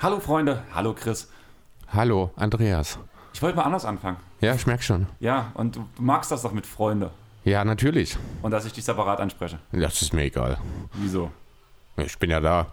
[0.00, 1.28] Hallo Freunde, hallo Chris.
[1.92, 2.98] Hallo, Andreas.
[3.32, 4.16] Ich wollte mal anders anfangen.
[4.40, 5.06] Ja, ich merke schon.
[5.20, 7.10] Ja, und du, magst das doch mit Freunde.
[7.44, 8.16] Ja, natürlich.
[8.42, 9.60] Und dass ich dich separat anspreche.
[9.70, 10.58] Das ist mir egal.
[10.94, 11.30] Wieso?
[11.96, 12.72] Ich bin ja da.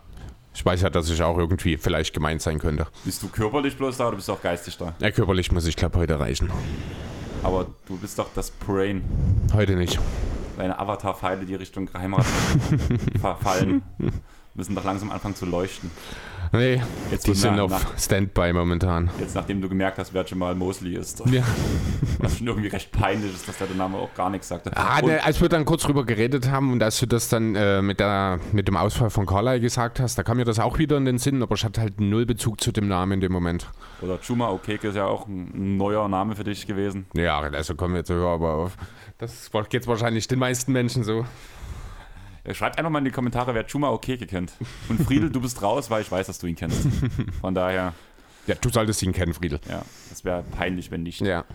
[0.56, 2.88] Ich weiß ja, dass ich auch irgendwie vielleicht gemeint sein könnte.
[3.04, 4.96] Bist du körperlich bloß da oder bist du auch geistig da?
[5.00, 6.50] Ja, körperlich muss ich, glaube heute reichen.
[7.44, 9.04] Aber du bist doch das Brain.
[9.54, 10.00] Heute nicht.
[10.58, 12.26] Deine Avatar-Pfeile, die Richtung Heimat
[13.20, 13.82] verfallen,
[14.54, 15.92] müssen doch langsam anfangen zu leuchten.
[16.56, 19.10] Nee, Jetzt die sind nach- auf Standby momentan.
[19.20, 21.22] Jetzt, nachdem du gemerkt hast, wer Jamal Mosley ist.
[21.28, 21.44] Ja.
[22.20, 24.72] Was schon irgendwie recht peinlich ist, dass der Name auch gar nichts sagte.
[24.76, 27.82] Ah, ne, als wir dann kurz drüber geredet haben und als du das dann äh,
[27.82, 30.98] mit, der, mit dem Ausfall von Carlyle gesagt hast, da kam mir das auch wieder
[30.98, 33.68] in den Sinn, aber ich hatte halt null Bezug zu dem Namen in dem Moment.
[34.02, 37.06] Oder Chuma Okeke ist ja auch ein neuer Name für dich gewesen.
[37.16, 38.78] Ja, also kommen wir jetzt so, aber auf-
[39.18, 41.26] das geht wahrscheinlich den meisten Menschen so.
[42.46, 44.54] Ja, Schreibt einfach mal in die Kommentare, wer Chuma Okeke kennt.
[44.90, 46.88] Und Friedel, du bist raus, weil ich weiß, dass du ihn kennst.
[47.42, 47.94] Von daher,
[48.48, 49.60] Ja, du solltest ihn kennen, Friedel.
[49.70, 51.22] ja, das wäre peinlich, wenn nicht.
[51.22, 51.46] Ja.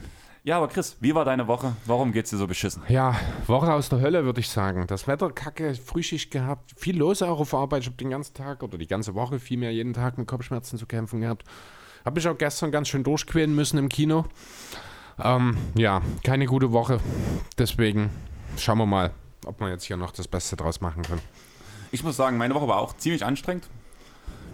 [0.43, 1.77] Ja, aber Chris, wie war deine Woche?
[1.85, 2.83] Warum geht's dir so beschissen?
[2.89, 3.15] Ja,
[3.47, 4.87] Woche aus der Hölle, würde ich sagen.
[4.87, 7.83] Das Wetter kacke, Frühschicht gehabt, viel los auch auf Arbeit.
[7.83, 10.87] Ich habe den ganzen Tag oder die ganze Woche vielmehr jeden Tag mit Kopfschmerzen zu
[10.87, 11.45] kämpfen gehabt.
[12.07, 14.25] Habe mich auch gestern ganz schön durchquälen müssen im Kino.
[15.23, 17.01] Ähm, ja, keine gute Woche.
[17.59, 18.09] Deswegen
[18.57, 19.11] schauen wir mal,
[19.47, 21.23] ob wir jetzt hier noch das Beste draus machen können.
[21.93, 23.69] Ich muss sagen, meine Woche war auch ziemlich anstrengend.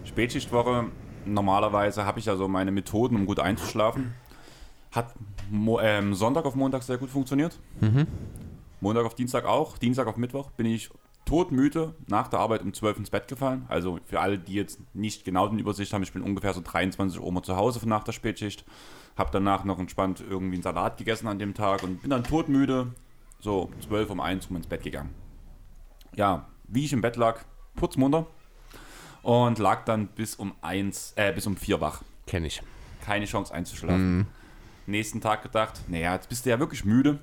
[0.05, 0.85] Spätschichtwoche,
[1.25, 4.13] normalerweise habe ich ja so meine Methoden, um gut einzuschlafen.
[4.91, 5.13] Hat
[5.49, 7.59] Mo ähm, Sonntag auf Montag sehr gut funktioniert.
[8.81, 9.77] Montag auf Dienstag auch.
[9.77, 10.89] Dienstag auf Mittwoch bin ich
[11.25, 13.65] todmüde nach der Arbeit um 12 ins Bett gefallen.
[13.67, 17.21] Also für alle, die jetzt nicht genau den Übersicht haben, ich bin ungefähr so 23
[17.21, 18.65] Uhr mal zu Hause nach der Spätschicht.
[19.17, 22.87] Habe danach noch entspannt irgendwie einen Salat gegessen an dem Tag und bin dann todmüde,
[23.39, 25.13] so um 12 um 1 rum ins Bett gegangen.
[26.15, 27.41] Ja, wie ich im Bett lag,
[27.75, 28.27] putzmunter
[29.21, 32.03] und lag dann bis um 1, äh, bis um 4 wach.
[32.25, 32.61] Kenne ich.
[33.03, 34.27] Keine Chance einzuschlafen.
[34.85, 37.19] Nächsten Tag gedacht, naja, jetzt bist du ja wirklich müde.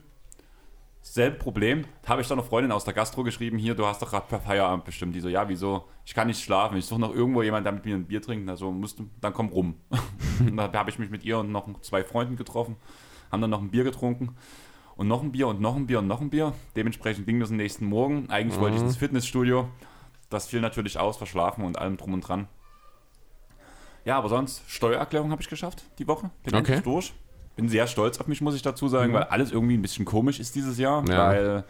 [1.00, 1.84] Selbe Problem.
[2.03, 4.27] Da habe ich dann eine Freundin aus der Gastro geschrieben, hier, du hast doch gerade
[4.27, 5.15] per Feierabend bestimmt.
[5.15, 5.84] Die so, ja, wieso?
[6.06, 6.78] Ich kann nicht schlafen.
[6.78, 8.49] Ich suche noch irgendwo jemanden, der mit mir ein Bier trinkt.
[8.49, 9.75] Also musst du, dann komm rum.
[10.41, 12.77] und da habe ich mich mit ihr und noch zwei Freunden getroffen,
[13.31, 14.37] haben dann noch ein Bier getrunken.
[14.97, 16.53] Und noch ein Bier und noch ein Bier und noch ein Bier.
[16.77, 18.31] Dementsprechend ging das am nächsten Morgen.
[18.31, 19.69] Eigentlich wollte ich ins Fitnessstudio.
[20.31, 22.47] Das fiel natürlich aus, verschlafen und allem drum und dran.
[24.04, 26.31] Ja, aber sonst, Steuererklärung habe ich geschafft die Woche.
[26.44, 26.81] Bin Okay.
[26.83, 27.12] durch.
[27.56, 30.41] Bin sehr stolz auf mich, muss ich dazu sagen, weil alles irgendwie ein bisschen komisch
[30.41, 31.09] ist dieses Jahr.
[31.09, 31.28] Ja.
[31.28, 31.65] Weil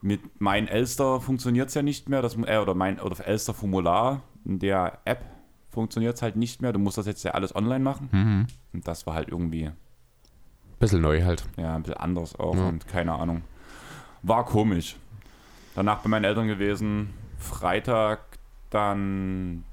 [0.00, 2.20] mit mein Elster funktioniert es ja nicht mehr.
[2.22, 5.24] Das, äh, oder mein oder Elster Formular in der App
[5.70, 6.72] funktioniert es halt nicht mehr.
[6.72, 8.46] Du musst das jetzt ja alles online machen.
[8.72, 9.70] Und das war halt irgendwie
[10.78, 11.44] Bisschen neu halt.
[11.56, 12.68] ja, ein bisschen anders auch Ja.
[12.68, 13.42] und keine Ahnung.
[14.22, 14.96] War komisch.
[15.74, 17.10] Danach bei meinen Eltern gewesen.
[17.38, 18.20] Freitag
[18.70, 19.64] dann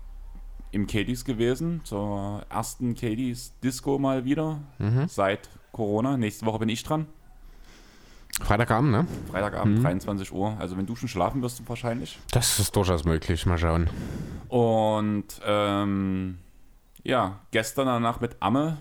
[0.72, 4.60] im Katie's gewesen, zur ersten Katie's Disco mal wieder
[5.08, 6.18] seit Corona.
[6.18, 7.08] Nächste Woche bin ich dran.
[8.42, 9.08] Freitagabend, ne?
[9.32, 10.58] Freitagabend, 23 Uhr.
[10.60, 12.20] Also wenn du schon schlafen wirst, du wahrscheinlich.
[12.32, 13.46] Das ist durchaus möglich.
[13.46, 13.90] Mal schauen.
[14.50, 16.38] Und ähm,
[17.04, 18.78] ja, gestern danach mit Amme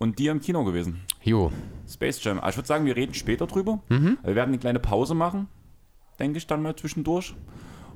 [0.00, 1.02] und dir im Kino gewesen.
[1.22, 1.52] Jo.
[1.88, 2.38] Space Jam.
[2.38, 3.80] Aber ich würde sagen, wir reden später drüber.
[4.24, 5.46] Wir werden eine kleine Pause machen,
[6.18, 7.34] denke ich, dann mal zwischendurch.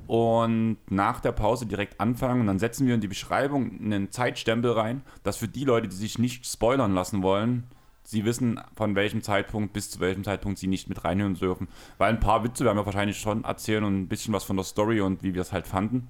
[0.06, 4.72] Und nach der Pause direkt anfangen und dann setzen wir in die Beschreibung einen Zeitstempel
[4.72, 7.64] rein, dass für die Leute, die sich nicht spoilern lassen wollen,
[8.02, 11.68] sie wissen, von welchem Zeitpunkt bis zu welchem Zeitpunkt sie nicht mit reinhören dürfen.
[11.96, 14.64] Weil ein paar Witze werden wir wahrscheinlich schon erzählen und ein bisschen was von der
[14.66, 16.08] Story und wie wir es halt fanden.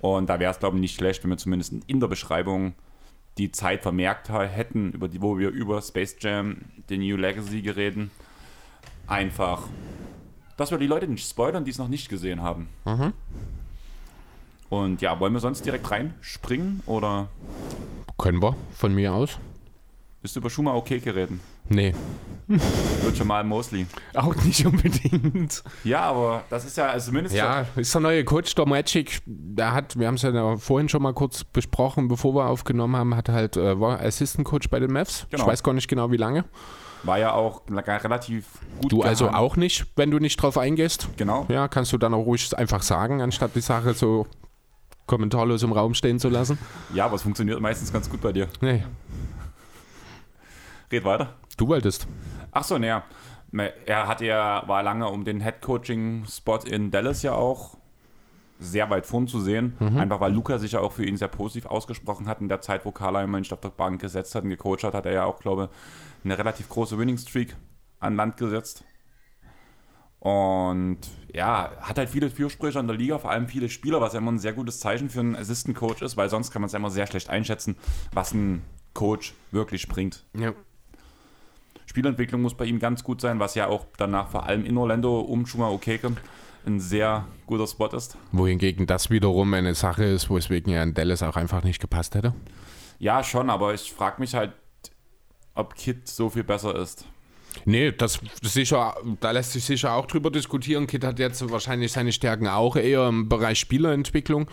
[0.00, 2.74] Und da wäre es, glaube ich, nicht schlecht, wenn wir zumindest in der Beschreibung
[3.38, 8.10] die Zeit vermerkt hätten, über die, wo wir über Space Jam, The New Legacy gereden.
[9.06, 9.68] Einfach,
[10.56, 12.68] dass wir die Leute nicht spoilern, die es noch nicht gesehen haben.
[14.68, 17.28] Und ja, wollen wir sonst direkt reinspringen oder
[18.18, 19.38] Können wir von mir aus?
[20.20, 21.40] bist du über Schumer okay reden?
[21.68, 21.94] Nee.
[22.46, 23.86] Wird schon mal Mosley.
[24.14, 25.62] Auch nicht unbedingt.
[25.84, 29.72] Ja, aber das ist ja also zumindest Ja, ist der neue Coach, der Magic, der
[29.74, 33.28] hat, wir haben es ja vorhin schon mal kurz besprochen, bevor wir aufgenommen haben, hat
[33.28, 35.26] halt, äh, war Assistant Coach bei den Mavs.
[35.30, 35.42] Genau.
[35.42, 36.46] Ich weiß gar nicht genau, wie lange.
[37.02, 38.46] war ja auch relativ
[38.80, 38.92] gut.
[38.92, 39.50] Du also gehandelt.
[39.50, 41.08] auch nicht, wenn du nicht drauf eingehst.
[41.18, 41.44] Genau.
[41.50, 44.26] Ja, kannst du dann auch ruhig einfach sagen, anstatt die Sache so
[45.04, 46.58] kommentarlos im Raum stehen zu lassen.
[46.94, 48.48] Ja, aber es funktioniert meistens ganz gut bei dir.
[48.62, 48.84] Nee,
[50.90, 51.34] Red weiter.
[51.58, 52.08] Du wolltest.
[52.52, 53.04] Ach so, naja.
[53.86, 57.76] Er hat ja, war lange um den Head-Coaching-Spot in Dallas ja auch
[58.60, 59.74] sehr weit vorn zu sehen.
[59.78, 62.40] Einfach weil Luca sich ja auch für ihn sehr positiv ausgesprochen hat.
[62.40, 65.06] In der Zeit, wo Carla immer auf der Bank gesetzt hat und gecoacht hat, hat
[65.06, 67.56] er ja auch, glaube ich, eine relativ große Winning Streak
[68.00, 68.84] an Land gesetzt.
[70.18, 70.98] Und
[71.32, 74.32] ja, hat halt viele Fürsprecher in der Liga, vor allem viele Spieler, was ja immer
[74.32, 76.80] ein sehr gutes Zeichen für einen Assistant Coach ist, weil sonst kann man es ja
[76.80, 77.76] immer sehr schlecht einschätzen,
[78.12, 78.64] was ein
[78.94, 80.26] Coach wirklich bringt.
[80.36, 80.52] Ja.
[81.98, 85.18] Spielentwicklung muss bei ihm ganz gut sein, was ja auch danach vor allem in Orlando
[85.18, 86.12] um Chuma Okeke
[86.64, 88.16] ein sehr guter Spot ist.
[88.30, 92.34] Wohingegen das wiederum eine Sache ist, weswegen er in Dallas auch einfach nicht gepasst hätte.
[93.00, 94.52] Ja, schon, aber ich frage mich halt,
[95.56, 97.04] ob Kid so viel besser ist.
[97.64, 100.86] Nee, das sicher, da lässt sich sicher auch drüber diskutieren.
[100.86, 104.46] Kid hat jetzt wahrscheinlich seine Stärken auch eher im Bereich Spielerentwicklung.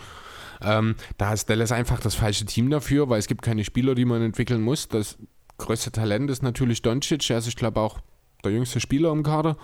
[0.62, 4.04] Ähm, da ist Dallas einfach das falsche Team dafür, weil es gibt keine Spieler, die
[4.04, 4.88] man entwickeln muss.
[4.88, 5.16] Das
[5.58, 8.00] größte Talent ist natürlich Doncic, er ist, ich glaube, auch
[8.44, 9.56] der jüngste Spieler im Kader.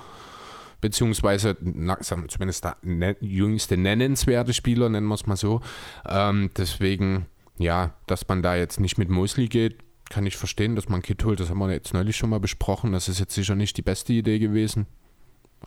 [0.80, 5.60] Beziehungsweise, na, zumindest der ne, jüngste nennenswerte Spieler, nennen wir es mal so.
[6.08, 9.76] Ähm, deswegen, ja, dass man da jetzt nicht mit Mosley geht,
[10.10, 11.38] kann ich verstehen, dass man Kit holt.
[11.38, 12.92] Das haben wir jetzt neulich schon mal besprochen.
[12.92, 14.86] Das ist jetzt sicher nicht die beste Idee gewesen.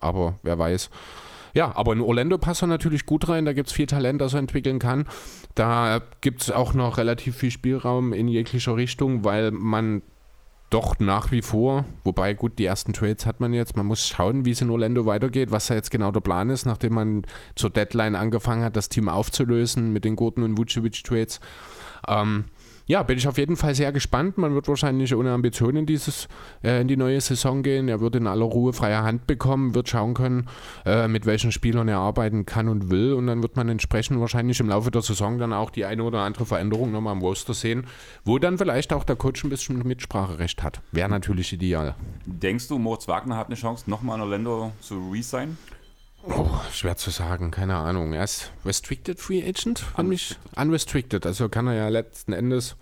[0.01, 0.89] Aber wer weiß.
[1.54, 3.45] Ja, aber in Orlando passt er natürlich gut rein.
[3.45, 5.07] Da gibt es viel Talent, das er entwickeln kann.
[5.56, 10.01] Da gibt es auch noch relativ viel Spielraum in jeglicher Richtung, weil man
[10.70, 13.78] doch nach wie vor, wobei gut, die ersten Trades hat man jetzt.
[13.78, 16.66] Man muss schauen, wie es in Orlando weitergeht, was da jetzt genau der Plan ist,
[16.66, 17.26] nachdem man
[17.56, 21.40] zur Deadline angefangen hat, das Team aufzulösen mit den Gurten und Vucevic-Trades.
[22.08, 22.46] Ähm,
[22.88, 24.38] ja, bin ich auf jeden Fall sehr gespannt.
[24.38, 26.28] Man wird wahrscheinlich ohne Ambitionen dieses,
[26.64, 27.88] äh, in die neue Saison gehen.
[27.88, 30.48] Er wird in aller Ruhe freie Hand bekommen, wird schauen können,
[30.86, 33.14] äh, mit welchen Spielern er arbeiten kann und will.
[33.14, 36.20] Und dann wird man entsprechend wahrscheinlich im Laufe der Saison dann auch die eine oder
[36.20, 37.86] andere Veränderung nochmal am Roster sehen,
[38.24, 40.81] wo dann vielleicht auch der Coach ein bisschen Mitspracherecht hat.
[40.92, 41.96] Wäre natürlich ideal.
[42.26, 45.58] Denkst du, Moritz Wagner hat eine Chance, nochmal in Orlando zu resign?
[46.27, 48.13] Oh, schwer zu sagen, keine Ahnung.
[48.13, 51.25] Er ist Restricted Free Agent, wenn mich unrestricted.
[51.25, 52.75] Also kann er ja letzten Endes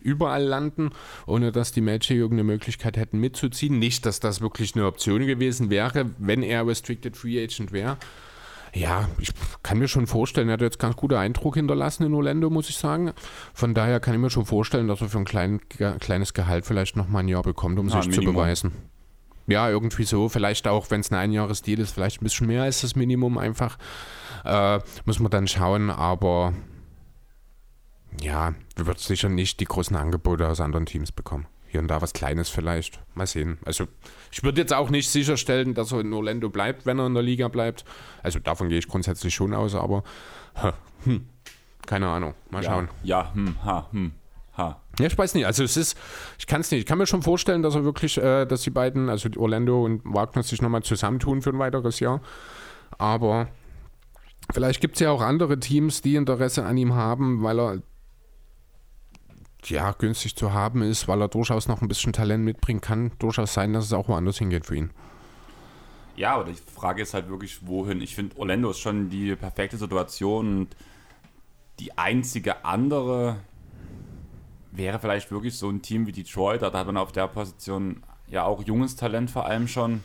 [0.00, 0.90] überall landen,
[1.26, 3.78] ohne dass die Magic irgendeine Möglichkeit hätten mitzuziehen.
[3.78, 7.98] Nicht, dass das wirklich eine Option gewesen wäre, wenn er Restricted Free Agent wäre.
[8.74, 9.30] Ja, ich
[9.62, 12.76] kann mir schon vorstellen, er hat jetzt ganz guten Eindruck hinterlassen in Orlando, muss ich
[12.76, 13.12] sagen.
[13.54, 16.96] Von daher kann ich mir schon vorstellen, dass er für ein klein, kleines Gehalt vielleicht
[16.96, 18.72] nochmal ein Jahr bekommt, um Ja, sich zu beweisen.
[19.48, 20.28] Ja, irgendwie so.
[20.28, 23.78] Vielleicht auch, wenn es ein Einjahresdeal ist, vielleicht ein bisschen mehr als das Minimum einfach.
[24.44, 26.52] Äh, muss man dann schauen, aber
[28.20, 31.46] ja, wird sicher nicht die großen Angebote aus anderen Teams bekommen.
[31.66, 33.00] Hier und da was Kleines vielleicht.
[33.14, 33.58] Mal sehen.
[33.64, 33.86] Also,
[34.30, 37.22] ich würde jetzt auch nicht sicherstellen, dass er in Orlando bleibt, wenn er in der
[37.22, 37.84] Liga bleibt.
[38.22, 40.02] Also, davon gehe ich grundsätzlich schon aus, aber
[41.04, 41.26] hm,
[41.86, 42.34] keine Ahnung.
[42.50, 42.88] Mal schauen.
[43.02, 44.12] Ja, ja hm, ha, hm,
[44.58, 44.82] ha.
[44.98, 45.46] Ja, ich weiß nicht.
[45.46, 45.96] Also es ist,
[46.38, 46.80] ich kann es nicht.
[46.80, 50.02] Ich kann mir schon vorstellen, dass er wirklich, äh, dass die beiden, also Orlando und
[50.04, 52.20] Wagner, sich nochmal zusammentun für ein weiteres Jahr.
[52.98, 53.48] Aber
[54.52, 57.82] vielleicht gibt es ja auch andere Teams, die Interesse an ihm haben, weil er
[59.64, 63.12] ja günstig zu haben ist, weil er durchaus noch ein bisschen Talent mitbringen kann.
[63.18, 64.90] Durchaus sein, dass es auch woanders hingeht für ihn.
[66.16, 68.00] Ja, aber die Frage ist halt wirklich, wohin.
[68.00, 70.76] Ich finde, Orlando ist schon die perfekte Situation und
[71.78, 73.36] die einzige andere
[74.78, 76.62] wäre vielleicht wirklich so ein Team wie Detroit.
[76.62, 80.02] Da hat man auf der Position ja auch junges Talent vor allem schon.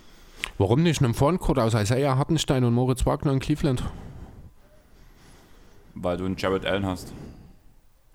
[0.57, 3.83] Warum nicht einem Frontcourt aus Isaiah Hartenstein und Moritz Wagner in Cleveland?
[5.95, 7.13] Weil du einen Jared Allen hast.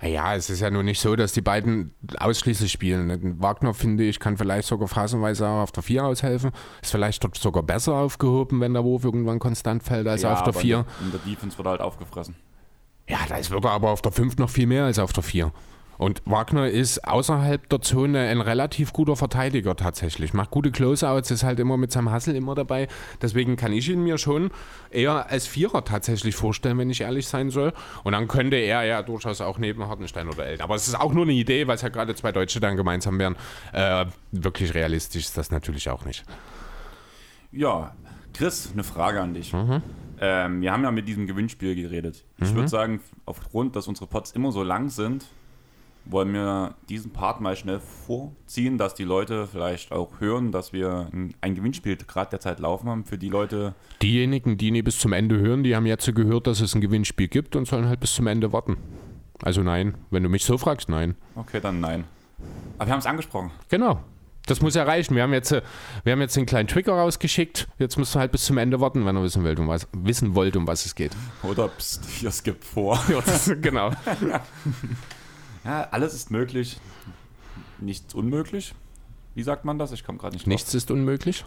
[0.01, 3.41] Naja, es ist ja nur nicht so, dass die beiden ausschließlich spielen.
[3.41, 6.53] Wagner, finde ich, kann vielleicht sogar phasenweise auch auf der 4 aushelfen.
[6.83, 10.43] Ist vielleicht dort sogar besser aufgehoben, wenn der Wurf irgendwann konstant fällt, als ja, auf
[10.45, 10.87] der aber 4.
[11.01, 12.37] In der, Defense wird er halt aufgefressen.
[13.09, 15.53] Ja, da ist wirklich aber auf der 5 noch viel mehr als auf der 4.
[15.99, 20.33] Und Wagner ist außerhalb der Zone ein relativ guter Verteidiger tatsächlich.
[20.33, 22.87] Macht gute Closeouts, ist halt immer mit seinem Hassel immer dabei.
[23.21, 24.51] Deswegen kann ich ihn mir schon
[24.91, 27.73] eher als Vierer tatsächlich vorstellen, wenn ich ehrlich sein soll.
[28.05, 30.65] Und dann könnte er ja durchaus auch neben Hartenstein oder Elton.
[30.65, 33.19] Aber es ist auch nur eine Idee, weil es ja gerade zwei Deutsche dann gemeinsam
[33.19, 33.35] wären.
[33.73, 36.25] Äh, wirklich realistisch ist das natürlich auch nicht.
[37.51, 37.95] Ja,
[38.35, 39.53] Chris, eine Frage an dich.
[40.21, 42.25] Ähm, wir haben ja mit diesem Gewinnspiel geredet.
[42.41, 45.27] Ich würde sagen, aufgrund, dass unsere Pots immer so lang sind,
[46.11, 51.11] wollen wir diesen Part mal schnell vorziehen, dass die Leute vielleicht auch hören, dass wir
[51.41, 53.75] ein, Gewinnspiel gerade derzeit laufen haben für die Leute.
[54.03, 57.29] Diejenigen, die nie bis zum Ende hören, die haben jetzt gehört, dass es ein Gewinnspiel
[57.29, 58.77] gibt und sollen halt bis zum Ende warten.
[59.43, 61.15] Also nein, wenn du mich so fragst, nein.
[61.35, 62.05] Okay, dann nein.
[62.79, 63.51] Aber wir haben es angesprochen.
[63.69, 64.01] Genau.
[64.47, 65.15] Das muss erreichen.
[65.15, 65.61] Wir haben jetzt, äh,
[66.05, 67.69] wir haben jetzt einen kleinen Trigger rausgeschickt.
[67.79, 70.35] Jetzt musst du halt bis zum Ende warten, wenn ihr wissen wollt, um was, wissen
[70.35, 71.13] wollt, um was es geht.
[71.43, 72.99] Oder pst, hier skippt vor.
[73.61, 73.91] Genau.
[75.65, 76.79] Ja, alles ist möglich.
[77.81, 78.75] Nichts unmöglich.
[79.35, 79.93] Wie sagt man das?
[79.93, 80.49] Ich komme gerade nicht drauf.
[80.49, 81.45] Nichts ist unmöglich.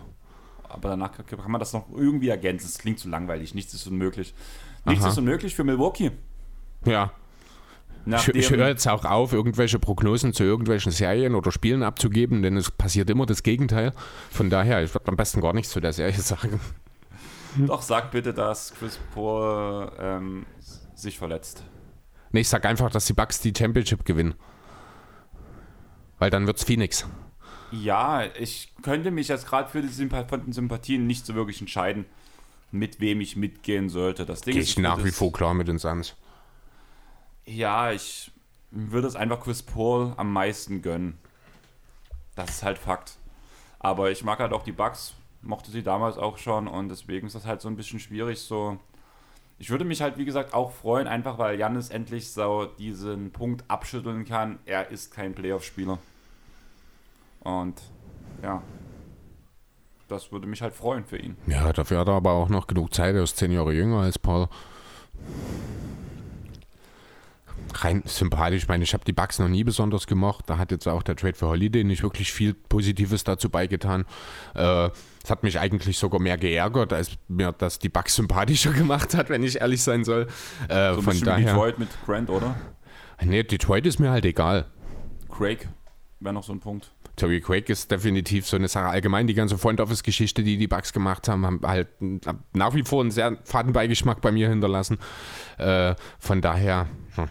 [0.70, 2.68] aber danach kann man das noch irgendwie ergänzen.
[2.68, 4.34] Es klingt zu langweilig, nichts ist unmöglich.
[4.86, 5.12] Nichts Aha.
[5.12, 6.12] ist unmöglich für Milwaukee.
[6.86, 7.12] Ja.
[8.06, 12.42] Nachdem, ich, ich höre jetzt auch auf, irgendwelche Prognosen zu irgendwelchen Serien oder Spielen abzugeben,
[12.42, 13.94] denn es passiert immer das Gegenteil.
[14.32, 16.60] Von daher, ich würde am besten gar nichts zu der Serie sagen.
[17.58, 20.46] Doch, sag bitte, dass Chris Paul ähm,
[20.96, 21.64] sich verletzt.
[22.32, 24.36] Nee, ich sag einfach, dass die Bucks die Championship gewinnen.
[26.20, 27.08] Weil dann wird's Phoenix.
[27.72, 31.62] Ja, ich könnte mich jetzt gerade für die Sympath von den Sympathien nicht so wirklich
[31.62, 32.06] entscheiden,
[32.72, 34.26] mit wem ich mitgehen sollte.
[34.26, 36.16] Das Ding Geh ich nach wie vor klar mit den Suns.
[37.46, 38.32] Ja, ich
[38.72, 41.18] würde es einfach Chris Paul am meisten gönnen.
[42.36, 43.18] Das ist halt Fakt.
[43.80, 47.36] Aber ich mag halt auch die Bugs, mochte sie damals auch schon und deswegen ist
[47.36, 48.80] das halt so ein bisschen schwierig so.
[49.62, 53.64] Ich würde mich halt, wie gesagt, auch freuen, einfach weil Jannis endlich so diesen Punkt
[53.68, 54.58] abschütteln kann.
[54.66, 56.00] Er ist kein Playoff-Spieler.
[57.42, 57.80] Und
[58.42, 58.64] ja,
[60.08, 61.38] das würde mich halt freuen für ihn.
[61.46, 63.14] Ja, dafür hat er aber auch noch genug Zeit.
[63.14, 64.48] Er ist zehn Jahre jünger als Paul
[67.84, 68.64] rein sympathisch.
[68.64, 70.46] Ich meine, ich habe die Bugs noch nie besonders gemocht.
[70.48, 74.06] Da hat jetzt auch der Trade für Holiday nicht wirklich viel Positives dazu beigetan.
[74.56, 74.90] Äh,
[75.24, 79.30] es hat mich eigentlich sogar mehr geärgert, als mir das die Bugs sympathischer gemacht hat,
[79.30, 80.28] wenn ich ehrlich sein soll.
[80.68, 81.54] Äh, so von daher.
[81.54, 82.56] Detroit mit Grant, oder?
[83.24, 84.66] Nee, Detroit ist mir halt egal.
[85.30, 85.70] Craig
[86.20, 86.92] wäre noch so ein Punkt.
[87.16, 88.88] Terry Craig ist definitiv so eine Sache.
[88.88, 91.90] Allgemein die ganze Front Office Geschichte, die die Bugs gemacht haben, haben halt
[92.54, 94.98] nach wie vor einen sehr faden Beigeschmack bei mir hinterlassen.
[95.58, 97.28] Äh, von daher, hm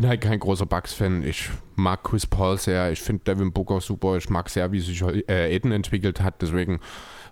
[0.00, 1.22] bin halt kein großer Bucks-Fan.
[1.24, 2.90] Ich mag Chris Paul sehr.
[2.90, 4.16] Ich finde Devin Booker super.
[4.16, 6.40] Ich mag sehr, wie sich äh, Aiden entwickelt hat.
[6.40, 6.80] Deswegen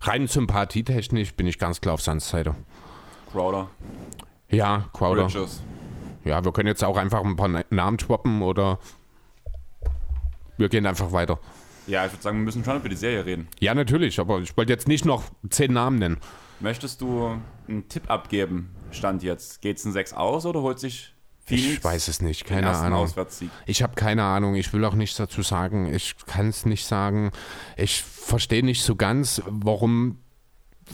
[0.02, 2.54] rein sympathietechnisch bin ich ganz klar auf Suns Seite.
[3.32, 3.70] Crowder.
[4.50, 5.25] Ja, Crowder.
[5.25, 5.62] Bridges.
[6.26, 8.78] Ja, wir können jetzt auch einfach ein paar Namen swappen oder
[10.58, 11.38] wir gehen einfach weiter.
[11.87, 13.48] Ja, ich würde sagen, wir müssen schon über die Serie reden.
[13.60, 16.18] Ja, natürlich, aber ich wollte jetzt nicht noch zehn Namen nennen.
[16.60, 18.75] Möchtest du einen Tipp abgeben?
[18.90, 19.62] Stand jetzt.
[19.62, 21.14] Geht es ein 6 aus oder holt sich
[21.48, 23.08] Phoenix ich weiß es nicht, keine Ahnung.
[23.66, 25.92] Ich habe keine Ahnung, ich will auch nichts dazu sagen.
[25.92, 27.30] Ich kann es nicht sagen.
[27.76, 30.18] Ich verstehe nicht so ganz, warum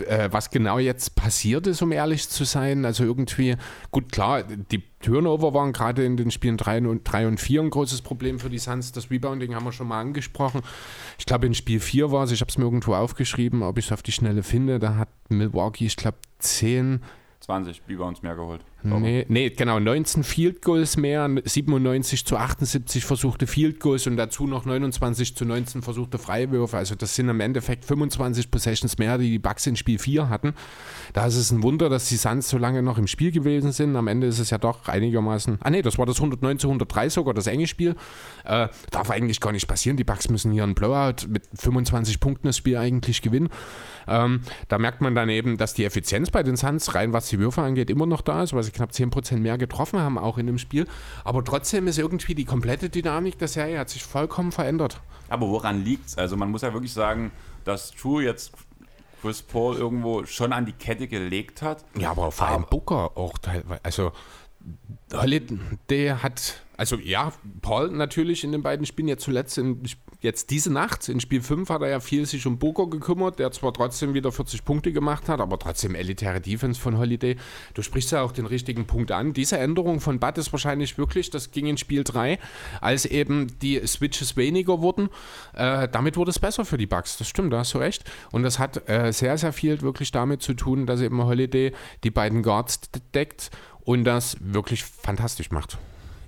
[0.01, 2.85] äh, was genau jetzt passiert ist, um ehrlich zu sein.
[2.85, 3.57] Also irgendwie,
[3.91, 7.71] gut, klar, die Turnover waren gerade in den Spielen 3 und, 3 und 4 ein
[7.71, 8.93] großes Problem für die Suns.
[8.93, 10.63] Das Rebounding haben wir schon mal angesprochen.
[11.19, 13.87] Ich glaube, in Spiel 4 war es, ich habe es mir irgendwo aufgeschrieben, ob ich
[13.87, 14.79] es auf die Schnelle finde.
[14.79, 17.03] Da hat Milwaukee, ich glaube, 10
[17.45, 18.63] 20 Rebounds mehr geholt.
[18.83, 24.47] Nee, nee, genau, 19 Field Goals mehr, 97 zu 78 versuchte Field Goals und dazu
[24.47, 26.77] noch 29 zu 19 versuchte Freiwürfe.
[26.77, 30.55] Also das sind im Endeffekt 25 Possessions mehr, die die Bucks in Spiel 4 hatten.
[31.15, 33.97] Da ist es ein Wunder, dass die Suns so lange noch im Spiel gewesen sind.
[33.97, 35.59] Am Ende ist es ja doch einigermaßen.
[35.61, 37.97] Ah nee, das war das 109 zu 103 sogar, das enge Spiel.
[38.45, 39.97] Äh, darf eigentlich gar nicht passieren.
[39.97, 43.49] Die Bucks müssen hier einen Blowout mit 25 Punkten das Spiel eigentlich gewinnen.
[44.07, 47.39] Ähm, da merkt man dann eben, dass die Effizienz bei den Suns, rein was die
[47.39, 50.47] Würfe angeht, immer noch da ist, weil sie knapp 10% mehr getroffen haben, auch in
[50.47, 50.87] dem Spiel.
[51.25, 55.01] Aber trotzdem ist irgendwie die komplette Dynamik der Serie hat sich vollkommen verändert.
[55.29, 56.19] Aber woran liegt es?
[56.19, 57.31] Also man muss ja wirklich sagen,
[57.65, 58.53] dass True jetzt
[59.23, 61.85] Chris Paul irgendwo schon an die Kette gelegt hat.
[61.97, 63.81] Ja, aber vor allem Booker auch teilweise.
[63.83, 64.13] Also
[65.13, 69.83] Holiday hat, also ja, Paul natürlich in den beiden Spielen, jetzt zuletzt in
[70.25, 73.53] Jetzt diese Nacht in Spiel 5 hat er ja viel sich um Booker gekümmert, der
[73.53, 77.37] zwar trotzdem wieder 40 Punkte gemacht hat, aber trotzdem elitäre Defense von Holiday.
[77.75, 79.35] Du sprichst ja auch den richtigen Punkt an.
[79.35, 82.39] Diese Änderung von Bud ist wahrscheinlich wirklich, das ging in Spiel 3,
[82.81, 85.11] als eben die Switches weniger wurden.
[85.53, 87.19] Äh, damit wurde es besser für die Bugs.
[87.19, 88.11] Das stimmt, da hast du recht.
[88.33, 92.11] Und das hat äh, sehr, sehr viel wirklich damit zu tun, dass eben Holiday die
[92.11, 92.81] beiden Guards
[93.15, 93.51] deckt
[93.83, 95.77] und das wirklich fantastisch macht.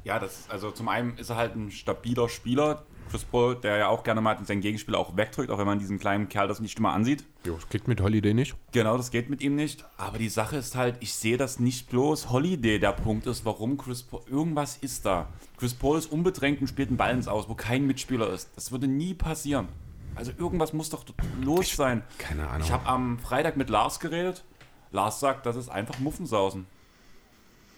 [0.06, 3.88] Ja, das, also zum einen ist er halt ein stabiler Spieler, Chris Paul, der ja
[3.88, 6.78] auch gerne mal seinen Gegenspieler auch wegdrückt, auch wenn man diesen kleinen Kerl das nicht
[6.78, 7.24] immer ansieht.
[7.44, 8.54] Jo, das geht mit Holiday nicht.
[8.70, 9.84] Genau, das geht mit ihm nicht.
[9.96, 13.78] Aber die Sache ist halt, ich sehe das nicht bloß Holiday der Punkt ist, warum
[13.78, 15.26] Chris Paul, irgendwas ist da.
[15.58, 18.50] Chris Paul ist unbedrängt und spielt einen Balance aus, wo kein Mitspieler ist.
[18.54, 19.66] Das würde nie passieren.
[20.14, 21.04] Also irgendwas muss doch
[21.42, 22.04] los sein.
[22.18, 22.64] Keine Ahnung.
[22.64, 24.44] Ich habe am Freitag mit Lars geredet.
[24.92, 26.66] Lars sagt, das ist einfach Muffensausen.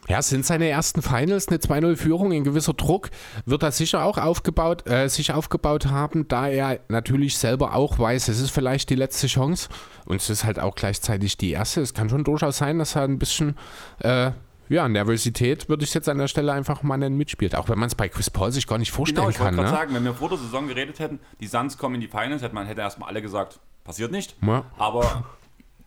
[0.08, 3.10] Ja, es sind seine ersten Finals, eine 2-0-Führung, ein gewisser Druck
[3.44, 8.28] wird er sicher auch aufgebaut, äh, sich aufgebaut haben, da er natürlich selber auch weiß,
[8.28, 9.68] es ist vielleicht die letzte Chance
[10.06, 11.82] und es ist halt auch gleichzeitig die erste.
[11.82, 13.56] Es kann schon durchaus sein, dass er ein bisschen
[13.98, 14.32] äh,
[14.70, 17.54] ja, Nervosität würde ich jetzt an der Stelle einfach mal nennen, mitspielt.
[17.54, 19.54] Auch wenn man es bei Chris Paul sich gar nicht vorstellen genau, ich kann.
[19.54, 19.76] Ich wollte ne?
[19.76, 22.54] sagen, wenn wir vor der Saison geredet hätten, die Suns kommen in die Finals, hätte
[22.54, 24.36] man hätte erstmal alle gesagt, passiert nicht.
[24.42, 24.64] Ja.
[24.76, 25.24] Aber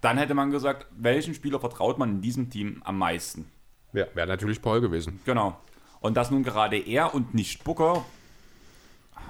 [0.02, 3.46] dann hätte man gesagt, welchen Spieler vertraut man in diesem Team am meisten?
[3.94, 5.20] Ja, wäre natürlich Paul gewesen.
[5.26, 5.58] Genau.
[6.00, 8.04] Und dass nun gerade er und nicht Booker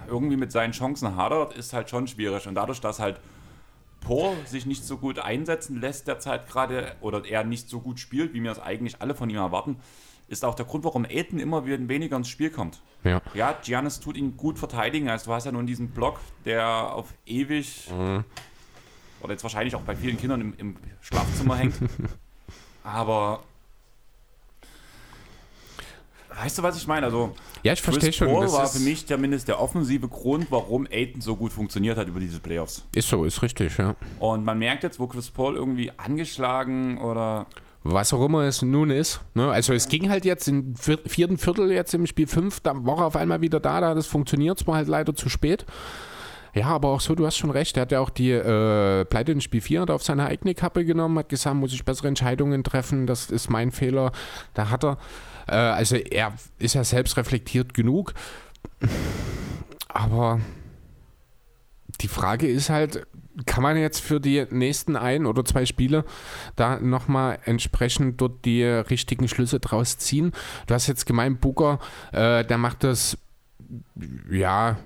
[0.08, 2.48] irgendwie mit seinen Chancen hadert, ist halt schon schwierig.
[2.48, 3.20] Und dadurch, dass halt
[4.02, 8.34] Paul sich nicht so gut einsetzen lässt derzeit gerade oder er nicht so gut spielt,
[8.34, 9.78] wie wir es eigentlich alle von ihm erwarten,
[10.28, 12.82] ist auch der Grund, warum Aiden immer wieder weniger ins Spiel kommt.
[13.04, 13.22] Ja.
[13.34, 15.10] Ja, Giannis tut ihn gut verteidigen.
[15.10, 17.90] Also du hast ja nun diesen Block, der auf ewig
[19.22, 21.76] oder jetzt wahrscheinlich auch bei vielen Kindern im, im Schlafzimmer hängt.
[22.84, 23.44] Aber
[26.42, 27.06] weißt du, was ich meine?
[27.06, 27.34] Also
[27.64, 28.28] Ja, ich verstehe Chris schon.
[28.28, 32.08] Paul das war für mich zumindest der offensive Grund, warum Aiden so gut funktioniert hat
[32.08, 32.84] über diese Playoffs.
[32.96, 33.96] ist so, ist richtig, ja.
[34.20, 37.46] Und man merkt jetzt, wo Chris Paul irgendwie angeschlagen oder
[37.84, 39.22] Was auch immer es nun ist.
[39.34, 39.50] Ne?
[39.50, 43.00] Also es ging halt jetzt im vier- vierten Viertel, jetzt im Spiel 5, da war
[43.00, 45.66] er auf einmal wieder da, da hat es funktioniert, es war halt leider zu spät.
[46.54, 49.32] Ja, aber auch so, du hast schon recht, er hat ja auch die äh, Pleite
[49.32, 53.08] in Spiel 4 auf seine eigene Kappe genommen, hat gesagt, muss ich bessere Entscheidungen treffen,
[53.08, 54.12] das ist mein Fehler.
[54.54, 54.98] Da hat er,
[55.48, 58.14] äh, also er ist ja selbst reflektiert genug,
[59.88, 60.40] aber
[62.02, 63.06] die Frage ist halt,
[63.46, 66.04] kann man jetzt für die nächsten ein oder zwei Spiele
[66.56, 70.32] da nochmal entsprechend dort die richtigen Schlüsse draus ziehen?
[70.68, 71.80] Du hast jetzt gemeint, Booker,
[72.12, 73.18] äh, der macht das,
[74.30, 74.78] ja,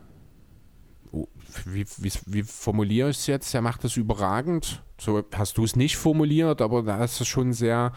[1.65, 3.53] wie, wie, wie formuliere ich es jetzt?
[3.53, 4.83] Der macht das überragend.
[4.99, 7.93] So hast du es nicht formuliert, aber da ist es schon sehr,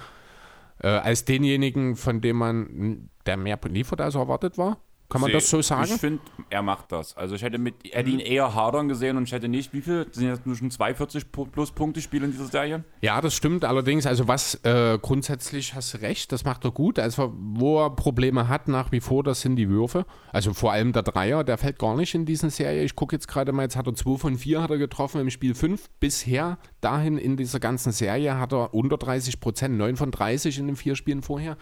[0.80, 4.78] äh, als denjenigen, von dem man, der mehr liefert, als erwartet war.
[5.10, 5.90] Kann man See- das so sagen?
[5.92, 7.16] Ich finde, er macht das.
[7.16, 10.06] Also ich hätte, mit, hätte ihn eher hadern gesehen und ich hätte nicht, wie viel?
[10.10, 12.84] Sind jetzt nur schon 42 Pu- plus Punkte Spiele in dieser Serie?
[13.00, 13.64] Ja, das stimmt.
[13.64, 16.98] Allerdings, also was äh, grundsätzlich hast du recht, das macht er gut.
[16.98, 20.04] Also wo er Probleme hat nach wie vor, das sind die Würfe.
[20.30, 22.82] Also vor allem der Dreier, der fällt gar nicht in diesen Serie.
[22.84, 25.30] Ich gucke jetzt gerade mal, jetzt hat er 2 von 4 hat er getroffen im
[25.30, 25.88] Spiel 5.
[26.00, 30.66] Bisher dahin in dieser ganzen Serie hat er unter 30 Prozent, 9 von 30 in
[30.66, 31.56] den vier Spielen vorher.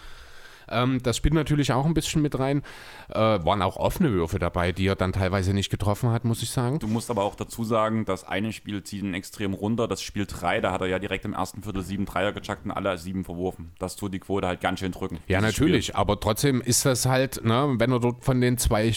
[0.69, 2.63] Ähm, das spielt natürlich auch ein bisschen mit rein.
[3.09, 6.51] Äh, waren auch offene Würfe dabei, die er dann teilweise nicht getroffen hat, muss ich
[6.51, 6.79] sagen.
[6.79, 9.89] Du musst aber auch dazu sagen, das eine Spiel zieht ihn extrem runter.
[9.89, 12.71] Das Spiel 3, da hat er ja direkt im ersten Viertel sieben Dreier gechuckt und
[12.71, 13.73] alle sieben verworfen.
[13.79, 15.19] Das tut die Quote halt ganz schön drücken.
[15.29, 18.93] Ja, natürlich, aber trotzdem ist das halt, ne, wenn er dort von den zwei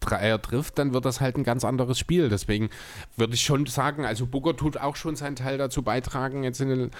[0.00, 2.28] Dreier trifft, dann wird das halt ein ganz anderes Spiel.
[2.28, 2.70] Deswegen
[3.16, 6.68] würde ich schon sagen, also Booker tut auch schon seinen Teil dazu beitragen, jetzt in
[6.68, 6.90] den,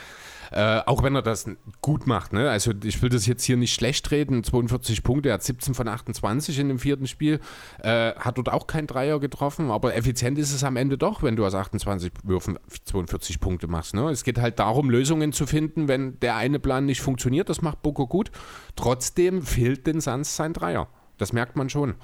[0.52, 1.48] äh, auch wenn er das
[1.80, 2.50] gut macht, ne?
[2.50, 4.44] Also ich will das jetzt hier nicht schlecht reden.
[4.44, 7.40] 42 Punkte, er hat 17 von 28 in dem vierten Spiel,
[7.82, 11.36] äh, hat dort auch kein Dreier getroffen, aber effizient ist es am Ende doch, wenn
[11.36, 13.94] du aus 28 Würfen 42 Punkte machst.
[13.94, 14.08] Ne?
[14.10, 17.82] Es geht halt darum, Lösungen zu finden, wenn der eine Plan nicht funktioniert, das macht
[17.82, 18.30] Booker gut.
[18.76, 20.88] Trotzdem fehlt den Suns sein Dreier.
[21.18, 21.94] Das merkt man schon.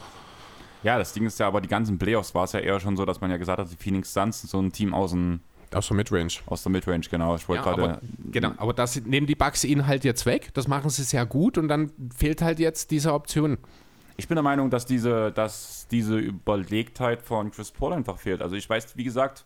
[0.82, 3.06] Ja, das Ding ist ja aber, die ganzen Playoffs war es ja eher schon so,
[3.06, 5.40] dass man ja gesagt hat, die Phoenix Suns sind so ein Team aus, dem,
[5.74, 6.32] Aus der Midrange.
[6.46, 7.34] aus der Midrange, genau.
[7.36, 7.82] Ich wollte Ja, gerade.
[7.94, 10.50] aber, genau, aber das nehmen die Bugs ihn halt jetzt weg.
[10.54, 13.58] Das machen sie sehr gut und dann fehlt halt jetzt diese Option.
[14.16, 18.42] Ich bin der Meinung, dass diese, dass diese Überlegtheit von Chris Paul einfach fehlt.
[18.42, 19.44] Also ich weiß, wie gesagt,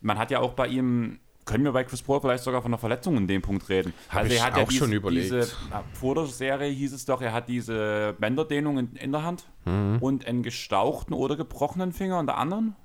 [0.00, 2.78] man hat ja auch bei ihm, können wir bei Chris Paul vielleicht sogar von einer
[2.78, 3.92] Verletzung in dem Punkt reden.
[4.08, 5.26] Hab also ich er hat auch ja diese, schon überlegt.
[5.32, 9.22] Diese, na, vor der Serie hieß es doch, er hat diese Bänderdehnung in, in der
[9.24, 9.98] Hand Mhm.
[10.00, 12.76] und einen gestauchten oder gebrochenen Finger in der anderen.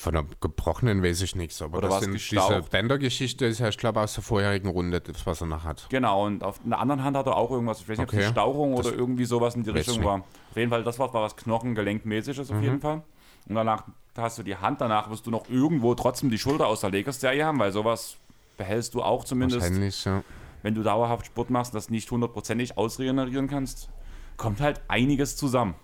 [0.00, 2.62] Von der gebrochenen weiß ich nichts, aber Oder das sind diese?
[2.70, 5.84] Bändergeschichte ist ja, ich glaube, aus der vorherigen Runde, das, was er noch hat.
[5.90, 8.14] Genau, und auf der anderen Hand hat er auch irgendwas, ich weiß nicht, ob es
[8.14, 8.24] Okay.
[8.24, 10.20] eine Stauchung Das oder irgendwie sowas in die Richtung ich war.
[10.20, 12.62] Auf jeden Fall, das war, war was Knochengelenkmäßiges auf Mhm.
[12.62, 13.02] jeden Fall.
[13.46, 13.84] Und danach
[14.16, 17.44] hast du die Hand, danach wirst du noch irgendwo trotzdem die Schulter aus der Lakers-Serie
[17.44, 18.16] haben, weil sowas
[18.56, 20.22] behältst du auch zumindest, Wahrscheinlich, ja.
[20.62, 23.90] wenn du dauerhaft Sport machst, das nicht hundertprozentig ausregenerieren kannst.
[24.38, 25.74] Kommt halt einiges zusammen.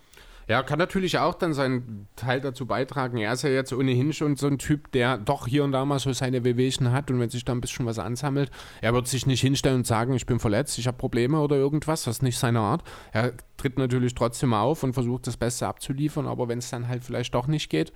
[0.48, 3.16] Ja, kann natürlich auch dann seinen Teil dazu beitragen.
[3.16, 5.98] Er ist ja jetzt ohnehin schon so ein Typ, der doch hier und da mal
[5.98, 9.26] so seine Wehwehchen hat und wenn sich da ein bisschen was ansammelt, er wird sich
[9.26, 12.38] nicht hinstellen und sagen, ich bin verletzt, ich habe Probleme oder irgendwas, das ist nicht
[12.38, 12.84] seine Art.
[13.12, 17.02] Er tritt natürlich trotzdem auf und versucht das Beste abzuliefern, aber wenn es dann halt
[17.02, 17.92] vielleicht doch nicht geht,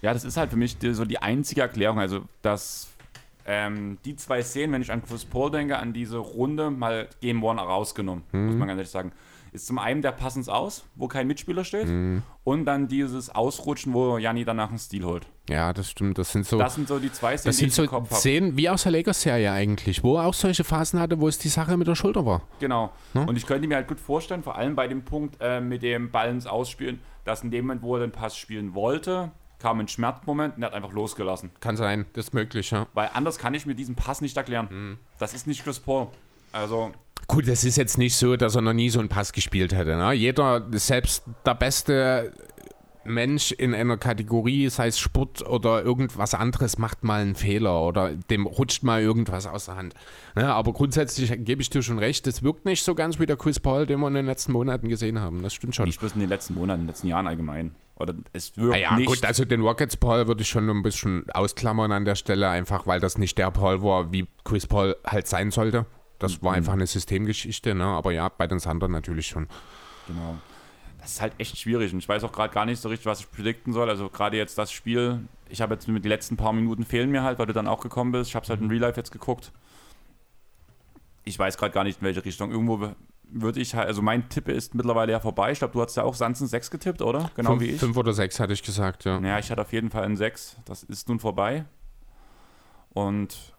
[0.00, 1.98] Ja, das ist halt für mich die, so die einzige Erklärung.
[2.00, 2.88] Also, dass
[3.46, 7.42] ähm, die zwei Szenen, wenn ich an Chris Paul denke, an diese Runde mal Game
[7.42, 9.12] One rausgenommen, muss man ganz ehrlich sagen.
[9.52, 11.86] Ist zum einen der Passens aus, wo kein Mitspieler steht,
[12.42, 15.26] und dann dieses Ausrutschen, wo Janni danach einen Stil holt.
[15.48, 16.56] ja, das stimmt, das sind so...
[16.58, 18.04] Das sind so die zwei Szenen, Das die sind so.
[18.16, 21.48] Szenen wie aus der Lakers-Serie eigentlich, wo er auch solche Phasen hatte, wo es die
[21.48, 22.42] Sache mit der Schulter war.
[22.60, 22.92] Genau.
[23.12, 23.26] Ne?
[23.26, 26.10] Und ich könnte mir halt gut vorstellen, vor allem bei dem Punkt äh, mit dem
[26.10, 30.56] Ballens ausspielen, dass in dem Moment, wo er den Pass spielen wollte, kam ein Schmerzmoment
[30.56, 31.50] und er hat einfach losgelassen.
[31.60, 32.86] Kann sein, das ist möglich, ja.
[32.94, 34.70] Weil anders kann ich mir diesen Pass nicht erklären.
[34.70, 34.98] Hm.
[35.18, 36.08] Das ist nicht Chris Paul.
[36.52, 36.92] Also,
[37.32, 39.96] Gut, es ist jetzt nicht so, dass er noch nie so einen Pass gespielt hätte.
[39.96, 40.12] Ne?
[40.12, 42.30] Jeder, selbst der beste
[43.04, 48.10] Mensch in einer Kategorie, sei es Sport oder irgendwas anderes, macht mal einen Fehler oder
[48.14, 49.94] dem rutscht mal irgendwas aus der Hand.
[50.36, 50.46] Ne?
[50.46, 53.58] Aber grundsätzlich gebe ich dir schon recht, es wirkt nicht so ganz wie der Chris
[53.58, 55.42] Paul, den wir in den letzten Monaten gesehen haben.
[55.42, 55.86] Das stimmt schon.
[55.86, 57.74] nicht bloß in den letzten Monaten, in den letzten Jahren allgemein.
[57.96, 59.06] Oder es wirkt Naja, nicht.
[59.06, 62.86] gut, also den Rockets Paul würde ich schon ein bisschen ausklammern an der Stelle, einfach
[62.86, 65.86] weil das nicht der Paul war, wie Chris Paul halt sein sollte.
[66.22, 66.46] Das Mhm.
[66.46, 67.84] war einfach eine Systemgeschichte, ne?
[67.84, 69.46] aber ja, bei den Thunder natürlich schon.
[70.06, 70.36] Genau.
[71.00, 73.18] Das ist halt echt schwierig und ich weiß auch gerade gar nicht so richtig, was
[73.20, 73.88] ich predikten soll.
[73.90, 77.24] Also gerade jetzt das Spiel, ich habe jetzt mit den letzten paar Minuten fehlen mir
[77.24, 78.30] halt, weil du dann auch gekommen bist.
[78.30, 79.50] Ich habe es halt in Real Life jetzt geguckt.
[81.24, 82.52] Ich weiß gerade gar nicht, in welche Richtung.
[82.52, 82.92] Irgendwo
[83.24, 85.50] würde ich halt, also mein Tipp ist mittlerweile ja vorbei.
[85.52, 87.30] Ich glaube, du hast ja auch Sanzen 6 getippt, oder?
[87.34, 87.80] Genau fünf, wie ich.
[87.80, 89.18] fünf oder sechs hatte ich gesagt, ja.
[89.18, 90.56] Naja, ich hatte auf jeden Fall einen 6.
[90.66, 91.64] Das ist nun vorbei.
[92.90, 93.51] Und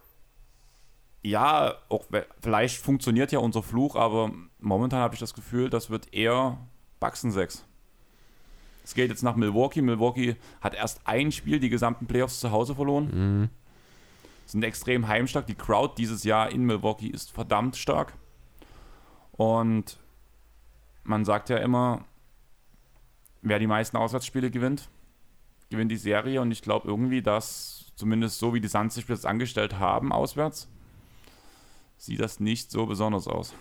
[1.24, 2.06] ja, auch
[2.42, 6.58] vielleicht funktioniert ja unser Fluch, aber momentan habe ich das Gefühl, das wird eher
[7.00, 7.66] Bucks ein 6.
[8.84, 9.82] Es geht jetzt nach Milwaukee.
[9.82, 13.50] Milwaukee hat erst ein Spiel die gesamten Playoffs zu Hause verloren.
[14.46, 15.48] Sind extrem heimstark.
[15.48, 18.14] Die Crowd dieses Jahr in Milwaukee ist verdammt stark.
[19.32, 19.98] Und
[21.04, 22.04] man sagt ja immer,
[23.42, 24.90] wer die meisten Auswärtsspiele gewinnt,
[25.70, 26.42] gewinnt die Serie.
[26.42, 30.68] Und ich glaube irgendwie, dass zumindest so wie die Suns sich jetzt angestellt haben auswärts,
[32.04, 33.54] sieht das nicht so besonders aus.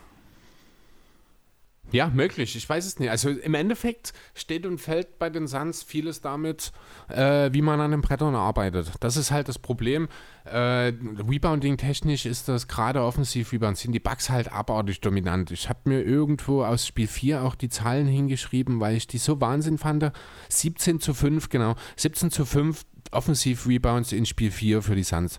[1.93, 2.57] Ja, möglich.
[2.57, 3.11] Ich weiß es nicht.
[3.11, 6.73] Also im Endeffekt steht und fällt bei den Suns vieles damit,
[7.09, 8.93] äh, wie man an den Brettern arbeitet.
[9.01, 10.09] Das ist halt das Problem.
[10.45, 10.93] Äh,
[11.29, 15.51] Rebounding-technisch ist das gerade Offensiv-Rebound, sind die Bugs halt abartig dominant.
[15.51, 19.41] Ich habe mir irgendwo aus Spiel 4 auch die Zahlen hingeschrieben, weil ich die so
[19.43, 20.13] Wahnsinn fand.
[20.49, 21.75] 17 zu 5, genau.
[21.97, 25.39] 17 zu 5 Offensiv-Rebounds in Spiel 4 für die Suns.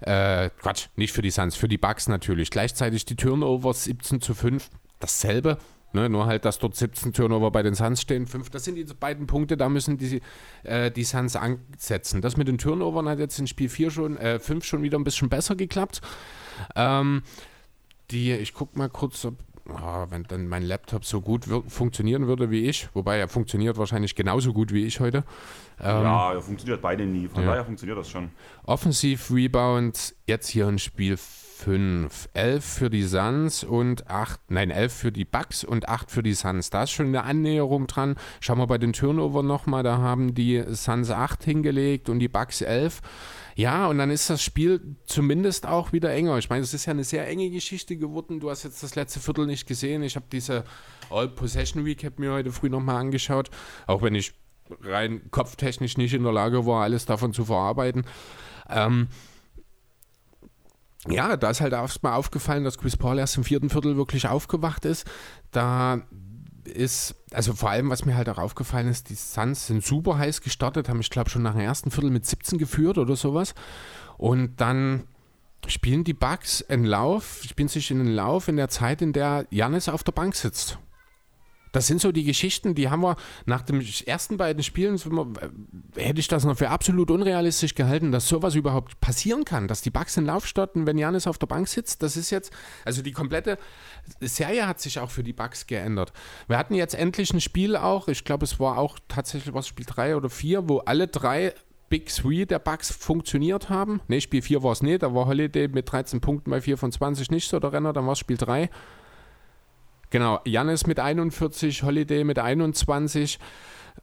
[0.00, 2.50] Äh, Quatsch, nicht für die Suns, für die Bucks natürlich.
[2.50, 4.68] Gleichzeitig die Turnovers 17 zu 5,
[5.00, 5.58] dasselbe.
[5.92, 8.50] Ne, nur halt, dass dort 17 Turnover bei den Suns stehen, 5.
[8.50, 10.20] Das sind die beiden Punkte, da müssen die,
[10.64, 12.20] äh, die Suns ansetzen.
[12.20, 15.04] Das mit den Turnovern hat jetzt in Spiel 4 schon, äh, 5 schon wieder ein
[15.04, 16.02] bisschen besser geklappt.
[16.74, 17.22] Ähm,
[18.10, 19.36] die, ich guck mal kurz, ob,
[19.70, 24.14] ah, wenn dann mein Laptop so gut funktionieren würde wie ich, wobei er funktioniert wahrscheinlich
[24.14, 25.24] genauso gut wie ich heute.
[25.80, 27.28] Ähm, ja, funktioniert beide nie.
[27.28, 27.50] Von ja.
[27.50, 28.30] daher funktioniert das schon.
[28.64, 32.28] Offensiv Rebounds jetzt hier in Spiel 5.
[32.34, 36.34] 11 für die Suns und 8, nein, 11 für die Bucks und 8 für die
[36.34, 36.68] Suns.
[36.68, 38.16] Da ist schon eine Annäherung dran.
[38.40, 42.60] Schauen wir bei den Turnover nochmal, da haben die Suns 8 hingelegt und die Bucks
[42.60, 43.00] 11.
[43.54, 46.36] Ja, und dann ist das Spiel zumindest auch wieder enger.
[46.36, 48.38] Ich meine, es ist ja eine sehr enge Geschichte geworden.
[48.38, 50.02] Du hast jetzt das letzte Viertel nicht gesehen.
[50.02, 50.64] Ich habe diese
[51.08, 53.48] All-Possession Recap mir heute früh nochmal angeschaut,
[53.86, 54.34] auch wenn ich
[54.82, 58.04] rein kopftechnisch nicht in der Lage war, alles davon zu verarbeiten.
[58.68, 59.08] Ähm,
[61.08, 64.84] ja, da ist halt erstmal aufgefallen, dass Chris Paul erst im vierten Viertel wirklich aufgewacht
[64.84, 65.06] ist.
[65.52, 66.02] Da
[66.64, 70.40] ist, also vor allem, was mir halt auch aufgefallen ist, die Suns sind super heiß
[70.40, 73.54] gestartet, haben ich glaube schon nach dem ersten Viertel mit 17 geführt oder sowas.
[74.18, 75.04] Und dann
[75.68, 79.46] spielen die Bucks einen Lauf, spielen sich in den Lauf in der Zeit, in der
[79.50, 80.78] Janis auf der Bank sitzt.
[81.76, 86.20] Das sind so die Geschichten, die haben wir nach den ersten beiden Spielen, äh, hätte
[86.20, 90.16] ich das noch für absolut unrealistisch gehalten, dass sowas überhaupt passieren kann, dass die Bugs
[90.16, 92.02] in Lauf starten, wenn Janis auf der Bank sitzt.
[92.02, 92.50] Das ist jetzt,
[92.86, 93.58] also die komplette
[94.22, 96.14] Serie hat sich auch für die Bugs geändert.
[96.48, 99.84] Wir hatten jetzt endlich ein Spiel auch, ich glaube, es war auch tatsächlich was Spiel
[99.84, 101.52] 3 oder 4, wo alle drei
[101.90, 104.00] Big Three der Bugs funktioniert haben.
[104.08, 106.90] Ne, Spiel 4 war es nicht, da war Holiday mit 13 Punkten bei 4 von
[106.90, 108.70] 20 nicht so der Renner, dann war es Spiel 3.
[110.16, 113.38] Genau, Jannis mit 41, Holiday mit 21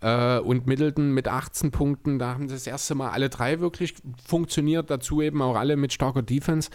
[0.01, 2.19] äh, und Middleton mit 18 Punkten.
[2.19, 4.91] Da haben das erste Mal alle drei wirklich funktioniert.
[4.91, 6.69] Dazu eben auch alle mit starker Defense.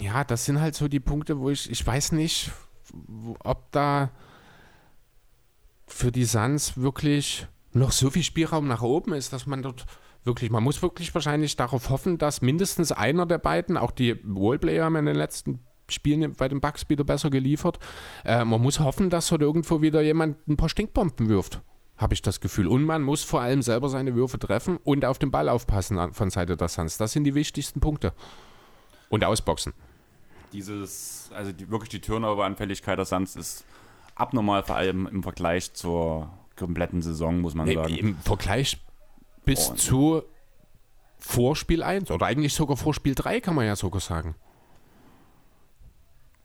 [0.00, 2.52] Ja, das sind halt so die Punkte, wo ich, ich weiß nicht,
[3.42, 4.12] ob da
[5.88, 9.86] für die Suns wirklich noch so viel Spielraum nach oben ist, dass man dort
[10.22, 14.84] wirklich, man muss wirklich wahrscheinlich darauf hoffen, dass mindestens einer der beiden, auch die Wallplayer
[14.84, 17.78] haben in den letzten Spielen bei den Bucks wieder besser geliefert.
[18.24, 21.60] Äh, man muss hoffen, dass dort irgendwo wieder jemand ein paar Stinkbomben wirft,
[21.96, 22.66] habe ich das Gefühl.
[22.66, 26.30] Und man muss vor allem selber seine Würfe treffen und auf den Ball aufpassen von
[26.30, 26.98] Seite der Suns.
[26.98, 28.12] Das sind die wichtigsten Punkte.
[29.08, 29.72] Und ausboxen.
[30.52, 33.64] Dieses, also die, wirklich die Turnover-Anfälligkeit der Suns ist
[34.14, 37.94] abnormal, vor allem im Vergleich zur kompletten Saison, muss man Nee, sagen.
[37.94, 38.78] Im Vergleich
[39.44, 40.22] bis Und- zu
[41.18, 44.34] Vorspiel 1 oder eigentlich sogar Vorspiel 3 kann man ja sogar sagen.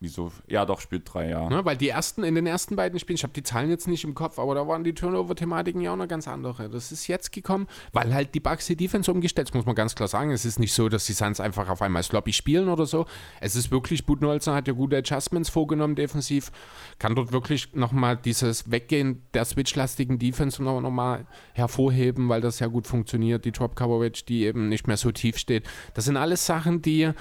[0.03, 0.33] Wieso?
[0.47, 1.47] Ja, doch, spielt drei, ja.
[1.47, 4.03] Ne, weil die ersten, in den ersten beiden Spielen, ich habe die Zahlen jetzt nicht
[4.03, 6.69] im Kopf, aber da waren die Turnover-Thematiken ja auch noch ganz andere.
[6.69, 9.95] Das ist jetzt gekommen, weil halt die Bucks die Defense umgestellt, das muss man ganz
[9.95, 10.31] klar sagen.
[10.31, 13.05] Es ist nicht so, dass die Suns einfach auf einmal sloppy spielen oder so.
[13.39, 16.51] Es ist wirklich, Budenholzer hat ja gute Adjustments vorgenommen defensiv,
[16.99, 22.59] kann dort wirklich nochmal dieses Weggehen der switchlastigen Defense noch, noch mal hervorheben, weil das
[22.59, 23.45] ja gut funktioniert.
[23.45, 25.63] Die Drop Coverage, die eben nicht mehr so tief steht.
[25.93, 27.13] Das sind alles Sachen, die,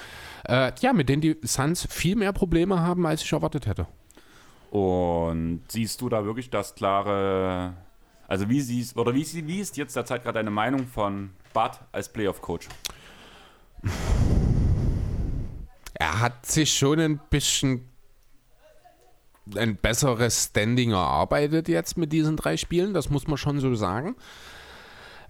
[0.44, 3.86] äh, ja, mit denen die Suns viel mehr Probleme haben, als ich erwartet hätte.
[4.70, 7.74] Und siehst du da wirklich das klare,
[8.26, 12.10] also wie siehst, oder wie, wie ist jetzt derzeit gerade deine Meinung von Bart als
[12.10, 12.68] Playoff-Coach?
[15.94, 17.88] Er hat sich schon ein bisschen
[19.56, 24.16] ein besseres Standing erarbeitet jetzt mit diesen drei Spielen, das muss man schon so sagen.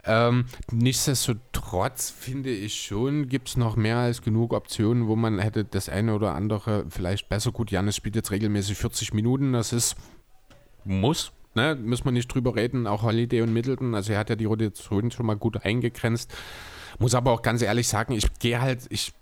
[0.04, 5.64] Ähm, nichtsdestotrotz finde ich schon, gibt es noch mehr als genug Optionen, wo man hätte
[5.64, 7.52] das eine oder andere vielleicht besser.
[7.52, 9.96] Gut, Janis spielt jetzt regelmäßig 40 Minuten, das ist
[10.84, 11.76] muss, ne?
[11.76, 12.88] müssen wir nicht drüber reden.
[12.88, 16.32] Auch Holiday und Middleton, also er hat ja die Rotation schon mal gut eingegrenzt.
[16.98, 19.12] Muss aber auch ganz ehrlich sagen, ich gehe halt, ich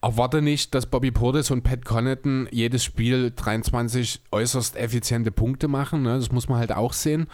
[0.00, 6.02] erwarte nicht, dass Bobby Portis und Pat Connaughton jedes Spiel 23 äußerst effiziente Punkte machen.
[6.02, 6.16] Ne?
[6.16, 7.26] Das muss man halt auch sehen.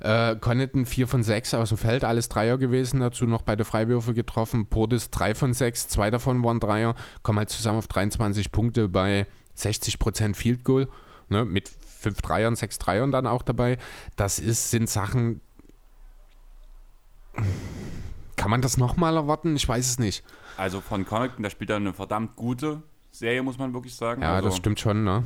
[0.00, 4.14] Äh, Connaughton 4 von 6 aus dem Feld, alles Dreier gewesen, dazu noch beide Freiwürfe
[4.14, 4.66] getroffen.
[4.66, 9.26] Portis 3 von 6, zwei davon waren Dreier, kommen halt zusammen auf 23 Punkte bei
[9.56, 10.88] 60% Field Goal,
[11.28, 11.44] ne?
[11.44, 13.78] mit 5 Dreiern, 6 Dreiern dann auch dabei.
[14.16, 15.40] Das ist, sind Sachen.
[18.36, 19.56] Kann man das nochmal erwarten?
[19.56, 20.24] Ich weiß es nicht.
[20.56, 24.22] Also von Connaughton, der spielt da eine verdammt gute Serie, muss man wirklich sagen.
[24.22, 25.24] Ja, also, das stimmt schon, ne?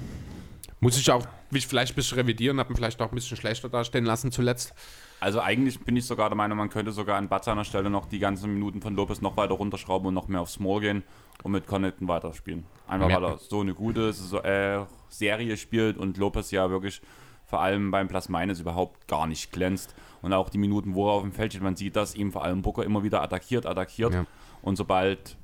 [0.81, 3.69] Muss ich auch mich vielleicht ein bisschen revidieren, habe ihn vielleicht auch ein bisschen schlechter
[3.69, 4.75] dastehen lassen zuletzt.
[5.21, 8.07] Also eigentlich bin ich sogar der Meinung, man könnte sogar an Bad seiner Stelle noch
[8.07, 11.03] die ganzen Minuten von Lopez noch weiter runterschrauben und noch mehr aufs Small gehen
[11.43, 12.65] und mit Connaughton weiterspielen.
[12.87, 17.01] Einfach weil er so eine gute äh, Serie spielt und Lopez ja wirklich
[17.45, 19.95] vor allem beim Plus Minus überhaupt gar nicht glänzt.
[20.21, 22.45] Und auch die Minuten, wo er auf dem Feld steht, man sieht, dass ihm vor
[22.45, 24.13] allem Booker immer wieder attackiert, attackiert.
[24.13, 24.27] Ja.
[24.61, 25.37] Und sobald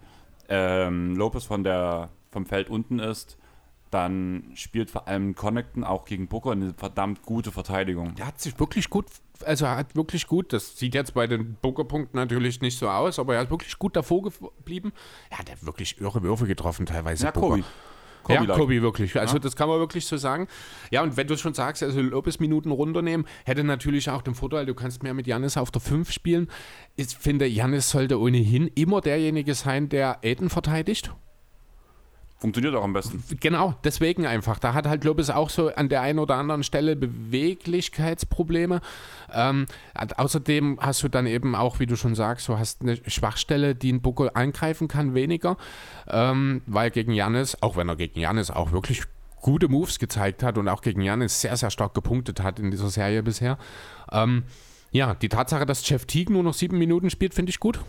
[0.49, 3.39] ähm, Lopez von der, vom Feld unten ist,
[3.95, 8.17] dann spielt vor allem Connecton auch gegen Booker eine verdammt gute Verteidigung.
[8.17, 9.07] Der hat sich wirklich gut,
[9.45, 13.21] also er hat wirklich gut, das sieht jetzt bei den Booker-Punkten natürlich nicht so aus,
[13.21, 14.93] aber er ist wirklich gut davor geblieben.
[15.31, 17.27] Er hat ja wirklich irre Würfe getroffen teilweise.
[17.27, 17.63] Ja, Kobe.
[18.25, 19.17] Kobe ja, Kobe wirklich.
[19.21, 19.39] Also ja.
[19.39, 20.49] das kann man wirklich so sagen.
[20.91, 24.75] Ja, und wenn du schon sagst, also Lopez-Minuten runternehmen, hätte natürlich auch den Vorteil, du
[24.75, 26.49] kannst mehr mit Janis auf der 5 spielen.
[26.97, 31.13] Ich finde, Janis sollte ohnehin immer derjenige sein, der Aiden verteidigt.
[32.45, 33.25] Funktioniert auch am besten.
[33.41, 34.59] Genau, deswegen einfach.
[34.59, 38.83] Da hat halt Lopez auch so an der einen oder anderen Stelle Beweglichkeitsprobleme.
[39.33, 43.75] Ähm, außerdem hast du dann eben auch, wie du schon sagst, du hast eine Schwachstelle,
[43.75, 45.57] die ein Booker angreifen kann, weniger.
[46.07, 49.05] Ähm, weil gegen Janis, auch wenn er gegen Janis auch wirklich
[49.41, 52.91] gute Moves gezeigt hat und auch gegen Janis sehr, sehr stark gepunktet hat in dieser
[52.91, 53.57] Serie bisher.
[54.13, 54.43] Ähm,
[54.91, 57.81] ja, die Tatsache, dass Jeff Teague nur noch sieben Minuten spielt, finde ich gut.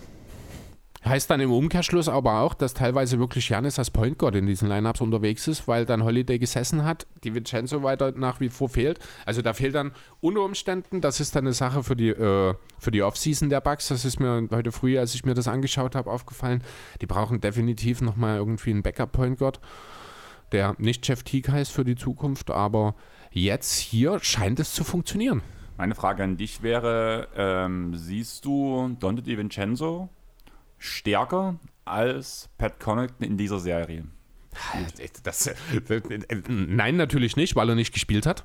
[1.07, 4.67] Heißt dann im Umkehrschluss aber auch, dass teilweise wirklich Janis als Point Guard in diesen
[4.67, 8.97] Lineups unterwegs ist, weil dann Holiday gesessen hat, die Vincenzo weiter nach wie vor fehlt.
[9.23, 12.89] Also da fehlt dann unter Umständen, das ist dann eine Sache für die, äh, für
[12.89, 16.09] die Offseason der Bucks, das ist mir heute früh, als ich mir das angeschaut habe,
[16.09, 16.63] aufgefallen.
[17.01, 19.59] Die brauchen definitiv nochmal irgendwie einen Backup-Point Guard,
[20.53, 22.95] der nicht Jeff Teague heißt für die Zukunft, aber
[23.29, 25.43] jetzt hier scheint es zu funktionieren.
[25.77, 30.09] Meine Frage an dich wäre, ähm, siehst du Dante DiVincenzo
[30.77, 34.05] stärker als Pat Connaughton in dieser Serie.
[35.23, 35.55] Das, das,
[36.47, 38.43] nein, natürlich nicht, weil er nicht gespielt hat.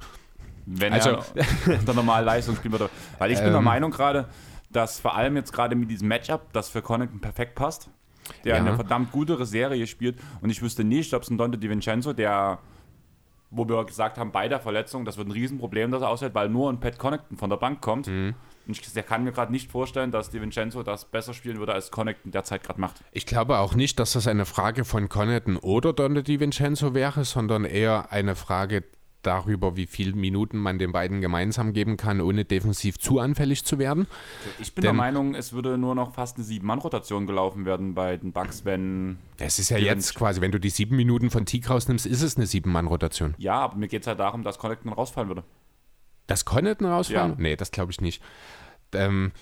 [0.67, 1.47] Wenn also, er
[1.79, 2.91] unter normal Leistung spielen würde.
[3.19, 3.65] Weil ich bin der ähm.
[3.65, 4.29] Meinung gerade,
[4.71, 7.91] dass vor allem jetzt gerade mit diesem Matchup, das für Connaughton perfekt passt,
[8.45, 8.61] der ja.
[8.61, 12.59] eine verdammt gute Serie spielt und ich wüsste nicht, ob es ein Dante DiVincenzo, der
[13.51, 16.49] wo wir gesagt haben, bei der Verletzung, das wird ein Riesenproblem, dass er aushält, weil
[16.49, 18.07] nur ein Pat Connaughton von der Bank kommt.
[18.07, 18.35] Mhm.
[18.67, 21.91] Und ich kann mir gerade nicht vorstellen, dass Di Vincenzo das besser spielen würde, als
[21.91, 23.03] Connaughton derzeit gerade macht.
[23.13, 27.25] Ich glaube auch nicht, dass das eine Frage von Connaughton oder Donde Di Vincenzo wäre,
[27.25, 28.85] sondern eher eine Frage
[29.23, 33.79] darüber, wie viele Minuten man den beiden gemeinsam geben kann, ohne defensiv zu anfällig zu
[33.79, 34.07] werden.
[34.59, 38.17] Ich bin Denn, der Meinung, es würde nur noch fast eine Sieben-Mann-Rotation gelaufen werden bei
[38.17, 39.19] den Bucks, wenn.
[39.37, 42.37] Das ist ja jetzt quasi, wenn du die sieben Minuten von Teague rausnimmst, ist es
[42.37, 43.35] eine Sieben-Mann-Rotation.
[43.39, 45.45] Ja, aber mir geht es halt darum, dass Connaughton rausfallen würde.
[46.31, 47.33] Dass Connaughton rausfallen?
[47.33, 47.37] Ja.
[47.39, 48.23] Nee, das glaube ich nicht.
[48.93, 49.33] Ähm,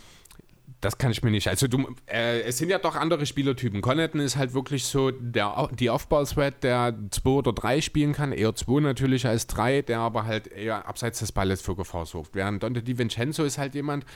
[0.81, 1.49] das kann ich mir nicht.
[1.49, 3.83] Also du, äh, es sind ja doch andere Spielertypen.
[3.83, 8.55] Connaughton ist halt wirklich so der, die Aufbau-Thread, der 2 oder 3 spielen kann, eher
[8.55, 12.35] 2 natürlich als 3, der aber halt eher abseits des Balles für Gefahr sorgt.
[12.35, 14.07] Während Dante DiVincenzo ist halt jemand,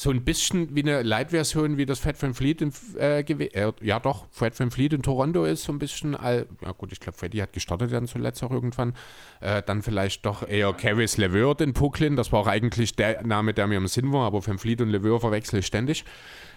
[0.00, 4.00] so ein bisschen wie eine Light-Version, wie das Fat Van Fleet in, äh, äh, ja
[4.00, 7.18] doch, Fred Van Fleet in Toronto ist so ein bisschen, all, ja gut, ich glaube,
[7.18, 8.94] Freddy hat gestartet dann zuletzt auch irgendwann,
[9.40, 13.52] äh, dann vielleicht doch eher Caris LeVert in Brooklyn, das war auch eigentlich der Name,
[13.52, 16.06] der mir im Sinn war, aber Van Fleet und LeVert verwechsel ich ständig.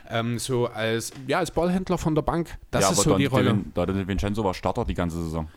[0.10, 3.60] Ähm, so als, ja, als Ballhändler von der Bank, das ja, ist so die Rolle.
[3.74, 5.50] Dante Vincenzo war Starter die ganze Saison.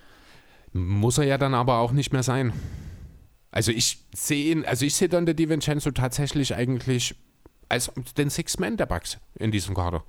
[0.72, 2.53] Muss er ja dann aber auch nicht mehr sein.
[3.53, 7.14] Also ich sehe ihn, also ich sehe dann der DiVincenzo tatsächlich eigentlich
[7.68, 10.05] als den Six-Man der Bucks in diesem Kader.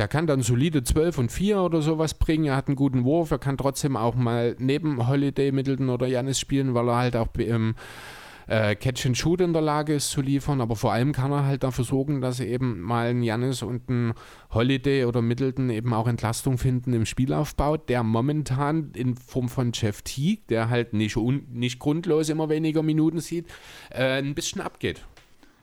[0.00, 2.46] Der kann dann solide 12 und 4 oder sowas bringen.
[2.46, 3.30] Er hat einen guten Wurf.
[3.32, 7.28] Er kann trotzdem auch mal neben Holiday, Middleton oder Janis spielen, weil er halt auch
[7.36, 7.74] ähm,
[8.46, 10.62] äh, Catch and Shoot in der Lage ist zu liefern.
[10.62, 14.14] Aber vor allem kann er halt dafür sorgen, dass eben mal ein Janis und ein
[14.54, 20.00] Holiday oder Middleton eben auch Entlastung finden im Spielaufbau, der momentan in Form von Jeff
[20.00, 23.46] Teague, der halt nicht, nicht grundlos immer weniger Minuten sieht,
[23.90, 25.04] äh, ein bisschen abgeht.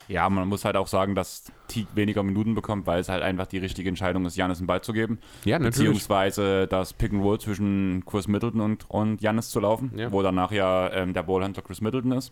[0.07, 3.45] Ja, man muss halt auch sagen, dass Teague weniger Minuten bekommt, weil es halt einfach
[3.47, 5.19] die richtige Entscheidung ist, Janis einen Ball zu geben.
[5.43, 5.77] Ja, natürlich.
[5.77, 10.11] Beziehungsweise das Pick and Roll zwischen Chris Middleton und, und Janis zu laufen, Ja.
[10.11, 12.31] wo danach ja ähm, der Ballhändler Chris Middleton ist.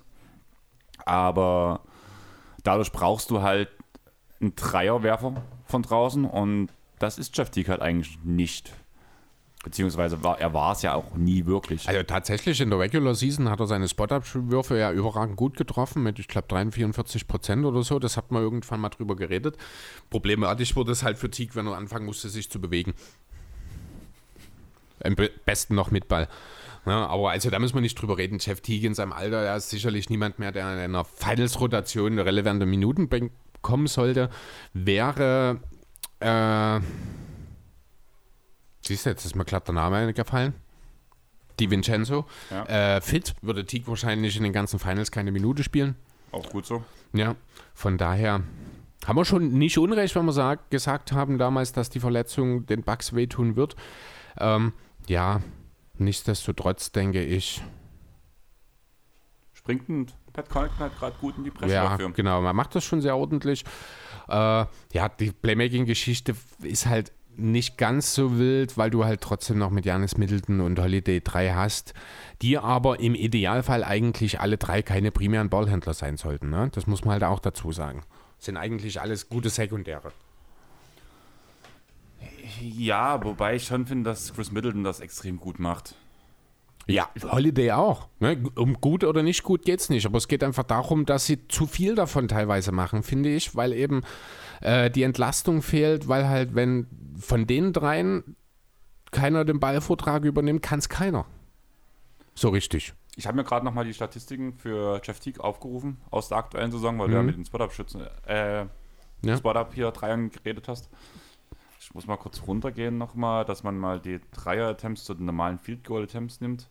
[1.05, 1.81] Aber
[2.63, 3.69] dadurch brauchst du halt
[4.41, 5.33] einen Dreierwerfer
[5.65, 8.73] von draußen und das ist Jeff Teague halt eigentlich nicht.
[9.65, 11.89] Beziehungsweise war, er war es ja auch nie wirklich.
[11.89, 16.19] Also tatsächlich in der Regular Season hat er seine Spot-Up-Würfe ja überragend gut getroffen mit,
[16.19, 17.97] ich glaube, 43, 44 Prozent oder so.
[17.97, 19.57] Das hat man irgendwann mal drüber geredet.
[20.11, 22.93] Problematisch wurde es halt für Teague, wenn er anfangen musste, sich zu bewegen.
[25.03, 26.27] Am be- besten noch mit Ball.
[26.85, 28.37] Ja, aber also da müssen wir nicht drüber reden.
[28.39, 32.67] Jeff Teague in seinem Alter, er ist sicherlich niemand mehr, der in einer Finals-Rotation relevante
[32.67, 34.29] Minuten bekommen sollte.
[34.73, 35.59] Wäre,
[36.19, 36.79] äh,
[38.87, 40.53] siehst du, jetzt ist mir glatt der Name gefallen.
[41.59, 42.25] Di Vincenzo.
[42.51, 42.97] Ja.
[42.97, 45.95] Äh, fit würde Teague wahrscheinlich in den ganzen Finals keine Minute spielen.
[46.31, 46.83] Auch gut so.
[47.13, 47.35] Ja,
[47.73, 48.41] von daher
[49.05, 52.83] haben wir schon nicht unrecht, wenn wir sag, gesagt haben damals, dass die Verletzung den
[52.83, 53.75] Bugs wehtun wird.
[54.37, 54.73] Ähm,
[55.07, 55.41] ja,
[55.97, 57.61] nichtsdestotrotz denke ich,
[59.65, 62.11] Springt ein Pat Connaughton halt gerade gut in die Presse ja, dafür.
[62.11, 63.63] genau, man macht das schon sehr ordentlich.
[64.27, 69.69] Äh, ja, die Playmaking-Geschichte ist halt nicht ganz so wild, weil du halt trotzdem noch
[69.69, 71.93] mit Janis Middleton und Holiday drei hast,
[72.41, 76.49] die aber im Idealfall eigentlich alle drei keine primären Ballhändler sein sollten.
[76.49, 76.69] Ne?
[76.73, 78.03] Das muss man halt auch dazu sagen.
[78.39, 80.11] Sind eigentlich alles gute Sekundäre.
[82.61, 85.95] Ja, wobei ich schon finde, dass Chris Middleton das extrem gut macht.
[86.87, 88.09] Ja, Holiday auch.
[88.19, 88.43] Ne?
[88.55, 90.05] Um gut oder nicht gut geht es nicht.
[90.05, 93.73] Aber es geht einfach darum, dass sie zu viel davon teilweise machen, finde ich, weil
[93.73, 94.03] eben
[94.61, 96.87] äh, die Entlastung fehlt, weil halt, wenn
[97.19, 98.35] von den dreien
[99.11, 101.25] keiner den Ballvortrag übernimmt, kann es keiner.
[102.33, 102.93] So richtig.
[103.15, 106.99] Ich habe mir gerade nochmal die Statistiken für Jeff Teague aufgerufen aus der aktuellen Saison,
[106.99, 107.27] weil du ja Mhm.
[107.27, 108.65] mit den Spot-Up-Schützen, äh,
[109.21, 109.37] Ja.
[109.37, 110.89] Spot-Up hier Dreiern geredet hast.
[111.79, 116.41] Ich muss mal kurz runtergehen nochmal, dass man mal die Dreier-Attempts zu den normalen Field-Goal-Attempts
[116.41, 116.67] nimmt.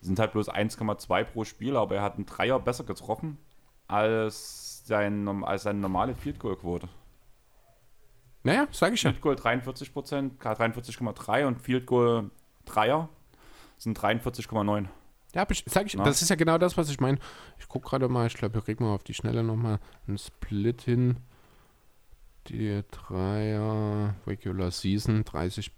[0.00, 3.36] Die sind halt bloß 1,2 pro Spiel, aber er hat einen Dreier besser getroffen
[3.88, 6.88] als, sein, als seine normale Field-Goal-Quote.
[8.46, 9.10] Naja, sage ich ja.
[9.10, 12.30] Field Goal 43 Prozent, 43,3 und Field Goal
[12.64, 13.08] Dreier
[13.76, 14.86] sind 43,9.
[15.34, 16.04] Ja, sag ich, Na?
[16.04, 17.18] das ist ja genau das, was ich meine.
[17.58, 20.82] Ich gucke gerade mal, ich glaube, wir kriegen mal auf die Schnelle nochmal einen Split
[20.82, 21.16] hin.
[22.46, 25.70] Die Dreier Regular Season, 30%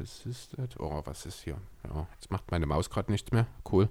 [0.00, 0.76] Assisted.
[0.80, 1.58] Oh, was ist hier?
[1.86, 3.46] Ja, jetzt macht meine Maus gerade nichts mehr.
[3.70, 3.90] Cool.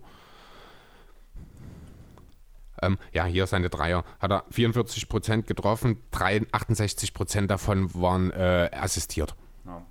[2.86, 4.04] Ähm, ja, hier seine Dreier.
[4.20, 9.36] Hat er 44% getroffen, drei- 68% davon waren äh, assistiert.
[9.66, 9.82] Ja.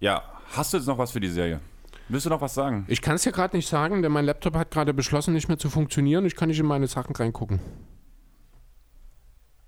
[0.00, 1.60] ja, hast du jetzt noch was für die Serie?
[2.08, 2.84] Willst du noch was sagen?
[2.88, 5.58] Ich kann es dir gerade nicht sagen, denn mein Laptop hat gerade beschlossen, nicht mehr
[5.58, 6.24] zu funktionieren.
[6.24, 7.58] Ich kann nicht in meine Sachen reingucken.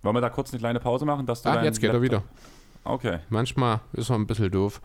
[0.02, 1.26] Wollen wir da kurz eine kleine Pause machen?
[1.26, 2.18] Dass du Ah, jetzt geht er wieder.
[2.18, 2.34] Laptop-
[2.84, 3.18] Okay.
[3.28, 4.80] Manchmal ist er ein bisschen doof.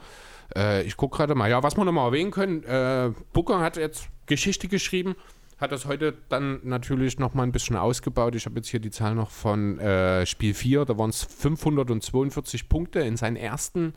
[0.56, 1.50] Äh, ich gucke gerade mal.
[1.50, 5.16] Ja, was wir nochmal erwähnen können, äh, Booker hat jetzt Geschichte geschrieben,
[5.58, 8.36] hat das heute dann natürlich nochmal ein bisschen ausgebaut.
[8.36, 12.70] Ich habe jetzt hier die Zahl noch von äh, Spiel 4, da waren es 542
[12.70, 13.94] Punkte in seinen ersten,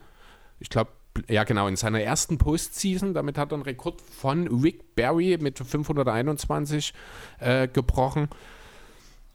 [0.60, 0.90] ich glaube,
[1.28, 3.14] ja genau, in seiner ersten Postseason.
[3.14, 6.92] Damit hat er einen Rekord von Rick Barry mit 521
[7.40, 8.28] äh, gebrochen.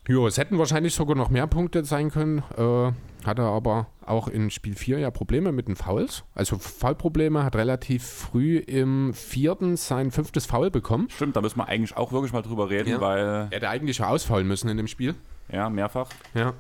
[0.07, 2.39] Jo, es hätten wahrscheinlich sogar noch mehr Punkte sein können.
[2.57, 2.91] Äh,
[3.25, 6.23] hatte aber auch in Spiel 4 ja Probleme mit den Fouls.
[6.33, 11.07] Also Foulprobleme, hat relativ früh im vierten sein fünftes Foul bekommen.
[11.11, 13.01] Stimmt, da müssen wir eigentlich auch wirklich mal drüber reden, Ja.
[13.01, 15.13] weil, Er hätte eigentlich schon ausfallen müssen in dem Spiel.
[15.51, 16.09] ja, mehrfach.
[16.33, 16.53] Ja.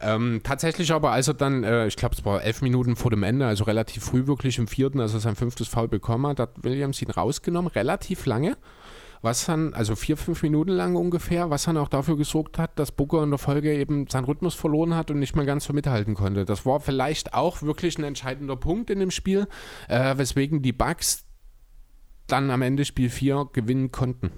[0.00, 3.22] Ähm, tatsächlich aber, als er dann, äh, ich glaube, es war elf Minuten vor dem
[3.22, 6.50] Ende, also relativ früh wirklich im vierten, als er sein fünftes Foul bekommen hat, hat
[6.64, 8.56] Williams ihn rausgenommen, relativ lange.
[9.22, 12.90] Was dann, also vier, fünf Minuten lang ungefähr, was dann auch dafür gesorgt hat, dass
[12.90, 16.14] Booker in der Folge eben seinen Rhythmus verloren hat und nicht mehr ganz so mithalten
[16.14, 16.44] konnte.
[16.44, 19.46] Das war vielleicht auch wirklich ein entscheidender Punkt in dem Spiel,
[19.88, 21.24] äh, weswegen die Bucks
[22.26, 24.32] dann am Ende Spiel 4 gewinnen konnten.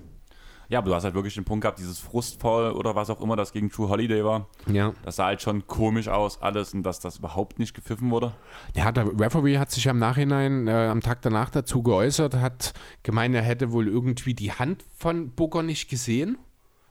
[0.69, 3.37] Ja, aber du hast halt wirklich den Punkt gehabt, dieses Frustfall oder was auch immer
[3.37, 4.49] das gegen True Holiday war.
[4.67, 4.93] Ja.
[5.05, 8.33] Das sah halt schon komisch aus, alles, und dass das überhaupt nicht gepfiffen wurde.
[8.75, 12.73] Ja, der Referee hat sich ja im Nachhinein, äh, am Tag danach dazu geäußert, hat
[13.03, 16.39] gemeint, er hätte wohl irgendwie die Hand von Booker nicht gesehen.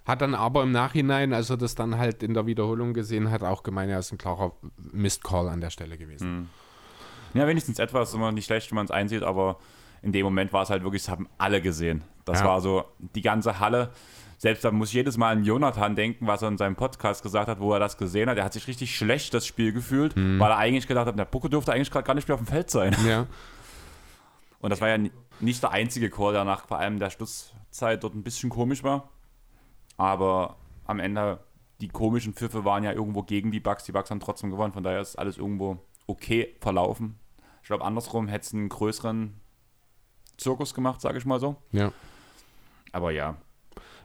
[0.05, 3.41] Hat dann aber im Nachhinein, als er das dann halt in der Wiederholung gesehen hat,
[3.41, 4.51] auch gemeint, er ist ein klarer
[4.91, 6.49] Mist-Call an der Stelle gewesen.
[7.33, 9.57] Ja, wenigstens etwas, immer nicht schlecht, wenn man es einsieht, aber
[10.03, 12.03] in dem Moment war es halt wirklich, das haben alle gesehen.
[12.25, 12.45] Das Ja.
[12.45, 12.83] war so
[13.15, 13.89] die ganze Halle.
[14.37, 17.47] Selbst da muss ich jedes Mal an Jonathan denken, was er in seinem Podcast gesagt
[17.47, 18.37] hat, wo er das gesehen hat.
[18.37, 20.37] Er hat sich richtig schlecht das Spiel gefühlt, Mhm.
[20.39, 22.47] weil er eigentlich gedacht hat, der Pucke dürfte eigentlich gerade gar nicht mehr auf dem
[22.47, 22.95] Feld sein.
[23.07, 23.25] Ja.
[24.59, 28.03] Und das war ja ni- nicht der einzige Call, der nach vor allem der Schlusszeit
[28.03, 29.09] dort ein bisschen komisch war.
[29.97, 31.39] Aber am Ende,
[31.81, 33.83] die komischen Pfiffe waren ja irgendwo gegen die Bugs.
[33.85, 35.77] Die Bugs haben trotzdem gewonnen, von daher ist alles irgendwo
[36.07, 37.17] okay verlaufen.
[37.61, 39.39] Ich glaube, andersrum hätte es einen größeren
[40.37, 41.55] Zirkus gemacht, sage ich mal so.
[41.71, 41.91] ja.
[42.91, 43.37] Aber ja,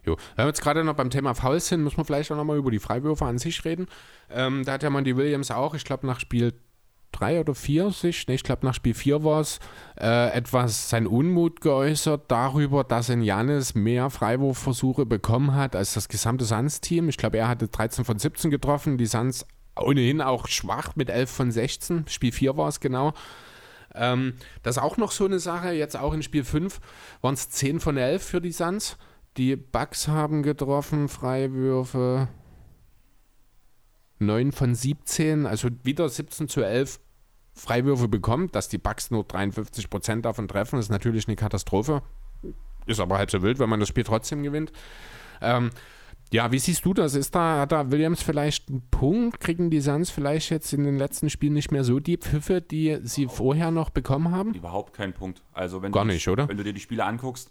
[0.09, 0.17] Jo.
[0.37, 2.71] Wenn wir jetzt gerade noch beim Thema Fouls sind, müssen wir vielleicht auch nochmal über
[2.71, 3.87] die Freiwürfe an sich reden.
[4.31, 6.55] Ähm, da hat ja Monty Williams auch, ich glaube nach Spiel
[7.13, 9.61] 3 oder 4 sich, ne, ich glaube nach Spiel 4 war es,
[9.99, 16.09] äh, etwas sein Unmut geäußert darüber, dass in Janis mehr Freiwurfversuche bekommen hat als das
[16.09, 17.09] gesamte Suns-Team.
[17.09, 21.31] Ich glaube, er hatte 13 von 17 getroffen, die Suns ohnehin auch schwach mit 11
[21.31, 22.07] von 16.
[22.09, 23.13] Spiel 4 war es genau.
[23.99, 25.73] Ähm, das ist auch noch so eine Sache.
[25.73, 26.81] Jetzt auch in Spiel 5
[27.21, 28.97] waren es 10 von 11 für die Suns.
[29.37, 32.29] Die Bucks haben getroffen, Freiwürfe
[34.19, 36.99] 9 von 17, also wieder 17 zu 11
[37.53, 38.51] Freiwürfe bekommen.
[38.53, 42.03] Dass die Bucks nur 53% davon treffen, ist natürlich eine Katastrophe.
[42.87, 44.73] Ist aber halb so wild, wenn man das Spiel trotzdem gewinnt.
[45.41, 45.71] Ähm,
[46.33, 47.15] ja, wie siehst du das?
[47.15, 49.41] Ist da, hat da Williams vielleicht einen Punkt?
[49.41, 52.99] Kriegen die Suns vielleicht jetzt in den letzten Spielen nicht mehr so die Pfiffe, die
[53.03, 54.55] sie vorher noch bekommen haben?
[54.55, 55.43] überhaupt kein Punkt.
[55.53, 56.49] Also wenn Gar du, nicht, oder?
[56.49, 57.51] Wenn du dir die Spiele anguckst,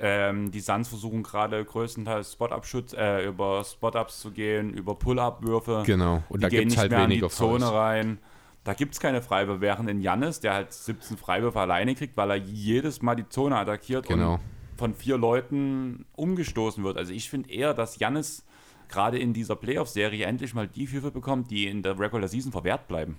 [0.00, 5.82] ähm, die Suns versuchen gerade größtenteils Spot-Up-Schutz, äh, über Spot-Ups zu gehen, über Pull-Up-Würfe.
[5.86, 6.22] Genau.
[6.28, 7.72] Und da die gehen gibt es halt mehr in die weniger Zone Fouls.
[7.72, 8.18] rein.
[8.64, 12.30] Da gibt es keine Freiwürfe, während in Jannis, der halt 17 Freiwürfe alleine kriegt, weil
[12.30, 14.34] er jedes Mal die Zone attackiert Genau.
[14.34, 14.40] und
[14.78, 16.96] von vier Leuten umgestoßen wird.
[16.96, 18.44] Also ich finde eher, dass Jannis
[18.88, 22.88] gerade in dieser Playoff-Serie endlich mal die Würfe bekommt, die in der Regular Season verwehrt
[22.88, 23.18] bleiben.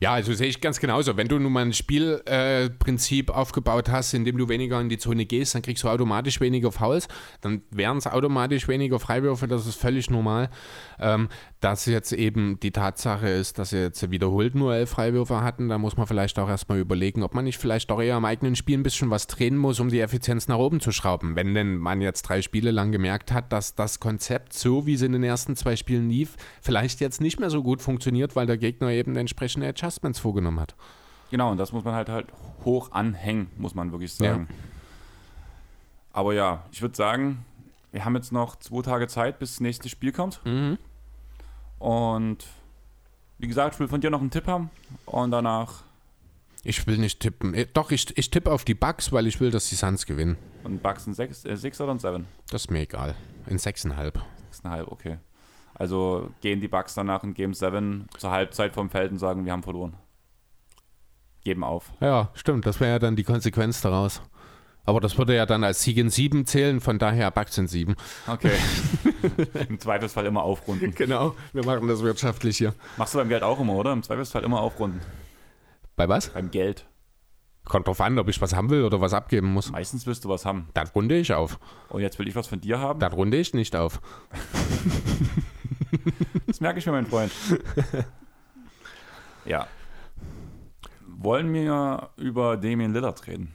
[0.00, 1.16] Ja, also sehe ich ganz genauso.
[1.16, 4.98] Wenn du nun mal ein Spielprinzip äh, aufgebaut hast, in dem du weniger in die
[4.98, 7.06] Zone gehst, dann kriegst du automatisch weniger Fouls,
[7.40, 10.50] dann wären es automatisch weniger Freiwürfe, das ist völlig normal.
[11.00, 11.28] Ähm,
[11.60, 15.78] dass jetzt eben die Tatsache ist, dass sie jetzt wiederholt nur elf Freiwürfe hatten, da
[15.78, 18.78] muss man vielleicht auch erstmal überlegen, ob man nicht vielleicht doch eher im eigenen Spiel
[18.78, 21.36] ein bisschen was drehen muss, um die Effizienz nach oben zu schrauben.
[21.36, 25.02] Wenn denn man jetzt drei Spiele lang gemerkt hat, dass das Konzept, so wie es
[25.02, 28.56] in den ersten zwei Spielen lief, vielleicht jetzt nicht mehr so gut funktioniert, weil der
[28.56, 30.74] Gegner eben entsprechende Adjustments vorgenommen hat.
[31.30, 32.28] Genau, und das muss man halt halt
[32.64, 34.48] hoch anhängen, muss man wirklich sagen.
[36.12, 37.44] Aber ja, ich würde sagen,
[37.92, 40.40] wir haben jetzt noch zwei Tage Zeit, bis das nächste Spiel kommt.
[41.78, 42.46] Und
[43.38, 44.70] wie gesagt, ich will von dir noch einen Tipp haben.
[45.04, 45.82] Und danach
[46.64, 47.54] Ich will nicht tippen.
[47.54, 50.36] Eh, Doch, ich, ich tippe auf die Bucks, weil ich will, dass die Suns gewinnen.
[50.64, 52.26] und Bucks ein 6, äh, oder ein 7?
[52.50, 53.14] Das ist mir egal.
[53.46, 54.14] In 6,5.
[54.64, 55.18] 6,5, okay.
[55.78, 59.52] Also gehen die Bucks danach in Game 7 zur Halbzeit vom Feld und sagen, wir
[59.52, 59.94] haben verloren.
[61.44, 61.92] Geben auf.
[62.00, 62.66] Ja, stimmt.
[62.66, 64.20] Das wäre ja dann die Konsequenz daraus.
[64.84, 67.94] Aber das würde ja dann als Sieg in 7 zählen, von daher Bucks in 7.
[68.26, 68.52] Okay.
[69.68, 70.94] Im Zweifelsfall immer aufrunden.
[70.94, 72.74] Genau, wir machen das wirtschaftlich hier.
[72.96, 73.92] Machst du beim Geld auch immer, oder?
[73.92, 75.00] Im Zweifelsfall immer aufrunden.
[75.94, 76.30] Bei was?
[76.30, 76.86] Beim Geld.
[77.68, 79.70] Kommt drauf an, ob ich was haben will oder was abgeben muss.
[79.70, 80.68] Meistens willst du was haben.
[80.74, 81.58] Dann runde ich auf.
[81.90, 82.98] Und jetzt will ich was von dir haben.
[82.98, 84.00] Dann runde ich nicht auf.
[86.46, 87.30] Das merke ich mir, mein Freund.
[89.44, 89.66] ja.
[91.06, 93.52] Wollen wir über Damien Lillard reden?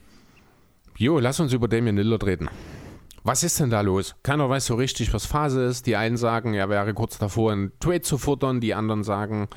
[0.97, 2.49] Jo, lass uns über Damian Lillard reden.
[3.24, 4.16] Was ist denn da los?
[4.22, 5.88] Keiner weiß so richtig, was Phase ist.
[5.88, 8.61] Die einen sagen, er wäre kurz davor, einen Trade zu futtern.
[8.61, 9.47] Die anderen sagen,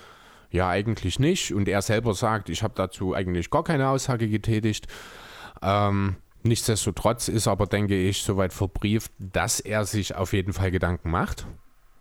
[0.56, 1.52] ja, eigentlich nicht.
[1.52, 4.86] Und er selber sagt, ich habe dazu eigentlich gar keine Aussage getätigt.
[5.62, 11.10] Ähm, nichtsdestotrotz ist aber, denke ich, soweit verbrieft, dass er sich auf jeden Fall Gedanken
[11.10, 11.46] macht,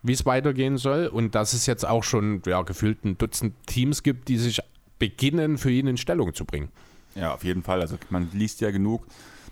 [0.02, 1.08] wie es weitergehen soll.
[1.08, 4.62] Und dass es jetzt auch schon ja, gefühlt ein Dutzend Teams gibt, die sich
[4.98, 6.70] beginnen, für ihn in Stellung zu bringen.
[7.16, 7.82] Ja, auf jeden Fall.
[7.82, 9.06] Also man liest ja genug.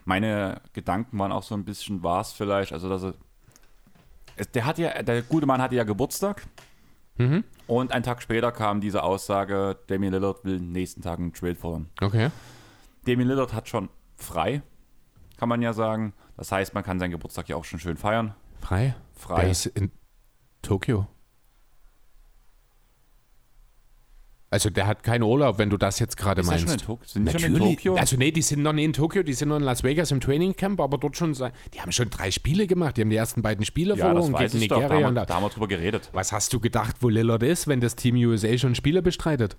[0.05, 3.13] Meine Gedanken waren auch so ein bisschen, war es vielleicht, also dass er,
[4.53, 6.43] der hat ja, der gute Mann hatte ja Geburtstag
[7.67, 11.89] und einen Tag später kam diese Aussage, Damien Lillard will nächsten Tag einen Trade fordern.
[12.01, 12.29] Okay.
[13.05, 14.61] Damien Lillard hat schon frei,
[15.37, 16.13] kann man ja sagen.
[16.37, 18.33] Das heißt, man kann seinen Geburtstag ja auch schon schön feiern.
[18.61, 18.95] Frei?
[19.13, 19.41] Frei.
[19.41, 19.91] Der ist in
[20.61, 21.07] Tokio.
[24.53, 26.85] Also der hat keinen Urlaub, wenn du das jetzt gerade Ist er schon in meinst.
[26.85, 27.07] Tokio?
[27.07, 27.95] Sind die schon in Tokio?
[27.95, 30.21] Also nee, die sind noch nicht in Tokio, die sind noch in Las Vegas im
[30.21, 33.65] Trainingcamp, aber dort schon, die haben schon drei Spiele gemacht, die haben die ersten beiden
[33.65, 34.75] Spiele ja, das verloren weiß gegen ich doch.
[34.77, 35.07] Da Nigeria.
[35.07, 36.07] haben, wir, da haben wir drüber geredet.
[36.13, 39.57] was hast du gedacht, wo Lillard ist, wenn das Team USA schon Spiele bestreitet?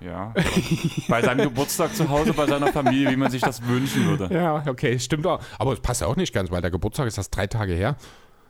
[0.00, 0.32] Ja.
[1.08, 4.34] bei seinem Geburtstag zu Hause, bei seiner Familie, wie man sich das wünschen würde.
[4.34, 5.40] Ja, okay, stimmt auch.
[5.58, 7.96] Aber es passt auch nicht ganz, weil der Geburtstag ist erst drei Tage her.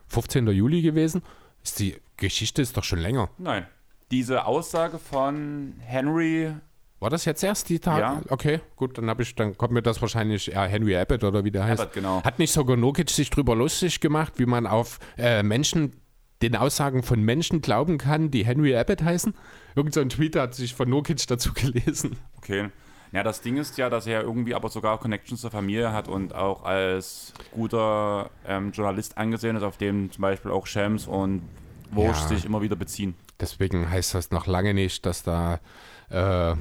[0.06, 0.46] 15.
[0.46, 1.22] Juli gewesen.
[1.64, 3.30] Ist die Geschichte ist doch schon länger.
[3.36, 3.66] Nein.
[4.12, 6.52] Diese Aussage von Henry,
[7.00, 8.00] War das jetzt erst die Tage?
[8.02, 8.20] Ja.
[8.28, 11.50] Okay, gut, dann habe ich, dann kommt mir das wahrscheinlich ja, Henry Abbott oder wie
[11.50, 11.80] der heißt.
[11.80, 12.22] Abbott, genau.
[12.22, 15.94] Hat nicht sogar Nokic sich drüber lustig gemacht, wie man auf äh, Menschen,
[16.42, 19.34] den Aussagen von Menschen glauben kann, die Henry Abbott heißen?
[19.74, 22.16] Irgend so ein Tweet hat sich von Nokic dazu gelesen.
[22.36, 22.68] okay.
[23.12, 26.34] Ja, das Ding ist ja, dass er irgendwie aber sogar Connections zur Familie hat und
[26.34, 31.42] auch als guter ähm, Journalist angesehen ist, auf dem zum Beispiel auch Shams und
[31.90, 32.28] Wursch Ja.
[32.28, 33.14] sich immer wieder beziehen.
[33.42, 35.58] Deswegen heißt das noch lange nicht, dass da
[36.10, 36.54] äh,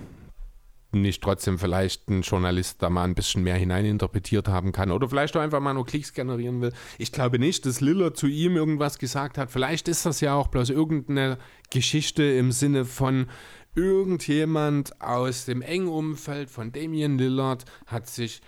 [0.92, 5.38] nicht trotzdem vielleicht ein Journalist da mal ein bisschen mehr hineininterpretiert haben kann oder vielleicht
[5.38, 6.74] auch einfach mal nur Klicks generieren will.
[6.98, 9.52] Ich glaube nicht, dass Lillard zu ihm irgendwas gesagt hat.
[9.52, 11.38] Vielleicht ist das ja auch bloß irgendeine
[11.70, 13.28] Geschichte im Sinne von
[13.76, 18.42] irgendjemand aus dem engen Umfeld von Damian Lillard hat sich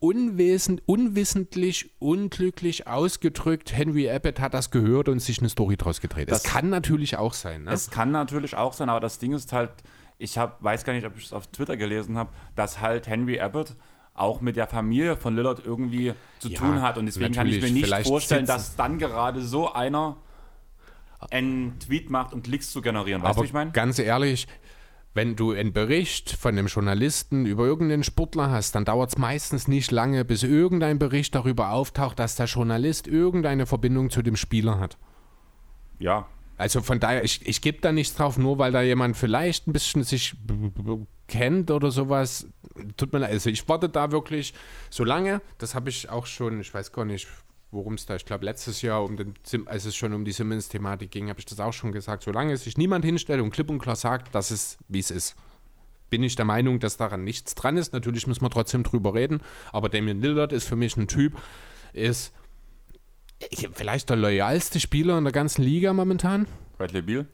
[0.00, 3.72] unwesend, unwissentlich, unglücklich ausgedrückt.
[3.76, 6.30] Henry Abbott hat das gehört und sich eine Story draus gedreht.
[6.30, 7.64] Das, Das- kann natürlich auch sein.
[7.64, 7.72] Ne?
[7.72, 9.70] Es kann natürlich auch sein, aber das Ding ist halt,
[10.18, 13.40] ich hab, weiß gar nicht, ob ich es auf Twitter gelesen habe, dass halt Henry
[13.40, 13.76] Abbott
[14.14, 16.98] auch mit der Familie von Lillard irgendwie zu Ja, tun hat.
[16.98, 20.16] Und deswegen kann ich mir nicht vorstellen, sitzen- dass dann gerade so einer
[21.30, 23.22] einen Tweet macht, um Klicks zu generieren.
[23.22, 23.70] Weißt Aber du, ich meine?
[23.72, 24.46] ganz ehrlich,
[25.12, 29.66] wenn du einen Bericht von einem Journalisten über irgendeinen Sportler hast, dann dauert es meistens
[29.66, 34.78] nicht lange, bis irgendein Bericht darüber auftaucht, dass der Journalist irgendeine Verbindung zu dem Spieler
[34.78, 34.98] hat.
[35.98, 39.66] Ja, Also von daher, ich, ich gebe da nichts drauf, nur weil da jemand vielleicht
[39.66, 40.34] ein bisschen sich
[41.26, 42.46] kennt oder sowas.
[42.98, 43.30] Tut mir leid.
[43.30, 44.52] Also ich warte da wirklich
[44.90, 47.28] so lange, das habe ich auch schon, ich weiß gar nicht,
[47.70, 49.34] worum es da, ich glaube letztes Jahr, um den,
[49.66, 52.24] als es schon um die Simmons-Thematik ging, habe ich das auch schon gesagt.
[52.24, 55.36] Solange sich niemand hinstellt und klipp und klar sagt, das ist, wie es ist.
[56.08, 57.92] Bin ich der Meinung, dass daran nichts dran ist.
[57.92, 59.40] Natürlich müssen wir trotzdem drüber reden,
[59.72, 61.40] aber Damian Lillard ist für mich ein Typ,
[61.92, 62.32] ist
[63.72, 66.46] vielleicht der loyalste Spieler in der ganzen Liga momentan
[66.76, 67.26] Bradley Beal.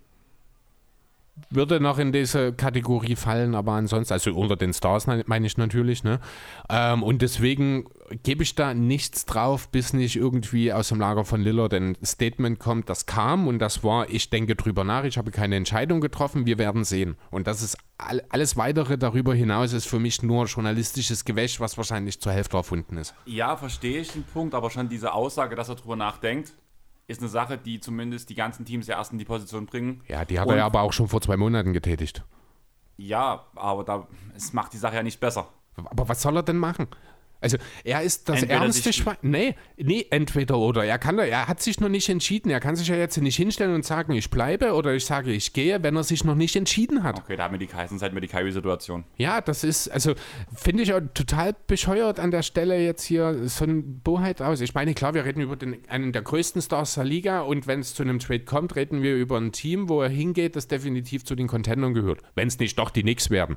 [1.51, 5.57] Würde noch in diese Kategorie fallen, aber ansonsten, also unter den Stars ne- meine ich
[5.57, 6.21] natürlich, ne?
[6.69, 7.87] Ähm, und deswegen
[8.23, 12.59] gebe ich da nichts drauf, bis nicht irgendwie aus dem Lager von Lillard ein Statement
[12.59, 16.47] kommt, das kam und das war, ich denke drüber nach, ich habe keine Entscheidung getroffen,
[16.47, 17.17] wir werden sehen.
[17.31, 21.77] Und das ist all, alles weitere darüber hinaus ist für mich nur journalistisches Gewäsch, was
[21.77, 23.15] wahrscheinlich zur Hälfte erfunden ist.
[23.27, 26.53] Ja, verstehe ich den Punkt, aber schon diese Aussage, dass er drüber nachdenkt,
[27.09, 30.03] ist eine Sache, die zumindest die ganzen Teams erst in die Position bringen.
[30.09, 32.25] Ja, die hat Und- er ja aber auch schon vor zwei Monaten getätigt.
[32.97, 35.49] Ja, aber da, es macht die Sache ja nicht besser.
[35.77, 36.87] Aber was soll er denn machen?
[37.41, 39.17] Also, er ist das Entweder ärmste Schwein.
[39.23, 40.85] Nee, nee, entweder oder.
[40.85, 42.51] Er, kann, er hat sich noch nicht entschieden.
[42.51, 45.53] Er kann sich ja jetzt nicht hinstellen und sagen, ich bleibe oder ich sage, ich
[45.53, 47.19] gehe, wenn er sich noch nicht entschieden hat.
[47.19, 49.05] Okay, da haben wir die heißen Zeit mit die Kyrie-Situation.
[49.17, 50.15] Ja, das ist, also
[50.55, 54.61] finde ich auch total bescheuert an der Stelle jetzt hier so ein Boheit aus.
[54.61, 57.81] Ich meine, klar, wir reden über den, einen der größten Stars der Liga und wenn
[57.81, 61.25] es zu einem Trade kommt, reden wir über ein Team, wo er hingeht, das definitiv
[61.25, 62.21] zu den Contendern gehört.
[62.35, 63.57] Wenn es nicht doch die Knicks werden.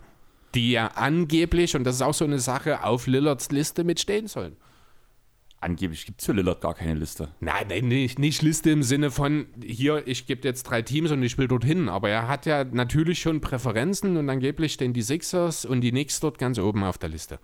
[0.55, 4.55] Die ja angeblich, und das ist auch so eine Sache, auf Lillards Liste mitstehen sollen.
[5.61, 7.29] Angeblich gibt es für Lillard gar keine Liste.
[7.41, 11.21] Nein, nein, nicht, nicht Liste im Sinne von, hier, ich gebe jetzt drei Teams und
[11.21, 11.89] ich will dorthin.
[11.89, 16.21] Aber er hat ja natürlich schon Präferenzen und angeblich stehen die Sixers und die Knicks
[16.21, 17.39] dort ganz oben auf der Liste.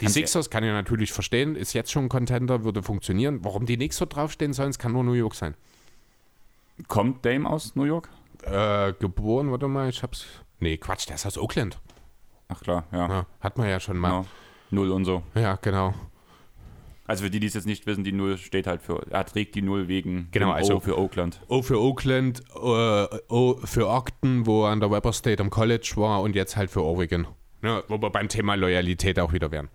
[0.00, 3.40] Die Ganz Sixers kann ich natürlich verstehen, ist jetzt schon ein Contender, würde funktionieren.
[3.42, 5.54] Warum die Knicks dort draufstehen sollen, es kann nur New York sein.
[6.86, 8.08] Kommt Dame aus New York?
[8.44, 10.24] Äh, geboren, warte mal, ich hab's.
[10.60, 11.78] Nee, Quatsch, der ist aus Oakland.
[12.50, 13.08] Ach klar, ja.
[13.08, 14.08] Ja, hat man ja schon mal.
[14.10, 14.26] Genau.
[14.70, 15.22] Null und so.
[15.34, 15.94] Ja, genau.
[17.06, 19.56] Also für die, die es jetzt nicht wissen, die Null steht halt für, er trägt
[19.56, 21.40] die Null wegen Genau, also- O für Oakland.
[21.48, 25.92] O für Oakland, äh, O für Ogden, wo er an der Weber State am College
[25.96, 27.26] war und jetzt halt für Oregon.
[27.62, 29.68] Ja, wo wir beim Thema Loyalität auch wieder wären.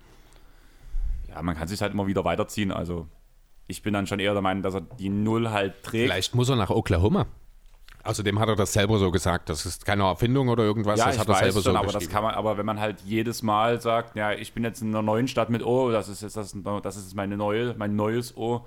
[1.29, 2.71] Ja, man kann sich halt immer wieder weiterziehen.
[2.71, 3.07] Also
[3.67, 6.05] ich bin dann schon eher der Meinung, dass er die Null halt trägt.
[6.05, 7.27] Vielleicht muss er nach Oklahoma.
[8.05, 9.49] Außerdem hat er das selber so gesagt.
[9.49, 10.99] Das ist keine Erfindung oder irgendwas.
[10.99, 12.65] ja, das ich hat er weiß selber schon, so aber das kann man, aber wenn
[12.65, 15.89] man halt jedes Mal sagt, ja, ich bin jetzt in einer neuen Stadt mit O,
[15.91, 18.65] das ist jetzt das, das ist meine neue, mein neues O.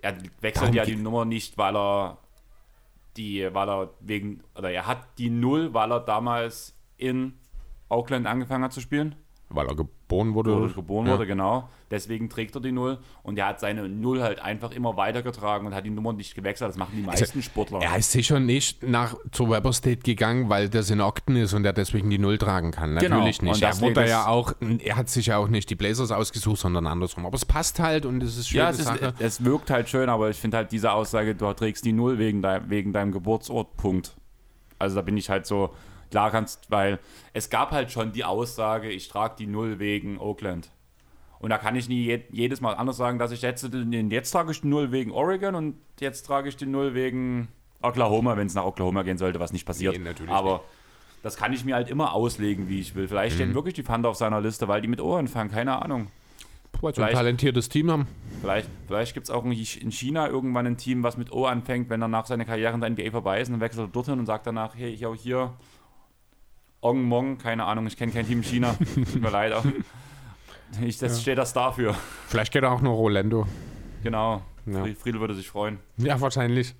[0.00, 2.18] Er wechselt Darum ja die Nummer nicht, weil er
[3.16, 7.34] die, weil er wegen, oder er hat die Null, weil er damals in
[7.88, 9.14] Oakland angefangen hat zu spielen.
[9.52, 10.54] Weil er geboren wurde.
[10.54, 11.12] Oder geboren ja.
[11.14, 11.68] wurde, genau.
[11.90, 15.74] Deswegen trägt er die Null und er hat seine Null halt einfach immer weitergetragen und
[15.74, 16.68] hat die Nummer nicht gewechselt.
[16.70, 17.80] Das machen die meisten Sportler.
[17.80, 21.64] Er ist sicher nicht nach zur Weber State gegangen, weil das in Ogden ist und
[21.64, 22.96] er deswegen die Null tragen kann.
[22.96, 23.16] Genau.
[23.16, 23.56] Natürlich nicht.
[23.56, 26.86] Und Er, wurde ja auch, er hat sich ja auch nicht die Blazers ausgesucht, sondern
[26.86, 27.26] andersrum.
[27.26, 30.08] Aber es passt halt und es ist schöne Ja, es, ist, es wirkt halt schön,
[30.08, 33.76] aber ich finde halt diese Aussage, du trägst die Null wegen, dein, wegen deinem Geburtsort,
[33.76, 34.16] Punkt.
[34.78, 35.74] Also da bin ich halt so,
[36.10, 36.98] klar kannst, weil
[37.32, 40.70] es gab halt schon die Aussage, ich trage die Null wegen Oakland.
[41.38, 44.50] Und da kann ich nie je, jedes Mal anders sagen, dass ich jetzt, jetzt trage
[44.52, 47.48] ich die Null wegen Oregon und jetzt trage ich die Null wegen
[47.82, 49.94] Oklahoma, wenn es nach Oklahoma gehen sollte, was nicht passiert.
[49.96, 50.64] Nee, natürlich Aber nicht.
[51.22, 53.08] das kann ich mir halt immer auslegen, wie ich will.
[53.08, 56.08] Vielleicht stehen wirklich die Thunder auf seiner Liste, weil die mit O anfangen, keine Ahnung.
[56.82, 58.06] Weil sie ein Vielleicht- talentiertes Team haben.
[58.42, 61.88] Vielleicht, vielleicht gibt es auch in in China irgendwann ein Team, was mit O anfängt,
[61.90, 64.18] wenn er nach seiner Karriere in der NBA vorbei ist, und dann wechselt er dorthin
[64.18, 65.52] und sagt danach, hey, hier, hier,
[66.82, 69.52] Ong Mong, keine Ahnung, ich kenne kein Team in China, tut mir leid.
[70.80, 71.94] Ich, das steht das dafür.
[72.28, 73.46] Vielleicht geht auch noch Orlando.
[74.02, 74.42] Genau.
[74.66, 74.82] Ja.
[74.84, 75.78] Fri- Friedel würde sich freuen.
[75.96, 76.74] Ja, wahrscheinlich.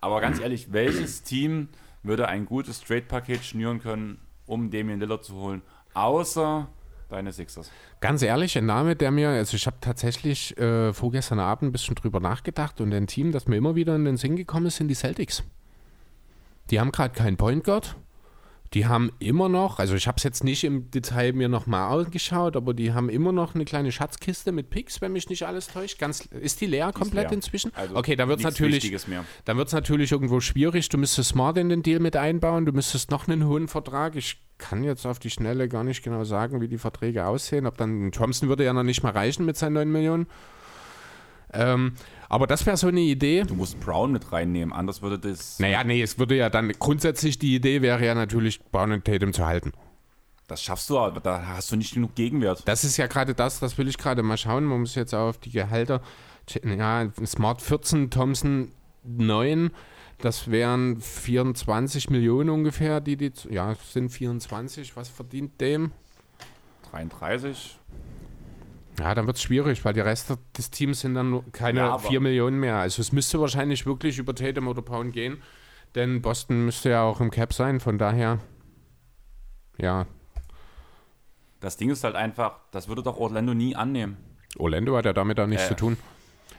[0.00, 1.68] Aber ganz ehrlich, welches Team
[2.02, 5.62] würde ein gutes Trade-Paket schnüren können, um Damian Lillard zu holen,
[5.94, 6.68] außer
[7.08, 7.70] deine Sixers?
[8.00, 11.94] Ganz ehrlich, ein Name, der mir, also ich habe tatsächlich äh, vorgestern Abend ein bisschen
[11.94, 14.88] drüber nachgedacht und ein Team, das mir immer wieder in den Sinn gekommen ist, sind
[14.88, 15.44] die Celtics.
[16.70, 17.96] Die haben gerade keinen Point Guard.
[18.74, 22.56] Die haben immer noch, also ich habe es jetzt nicht im Detail mir nochmal angeschaut,
[22.56, 25.98] aber die haben immer noch eine kleine Schatzkiste mit Picks, wenn mich nicht alles täuscht.
[25.98, 27.32] Ganz, ist die leer komplett leer.
[27.32, 27.70] inzwischen?
[27.74, 28.90] Also okay, da wird es natürlich,
[29.44, 30.88] dann natürlich irgendwo schwierig.
[30.88, 34.16] Du müsstest Smart in den Deal mit einbauen, du müsstest noch einen hohen Vertrag.
[34.16, 37.66] Ich kann jetzt auf die Schnelle gar nicht genau sagen, wie die Verträge aussehen.
[37.66, 40.26] Ob dann Thompson würde ja noch nicht mal reichen mit seinen 9 Millionen.
[41.52, 41.94] Ähm,
[42.28, 43.42] aber das wäre so eine Idee.
[43.42, 45.58] Du musst Brown mit reinnehmen, anders würde das.
[45.58, 49.32] Naja, nee, es würde ja dann grundsätzlich die Idee wäre ja natürlich, Brown und Tatum
[49.32, 49.72] zu halten.
[50.48, 52.62] Das schaffst du, aber da hast du nicht genug Gegenwert.
[52.66, 54.64] Das ist ja gerade das, das will ich gerade mal schauen.
[54.64, 56.02] Man muss jetzt auf die Gehälter.
[56.64, 58.72] Ja, Smart 14, Thompson
[59.04, 59.70] 9.
[60.18, 63.32] Das wären 24 Millionen ungefähr, die die.
[63.50, 64.96] Ja, sind 24.
[64.96, 65.92] Was verdient dem?
[66.90, 67.78] 33.
[69.02, 72.08] Ja, dann wird es schwierig, weil die Reste des Teams sind dann keine Ja, aber-
[72.08, 72.76] 4 Millionen mehr.
[72.76, 75.42] Also es müsste wahrscheinlich wirklich über Tatum oder Pound gehen,
[75.96, 77.80] denn Boston müsste ja auch im Cap sein.
[77.80, 78.38] Von daher,
[79.78, 80.06] ja,
[81.60, 84.16] Das Ding ist halt einfach, das würde doch Orlando nie annehmen.
[84.58, 85.68] Orlando hat ja damit auch nichts Äh.
[85.68, 85.96] zu tun.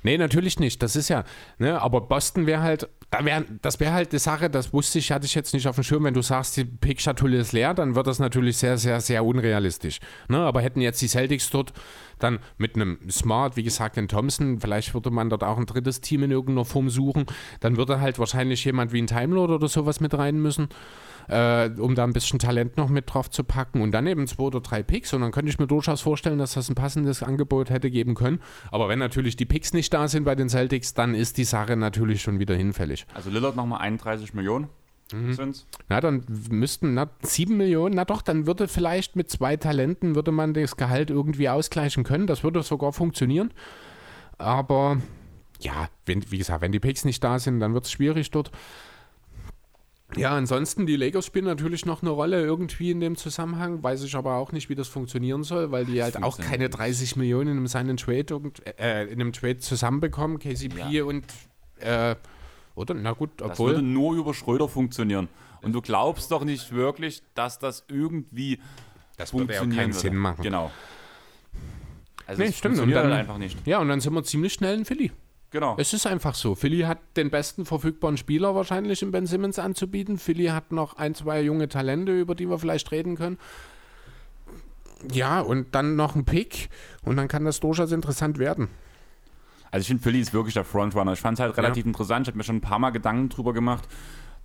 [0.04, 0.84] Nee, natürlich nicht.
[0.84, 1.24] Das ist ja,
[1.58, 5.12] ne, aber Boston wäre halt, da wär, das wäre halt die Sache, das wusste ich,
[5.12, 6.04] hatte ich jetzt nicht auf dem Schirm.
[6.04, 9.99] Wenn du sagst, die Pickschatulle ist leer, dann wird das natürlich sehr, sehr, sehr unrealistisch.
[10.28, 11.74] Ne, aber hätten jetzt die Celtics dort
[12.20, 16.01] dann mit einem Smart, wie gesagt, den Thompson, vielleicht würde man dort auch ein drittes
[16.01, 17.26] Team in irgendeiner Form suchen,
[17.60, 20.70] dann würde halt wahrscheinlich jemand wie ein Timelord oder sowas mit rein müssen
[21.28, 24.43] äh, um da ein bisschen Talent noch mit drauf zu packen und dann eben zwei
[24.43, 27.69] oder drei Picks und dann könnte ich mir durchaus vorstellen, dass das ein passendes Angebot
[27.69, 28.39] hätte geben können.
[28.71, 31.76] Aber wenn natürlich die Picks nicht da sind bei den Celtics, dann ist die Sache
[31.76, 33.05] natürlich schon wieder hinfällig.
[33.13, 34.69] Also Lillard nochmal 31 Millionen
[35.11, 35.34] Mhm.
[35.34, 35.67] sind's.
[35.89, 40.32] Na, dann müssten, na, sieben Millionen, na doch, dann würde vielleicht mit zwei Talenten, würde
[40.32, 42.26] man das Gehalt irgendwie ausgleichen können.
[42.26, 43.51] Das würde sogar funktionieren.
[44.38, 44.97] Aber
[45.59, 48.51] ja, wenn, wie gesagt, wenn die Picks nicht da sind, dann wird es schwierig dort.
[50.16, 54.16] Ja, ansonsten, die Lakers spielen natürlich noch eine Rolle irgendwie in dem Zusammenhang, weiß ich
[54.16, 57.57] aber auch nicht, wie das funktionieren soll, weil die halt auch keine 30 Millionen in
[57.57, 58.41] einem seinen Trade,
[58.78, 61.03] äh, in einem Trade zusammenbekommen, KCP Ja.
[61.05, 61.26] und
[61.80, 62.16] äh,
[62.76, 62.93] oder?
[62.93, 63.72] Na gut, Das obwohl.
[63.72, 65.30] würde nur über Schröder funktionieren.
[65.61, 68.59] Und du glaubst doch nicht wirklich, dass das irgendwie
[69.18, 69.93] Das würde ja keinen würde.
[69.93, 70.41] Sinn machen.
[70.43, 70.72] Genau.
[72.26, 72.80] Also Nee, stimmt.
[72.80, 73.57] Und dann, halt einfach nicht.
[73.68, 75.11] Ja, und dann sind wir ziemlich schnell in Philly.
[75.54, 75.76] Genau.
[75.78, 76.56] Es ist einfach so.
[76.56, 80.18] Philly hat den besten verfügbaren Spieler wahrscheinlich im Ben Simmons anzubieten.
[80.18, 83.38] Philly hat noch ein, zwei junge Talente, über die wir vielleicht reden können.
[85.12, 86.70] Ja, und dann noch ein Pick
[87.04, 88.70] und dann kann das durchaus interessant werden.
[89.70, 91.14] Also ich finde, Philly ist wirklich der Frontrunner.
[91.14, 92.26] Ich fand es halt relativ interessant.
[92.26, 93.88] Ich habe mir schon ein paar Mal Gedanken drüber gemacht.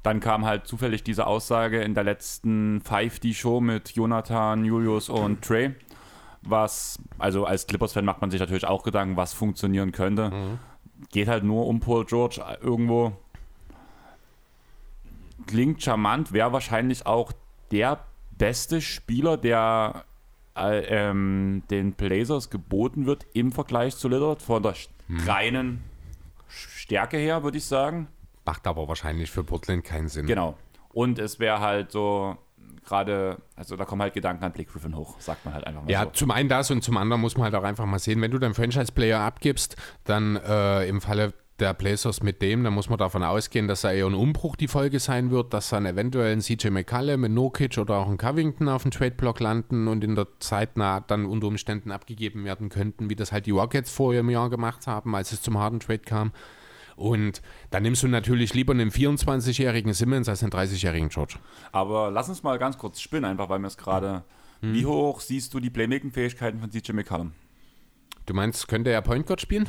[0.02, 5.74] Dann kam halt zufällig diese Aussage in der letzten 5D-Show mit Jonathan, Julius und Trey.
[6.42, 10.58] Was, also als Clippers-Fan macht man sich natürlich auch Gedanken, was funktionieren könnte.
[11.10, 13.12] Geht halt nur um Paul George irgendwo.
[15.46, 17.32] Klingt charmant, wäre wahrscheinlich auch
[17.70, 18.04] der
[18.36, 20.04] beste Spieler, der
[20.56, 24.42] äh, ähm, den Blazers geboten wird im Vergleich zu Lillard.
[24.42, 24.74] Von der
[25.26, 25.82] reinen
[26.48, 28.08] Stärke her, würde ich sagen.
[28.44, 30.26] Macht aber wahrscheinlich für Portland keinen Sinn.
[30.26, 30.56] Genau.
[30.92, 32.36] Und es wäre halt so
[32.88, 35.90] gerade, also da kommen halt Gedanken an Blake Griffin hoch, sagt man halt einfach mal
[35.90, 36.10] Ja, so.
[36.10, 38.38] zum einen das und zum anderen muss man halt auch einfach mal sehen, wenn du
[38.38, 43.22] deinen Franchise-Player abgibst, dann äh, im Falle der Blazers mit dem, dann muss man davon
[43.24, 46.68] ausgehen, dass da eher ein Umbruch die Folge sein wird, dass dann eventuell ein CJ
[46.70, 51.00] McCallum, ein Nokic oder auch ein Covington auf dem Trade-Block landen und in der Zeitnah
[51.00, 54.86] dann unter Umständen abgegeben werden könnten, wie das halt die Rockets vor im Jahr gemacht
[54.86, 56.32] haben, als es zum harten Trade kam.
[56.98, 61.36] Und dann nimmst du natürlich lieber einen 24-jährigen Simmons als einen 30-jährigen George.
[61.70, 64.24] Aber lass uns mal ganz kurz spinnen, einfach weil mir es gerade.
[64.62, 64.74] Hm.
[64.74, 67.32] Wie hoch siehst du die Playmaking-Fähigkeiten von CJ McCollum?
[68.26, 69.68] Du meinst, könnte er Point Guard spielen?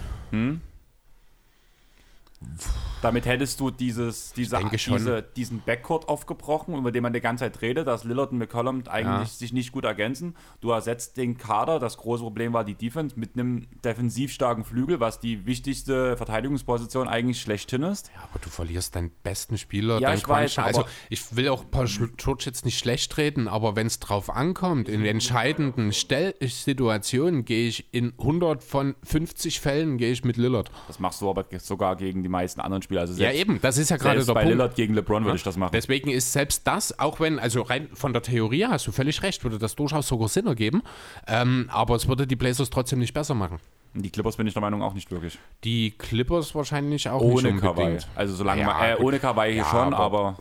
[3.01, 7.61] Damit hättest du dieses, diese, diese, diesen Backcourt aufgebrochen, über den man die ganze Zeit
[7.61, 9.25] redet, dass Lillard und McCollum eigentlich Ja.
[9.25, 10.35] sich nicht gut ergänzen.
[10.59, 14.99] Du ersetzt den Kader, das große Problem war die Defense, mit einem defensiv starken Flügel,
[14.99, 18.11] was die wichtigste Verteidigungsposition eigentlich schlechthin ist.
[18.13, 19.99] Ja, aber du verlierst deinen besten Spieler.
[19.99, 20.59] Ja, deinen ich weiß.
[20.59, 21.87] Also ich will auch Paul
[22.17, 27.93] George jetzt nicht schlecht reden, aber wenn es drauf ankommt, in entscheidenden Stellsituationen gehe ich
[27.93, 30.69] in 100 von 50 Fällen gehe ich mit Lillard.
[30.87, 33.01] Das machst du aber sogar gegen die meisten anderen Spieler.
[33.01, 34.49] Also Ja selbst, eben, das ist ja gerade der bei Punkt.
[34.55, 35.71] Lillard gegen LeBron würde ich das machen.
[35.73, 39.43] Deswegen ist selbst das, auch wenn, also rein von der Theorie hast du völlig recht,
[39.43, 40.81] würde das durchaus sogar Sinn ergeben,
[41.27, 43.59] ähm, aber es würde die Blazers trotzdem nicht besser machen.
[43.95, 45.39] Die Clippers bin ich der Meinung auch nicht wirklich.
[45.63, 47.81] Die Clippers wahrscheinlich auch Ohne nicht Kawhi.
[47.81, 48.07] unbedingt.
[48.15, 50.37] Also solange Ja, man, äh, ohne Kawhi Ja, schon, aber- aber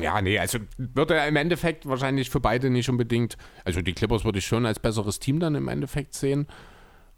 [0.00, 4.24] Ja, nee, also würde er im Endeffekt wahrscheinlich für beide nicht unbedingt, also die Clippers
[4.24, 6.48] würde ich schon als besseres Team dann im Endeffekt sehen,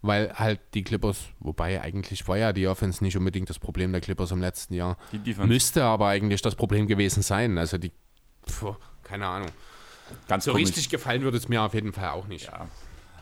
[0.03, 4.01] weil halt die Clippers, wobei eigentlich war ja die Offense nicht unbedingt das Problem der
[4.01, 5.47] Clippers im letzten Jahr, die Defense.
[5.47, 7.91] müsste aber eigentlich das Problem gewesen sein, also die,
[8.47, 8.65] pf,
[9.01, 9.49] keine Ahnung.
[10.27, 10.67] Ganz So komisch.
[10.67, 12.45] richtig gefallen würde es mir auf jeden Fall auch nicht.
[12.45, 12.67] Ja.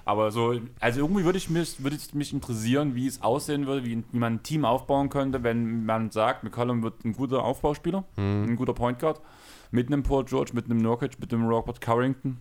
[0.03, 3.85] Aber so, also irgendwie würde ich mich, würde es mich interessieren, wie es aussehen würde,
[3.85, 8.03] wie, wie man ein Team aufbauen könnte, wenn man sagt, McCollum wird ein guter Aufbauspieler,
[8.17, 8.45] Mhm.
[8.49, 9.21] ein guter Point Guard,
[9.69, 12.39] mit einem Paul George, mit einem Nurkic, mit einem Robert Covington.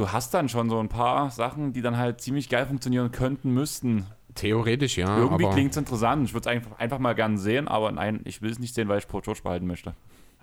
[0.00, 3.52] Du hast dann schon so ein paar Sachen, die dann halt ziemlich geil funktionieren könnten,
[3.52, 4.06] müssten.
[4.34, 6.24] Theoretisch ja, Irgendwie klingt es interessant.
[6.24, 8.88] Ich würde es einfach, einfach mal gerne sehen, aber nein, ich will es nicht sehen,
[8.88, 9.92] weil ich Paul George behalten möchte.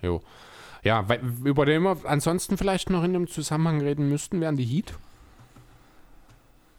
[0.00, 0.22] jo.
[0.84, 4.64] Ja, weil, über den wir ansonsten vielleicht noch in dem Zusammenhang reden müssten, wären die
[4.64, 4.94] Heat.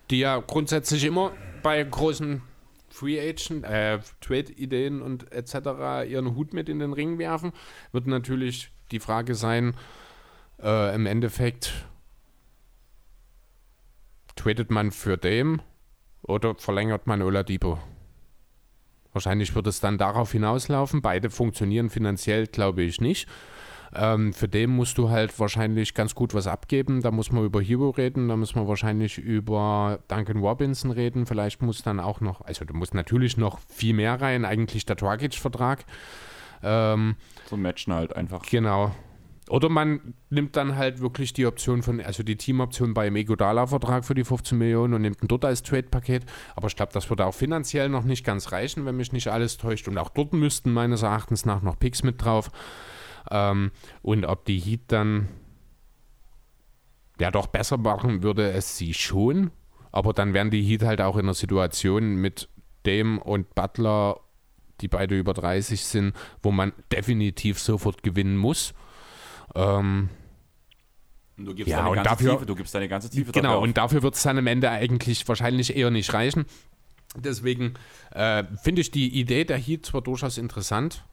[0.10, 2.42] Die ja grundsätzlich immer bei großen
[2.88, 6.10] Free Agent, äh, Trade-Ideen und etc.
[6.10, 7.52] ihren Hut mit in den Ring werfen.
[7.92, 9.74] Wird natürlich die Frage sein,
[10.64, 11.74] äh, im Endeffekt,
[14.40, 15.60] tradet man für Dame
[16.22, 17.78] oder verlängert man Oladipo?
[19.12, 21.02] Wahrscheinlich wird es dann darauf hinauslaufen.
[21.02, 23.28] Beide funktionieren finanziell, glaube ich, nicht.
[23.94, 27.02] Ähm, für den musst du halt wahrscheinlich ganz gut was abgeben.
[27.02, 31.26] Da muss man über Hero reden, da muss man wahrscheinlich über Duncan Robinson reden.
[31.26, 34.96] Vielleicht muss dann auch noch, also du musst natürlich noch viel mehr rein, eigentlich der
[34.96, 35.86] Dragic-Vertrag.
[36.62, 37.16] Ähm,
[37.50, 38.44] So matchen halt einfach.
[38.44, 38.92] Genau.
[39.50, 44.14] Oder man nimmt dann halt wirklich die Option von, also die Teamoption beim Egodala-Vertrag für
[44.14, 46.26] die 15 Millionen und nimmt ihn dort als Trade-Paket.
[46.56, 49.58] Aber ich glaube, das würde auch finanziell noch nicht ganz reichen, wenn mich nicht alles
[49.58, 49.88] täuscht.
[49.88, 52.52] Und auch dort müssten meines Erachtens nach noch Picks mit drauf.
[53.32, 53.72] Ähm,
[54.04, 55.30] und ob die Heat dann
[57.20, 59.52] ja doch besser machen, würde es sie schon.
[59.92, 62.50] Aber dann wären die Heat halt auch in einer Situation mit
[62.84, 64.20] Dame und Butler,
[64.82, 68.74] die beide über 30 sind, wo man definitiv sofort gewinnen muss.
[69.56, 70.10] Ähm,
[71.38, 73.62] Und du gibst Ja, deine und ganze dafür- Tiefe, du gibst deine ganze Tiefe genau,
[73.62, 76.46] und dafür wird es dann am Ende eigentlich wahrscheinlich eher nicht reichen.
[77.16, 77.74] Deswegen
[78.12, 81.04] äh, finde ich die Idee der Heat zwar durchaus interessant,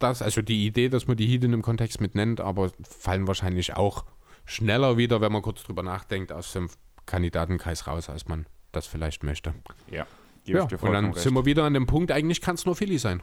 [0.00, 3.28] dass, also die Idee, dass man die Heat in dem Kontext mit nennt, aber fallen
[3.28, 4.04] wahrscheinlich auch
[4.46, 6.68] schneller wieder, wenn man kurz drüber nachdenkt, aus dem
[7.06, 9.54] Kandidatenkreis raus, als man das vielleicht möchte.
[9.90, 10.06] Ja,
[10.44, 11.18] Ja, ich dir und dann recht.
[11.18, 13.22] sind wir wieder an dem Punkt, eigentlich kann es nur Philly sein.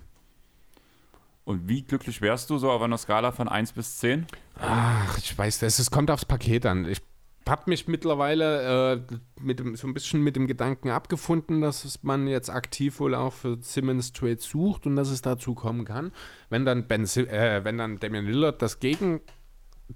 [1.43, 4.27] Und wie glücklich wärst du so auf einer Skala von 1 bis 10?
[4.59, 6.85] Ach, ich weiß das, es kommt aufs Paket an.
[6.85, 7.01] Ich
[7.49, 9.01] habe mich mittlerweile äh,
[9.39, 13.33] mit dem, so ein bisschen mit dem Gedanken abgefunden, dass man jetzt aktiv wohl auch
[13.33, 16.11] für Simmons Trade sucht und dass es dazu kommen kann.
[16.49, 19.21] Wenn dann, ben, äh, wenn dann Damian Lillard das Gegen,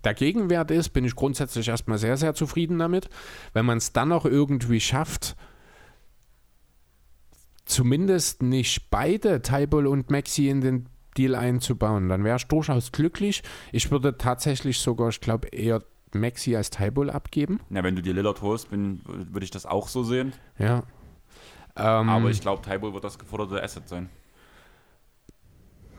[0.03, 3.09] der Gegenwert ist, bin ich grundsätzlich erstmal sehr, sehr zufrieden damit.
[3.53, 5.35] Wenn man es dann auch irgendwie schafft,
[7.65, 13.43] zumindest nicht beide, Tybal und Maxi, in den Deal einzubauen, dann wäre ich durchaus glücklich.
[13.71, 15.81] Ich würde tatsächlich sogar, ich glaube, eher
[16.13, 17.59] Maxi als Tybal abgeben.
[17.69, 20.33] Na, wenn du dir Lillard holst, würde ich das auch so sehen.
[20.57, 20.83] Ja.
[21.75, 24.09] Ähm, Aber ich glaube, Tybull wird das geforderte Asset sein.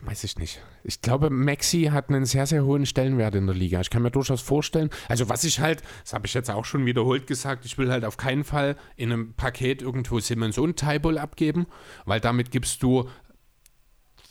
[0.01, 0.61] Weiß ich nicht.
[0.83, 3.81] Ich glaube, Maxi hat einen sehr, sehr hohen Stellenwert in der Liga.
[3.81, 6.85] Ich kann mir durchaus vorstellen, also was ich halt, das habe ich jetzt auch schon
[6.85, 11.17] wiederholt gesagt, ich will halt auf keinen Fall in einem Paket irgendwo Simmons und Tybull
[11.17, 11.67] abgeben,
[12.05, 13.09] weil damit gibst du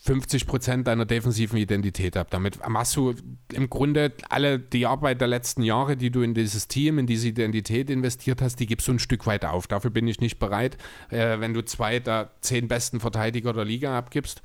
[0.06, 2.28] 50% deiner defensiven Identität ab.
[2.30, 3.14] Damit machst du
[3.52, 7.28] im Grunde alle die Arbeit der letzten Jahre, die du in dieses Team, in diese
[7.28, 9.66] Identität investiert hast, die gibst du ein Stück weit auf.
[9.66, 10.76] Dafür bin ich nicht bereit,
[11.10, 14.42] äh, wenn du zwei der zehn besten Verteidiger der Liga abgibst,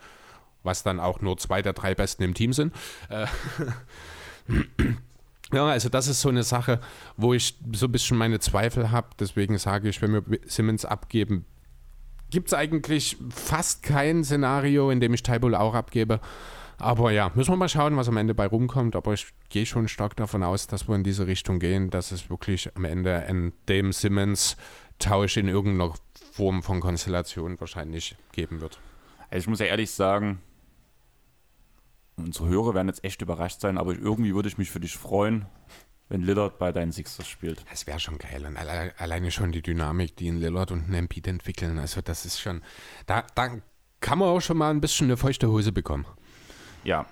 [0.63, 2.73] was dann auch nur zwei der drei besten im Team sind.
[3.09, 3.27] Äh,
[5.53, 6.81] ja, also das ist so eine Sache,
[7.17, 9.09] wo ich so ein bisschen meine Zweifel habe.
[9.19, 11.45] Deswegen sage ich, wenn wir Simmons abgeben,
[12.31, 16.19] gibt es eigentlich fast kein Szenario, in dem ich Tybull auch abgebe.
[16.77, 18.95] Aber ja, müssen wir mal schauen, was am Ende bei rumkommt.
[18.95, 22.31] Aber ich gehe schon stark davon aus, dass wir in diese Richtung gehen, dass es
[22.31, 24.57] wirklich am Ende einen Dame Simmons
[24.97, 25.93] Tausch in irgendeiner
[26.31, 28.79] Form von Konstellation wahrscheinlich geben wird.
[29.29, 30.39] Also ich muss ja ehrlich sagen,
[32.17, 35.45] unsere Hörer werden jetzt echt überrascht sein, aber irgendwie würde ich mich für dich freuen,
[36.11, 37.63] wenn Lillard bei deinen Sixers spielt.
[37.71, 38.45] Das wäre schon geil.
[38.45, 41.79] Und alle, alleine schon die Dynamik, die in Lillard und in Embiid entwickeln.
[41.79, 42.61] Also das ist schon,
[43.05, 43.57] da, da
[44.01, 46.05] kann man auch schon mal ein bisschen eine feuchte Hose bekommen.
[46.83, 47.05] Ja,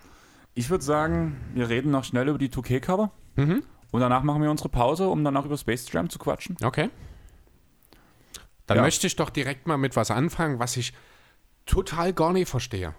[0.54, 3.10] ich würde sagen, wir reden noch schnell über die 2K-Cover.
[3.38, 3.64] Mhm.
[3.92, 6.58] Und danach machen wir unsere Pause, um dann auch über Space Jam zu quatschen.
[6.62, 6.90] Okay.
[8.68, 8.84] Dann Ja.
[8.84, 10.92] möchte ich doch direkt mal mit was anfangen, was ich
[11.66, 12.94] total gar nicht verstehe.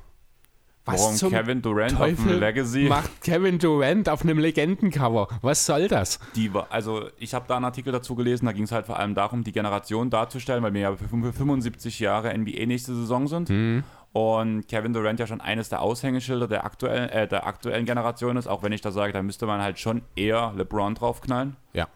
[0.86, 2.86] Was Warum zum Kevin Durant auf dem Teufel Legacy?
[2.88, 5.28] macht Kevin Durant auf einem Legendencover?
[5.42, 6.18] Was soll das?
[6.34, 8.98] Die, war- also ich habe da einen Artikel dazu gelesen, da ging es halt vor
[8.98, 13.50] allem darum, die Generation darzustellen, weil wir ja für 75 Jahre NBA nächste Saison sind.
[13.50, 13.84] Mhm.
[14.12, 18.48] Und Kevin Durant ja schon eines der Aushängeschilder der aktuellen, äh, der aktuellen Generation ist,
[18.48, 21.56] auch wenn ich da sage, da müsste man halt schon eher LeBron draufknallen.
[21.74, 21.86] Ja,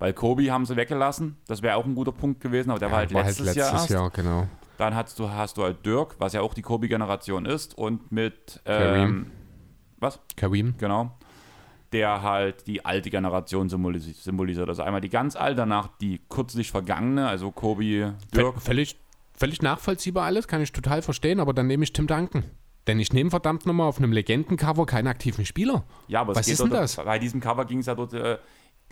[0.00, 2.98] Weil Kobe haben sie weggelassen, das wäre auch ein guter Punkt gewesen, aber der war
[2.98, 3.90] halt war letztes, Jahr erst.
[3.90, 4.48] Jahr, genau.
[4.78, 8.60] Dann hast du, hast du halt Dirk, was ja auch die Kobe-Generation ist, und mit
[8.64, 9.08] Kareem.
[9.08, 9.30] ähm,
[9.98, 10.18] was?
[10.36, 10.74] Kareem.
[10.78, 11.12] Genau.
[11.92, 14.68] Der halt die alte Generation symbolis- symbolisiert.
[14.68, 18.54] Also einmal die ganz alte, danach die kürzlich vergangene, also Kobe, Dirk.
[18.54, 18.96] V- Völlig,
[19.36, 22.44] völlig nachvollziehbar alles, kann ich total verstehen, aber dann nehme ich Tim Duncan.
[22.86, 25.84] Denn ich nehme verdammt nochmal auf einem Legendencover keinen aktiven Spieler.
[26.08, 26.96] Ja, aber es Was ist denn das?
[26.96, 28.38] Bei diesem Cover ging es ja dort äh,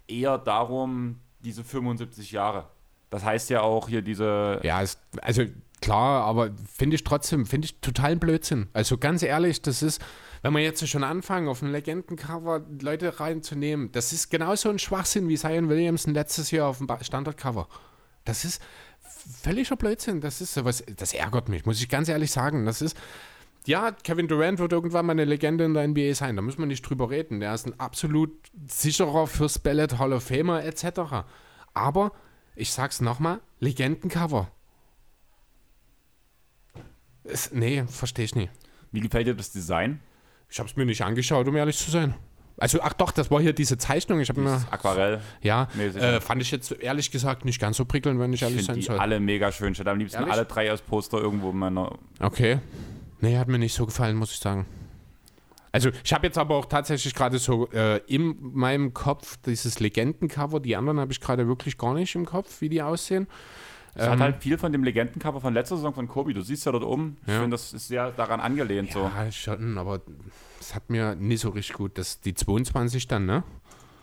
[0.07, 2.66] eher darum, diese 75 Jahre.
[3.09, 4.61] Das heißt ja auch hier diese.
[4.62, 5.43] Ja, ist, also
[5.81, 8.68] klar, aber finde ich trotzdem, finde ich totalen Blödsinn.
[8.72, 10.01] Also ganz ehrlich, das ist,
[10.43, 15.28] wenn wir jetzt schon anfangen, auf ein Legendencover Leute reinzunehmen, das ist genauso ein Schwachsinn
[15.28, 17.68] wie Zion Williamson letztes Jahr auf dem Standardcover.
[18.24, 18.62] Das ist
[19.43, 20.20] völliger Blödsinn.
[20.20, 22.66] Das ist sowas, das ärgert mich, muss ich ganz ehrlich sagen.
[22.66, 22.97] Das ist,
[23.66, 26.37] ja, Kevin Durant wird irgendwann mal eine Legende in der NBA sein.
[26.37, 27.41] Da müssen wir nicht drüber reden.
[27.41, 28.31] Der ist ein absolut
[28.68, 31.26] sicherer fürs Ballot Hall of Famer etc.
[31.74, 32.12] Aber
[32.57, 34.51] ich sag's nochmal, Legendencover.
[37.33, 38.51] Es, nee, verstehe ich nicht.
[38.93, 40.01] Wie gefällt dir das Design?
[40.49, 42.14] Ich habe es mir nicht angeschaut, um ehrlich zu sein.
[42.57, 44.20] Also, ach doch, das war hier diese Zeichnung.
[44.20, 45.20] Ich habe mir, Aquarell.
[45.41, 48.66] ja, äh, fand ich jetzt ehrlich gesagt nicht ganz so prickelnd, wenn ich Ich ehrlich
[48.66, 48.99] sein die soll.
[48.99, 49.72] alle mega schön.
[49.72, 50.35] Ich hätte am liebsten Ehrlich?
[50.35, 51.93] alle drei als Poster irgendwo in meiner.
[52.20, 52.59] Okay.
[53.20, 54.66] Nee, hat mir nicht so gefallen, muss ich sagen.
[55.72, 60.61] Also, ich habe jetzt aber auch tatsächlich gerade so äh, in meinem Kopf dieses Legendencover.
[60.61, 63.26] Die anderen habe ich gerade wirklich gar nicht im Kopf, wie die aussehen.
[63.95, 66.32] Es hat halt viel von dem Legendencover von letzter Saison von Kobe.
[66.32, 67.16] Du siehst ja dort oben.
[67.22, 67.41] Ich Ja.
[67.41, 68.93] finde, das ist sehr daran angelehnt.
[68.93, 69.01] So.
[69.01, 70.01] Ja, schon, aber
[70.61, 71.99] es hat mir nicht so richtig gut.
[71.99, 73.43] Das die 22 dann, ne?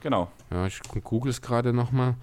[0.02, 0.30] Genau.
[0.52, 2.16] Ja, ich google es gerade nochmal.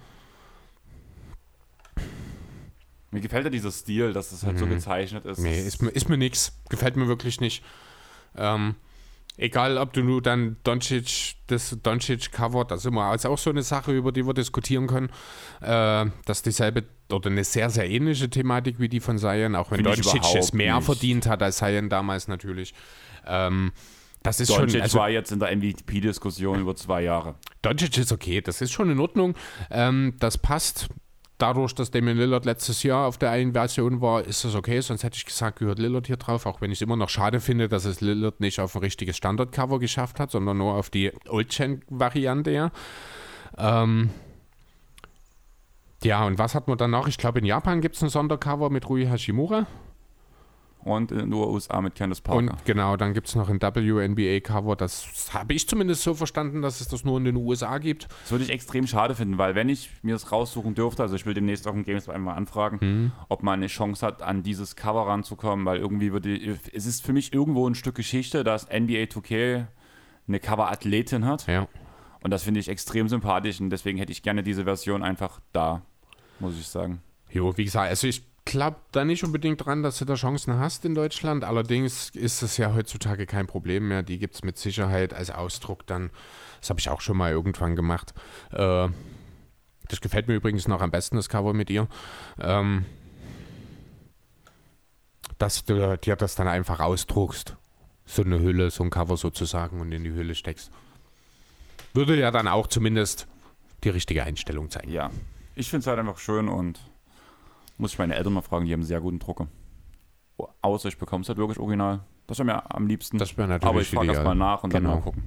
[3.11, 5.37] Mir gefällt ja dieser Stil, dass das halt so gezeichnet ist.
[5.39, 5.43] Mhm.
[5.45, 6.51] Nee, ist mir, ist mir nix.
[6.69, 7.63] Gefällt mir wirklich nicht.
[8.35, 8.75] Ähm,
[9.37, 13.63] egal, ob du nur dann Doncic, das Doncic-Cover, das ist immer ist auch so eine
[13.63, 15.09] Sache, über die wir diskutieren können.
[15.61, 19.71] Äh, das ist dieselbe oder eine sehr, sehr ähnliche Thematik wie die von Zion, auch
[19.71, 20.85] wenn Doncic es mehr nicht.
[20.85, 22.73] verdient hat als Zion damals natürlich.
[23.25, 23.71] Ähm,
[24.23, 27.35] das ist Doncic schon, also war jetzt in der MVP-Diskussion über zwei Jahre.
[27.61, 29.35] Doncic ist okay, das ist schon in Ordnung.
[29.69, 30.87] Ähm, das passt.
[31.37, 34.79] Dadurch, dass Damian Lillard letztes Jahr auf der einen Version war, ist das okay.
[34.79, 36.45] Sonst hätte ich gesagt, gehört Lillard hier drauf.
[36.45, 39.17] Auch wenn ich es immer noch schade finde, dass es Lillard nicht auf ein richtiges
[39.17, 42.51] Standardcover geschafft hat, sondern nur auf die Old-Gen-Variante.
[42.51, 42.71] Ja.
[43.57, 44.11] Ähm,
[46.03, 47.07] ja, und was hat man dann noch?
[47.07, 49.67] Ich glaube, in Japan gibt es ein Sondercover mit Rui Hashimura.
[50.85, 52.37] Und in den USA mit Candace Parker.
[52.37, 54.75] Und genau, dann gibt es noch ein WNBA-Cover.
[54.75, 58.07] Das habe ich zumindest so verstanden, dass es das nur in den USA gibt.
[58.21, 61.25] Das würde ich extrem schade finden, weil wenn ich mir das raussuchen dürfte, also ich
[61.25, 63.11] will demnächst auch im Games einmal anfragen, Mhm.
[63.29, 66.37] ob man eine Chance hat, an dieses Cover ranzukommen, weil irgendwie würde,
[66.71, 69.65] es ist für mich irgendwo ein Stück Geschichte, dass NBA 2K
[70.27, 71.67] eine Cover-Athletin hat Ja.
[72.21, 75.81] und das finde ich extrem sympathisch und deswegen hätte ich gerne diese Version einfach da,
[76.39, 77.01] muss ich sagen.
[77.31, 80.85] Jo, wie gesagt, also ich glaube da nicht unbedingt dran, dass du da Chancen hast
[80.85, 81.43] in Deutschland.
[81.43, 84.03] Allerdings ist es ja heutzutage kein Problem mehr.
[84.03, 86.11] Die gibt es mit Sicherheit als Ausdruck dann.
[86.61, 88.13] Das habe ich auch schon mal irgendwann gemacht.
[88.51, 88.87] Äh,
[89.87, 91.87] das gefällt mir übrigens noch am besten, das Cover mit ihr.
[92.39, 92.85] Ähm,
[95.37, 97.55] dass du dir das dann einfach ausdruckst.
[98.05, 100.71] So eine Hülle, so ein Cover sozusagen und in die Hülle steckst.
[101.93, 103.27] Würde ja dann auch zumindest
[103.83, 104.91] die richtige Einstellung zeigen.
[104.91, 105.09] Ja,
[105.55, 106.79] ich finde es halt einfach schön und
[107.77, 109.47] muss ich meine Eltern mal fragen, die haben einen sehr guten Drucker.
[110.61, 112.01] Außer ich bekomme es halt wirklich original.
[112.27, 113.17] Das wäre mir am liebsten.
[113.17, 114.95] Das wäre natürlich Aber ich frage erstmal nach und dann Genau.
[114.95, 115.23] mal gucken.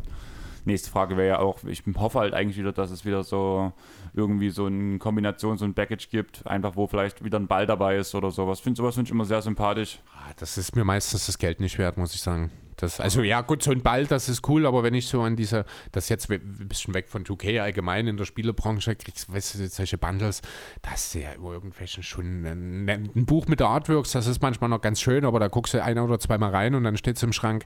[0.65, 3.73] Nächste Frage wäre ja auch, ich hoffe halt eigentlich wieder, dass es wieder so
[4.13, 7.97] irgendwie so eine Kombination, so ein Package gibt, einfach wo vielleicht wieder ein Ball dabei
[7.97, 8.61] ist oder sowas.
[8.61, 10.01] Find, sowas finde ich immer sehr sympathisch.
[10.13, 12.51] Ah, Das ist mir meistens das Geld nicht wert, muss ich sagen.
[12.79, 15.35] Das, also ja, gut, so ein Ball, das ist cool, aber wenn ich so an
[15.35, 19.68] diese, das jetzt ein bisschen weg von 2K allgemein in der Spielebranche kriegst, weißt du,
[19.68, 20.43] solche Bundles,
[20.81, 24.81] das ist ja irgendwelchen schon ein, ein Buch mit der Artworks, das ist manchmal noch
[24.81, 27.33] ganz schön, aber da guckst du ein oder zweimal rein und dann steht es im
[27.33, 27.64] Schrank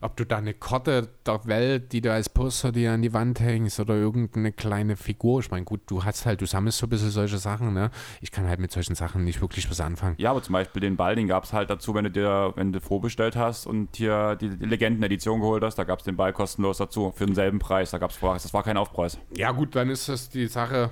[0.00, 3.40] ob du da eine Karte der Welt, die du als Poster dir an die Wand
[3.40, 5.40] hängst oder irgendeine kleine Figur.
[5.40, 7.90] Ich meine, gut, du hast halt, du sammelst so ein bisschen solche Sachen, ne?
[8.20, 10.14] Ich kann halt mit solchen Sachen nicht wirklich was anfangen.
[10.18, 12.72] Ja, aber zum Beispiel den Ball, den gab es halt dazu, wenn du dir, wenn
[12.72, 16.32] du vorbestellt hast und hier die, die Legenden-Edition geholt hast, da gab es den Ball
[16.32, 17.90] kostenlos dazu, für denselben Preis.
[17.90, 19.18] Da gab es das war kein Aufpreis.
[19.36, 20.90] Ja, gut, dann ist das die Sache,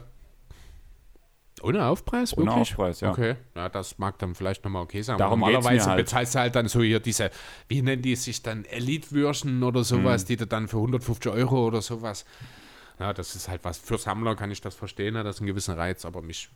[1.64, 2.36] ohne Aufpreis?
[2.36, 2.70] Ohne wirklich?
[2.72, 3.10] Aufpreis, ja.
[3.10, 5.18] Okay, ja, das mag dann vielleicht nochmal okay sein.
[5.18, 5.98] Darum normalerweise halt.
[6.04, 7.30] bezahlst du halt dann so hier diese,
[7.68, 10.26] wie nennen die sich dann, Elite-Version oder sowas, Mhm.
[10.28, 12.24] die du dann für 150 Euro oder sowas.
[13.00, 13.78] Ja, das ist halt was.
[13.78, 16.48] Für Sammler kann ich das verstehen, hat das einen gewissen Reiz, aber mich.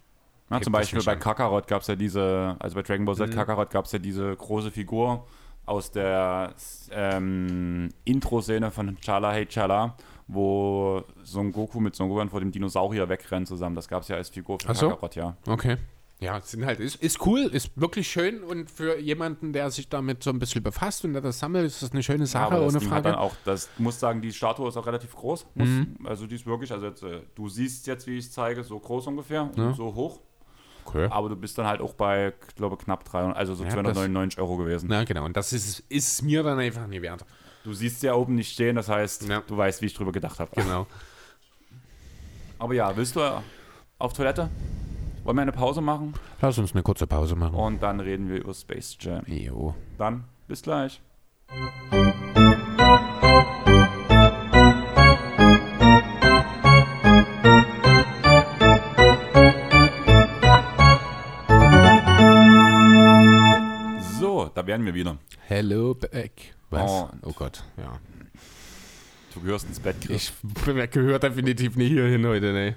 [0.50, 1.16] Ja, zum Beispiel bei.
[1.16, 3.18] Kakarot gab es ja diese, also bei Dragon Ball Mhm.
[3.18, 5.26] Z Kakarot gab es ja diese große Figur
[5.66, 6.54] aus der
[6.92, 9.94] ähm, Intro-Szene von Chala Hey Chala,
[10.28, 13.74] wo Son Goku mit Son Gohan vor dem Dinosaurier wegrennt zusammen.
[13.74, 14.88] Das gab es ja als Figur für Ach so.
[14.90, 15.36] Kakarot, ja.
[15.46, 15.76] Okay.
[16.20, 20.20] Ja, sind halt, ist, ist cool, ist wirklich schön und für jemanden, der sich damit
[20.24, 22.60] so ein bisschen befasst und der das sammelt, ist das eine schöne Ja, Sache, das
[22.60, 23.10] ohne Ding hat Frage.
[23.10, 25.46] dann auch, das muss sagen, die Statue ist auch relativ groß.
[25.54, 25.96] Muss, Mhm.
[26.04, 28.80] Also die ist wirklich, also jetzt, äh, du siehst jetzt, wie ich es zeige, so
[28.80, 29.72] groß ungefähr und Ja.
[29.74, 30.18] so hoch.
[30.84, 31.06] Okay.
[31.08, 34.40] Aber du bist dann halt auch bei, ich glaube, knapp 300, also so Ja, 299
[34.40, 34.86] Euro gewesen.
[34.90, 37.24] Na genau, und das ist, ist mir dann einfach nicht wert.
[37.64, 39.42] Du siehst ja oben nicht stehen, das heißt, Ja.
[39.46, 40.50] du weißt, wie ich drüber gedacht habe.
[40.54, 40.86] Genau.
[42.58, 43.20] Aber ja, willst du
[43.98, 44.48] auf Toilette?
[45.24, 46.14] Wollen wir eine Pause machen?
[46.40, 47.54] Lass uns eine kurze Pause machen.
[47.54, 49.22] Und dann reden wir über Space Jam.
[49.26, 49.74] Jo.
[49.98, 51.00] Dann bis gleich.
[64.68, 65.16] Wären wir wieder.
[65.46, 66.54] Hello back.
[66.68, 66.90] Was?
[66.90, 67.98] Und- oh Gott, ja.
[69.32, 70.32] Du gehörst ins Bett, Chris.
[70.66, 72.76] Ich gehört definitiv nicht hierhin heute, ne.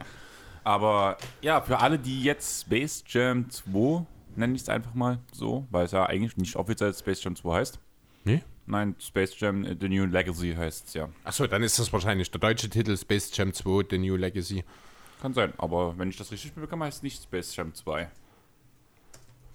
[0.63, 4.05] Aber ja, für alle, die jetzt Space Jam 2,
[4.37, 7.55] nenne ich es einfach mal so, weil es ja eigentlich nicht offiziell Space Jam 2
[7.55, 7.79] heißt.
[8.23, 8.41] Nee?
[8.67, 11.09] Nein, Space Jam äh, The New Legacy heißt es ja.
[11.25, 14.63] Achso, dann ist das wahrscheinlich der deutsche Titel Space Jam 2, The New Legacy.
[15.21, 18.09] Kann sein, aber wenn ich das richtig mitbekomme, heißt es nicht Space Jam 2.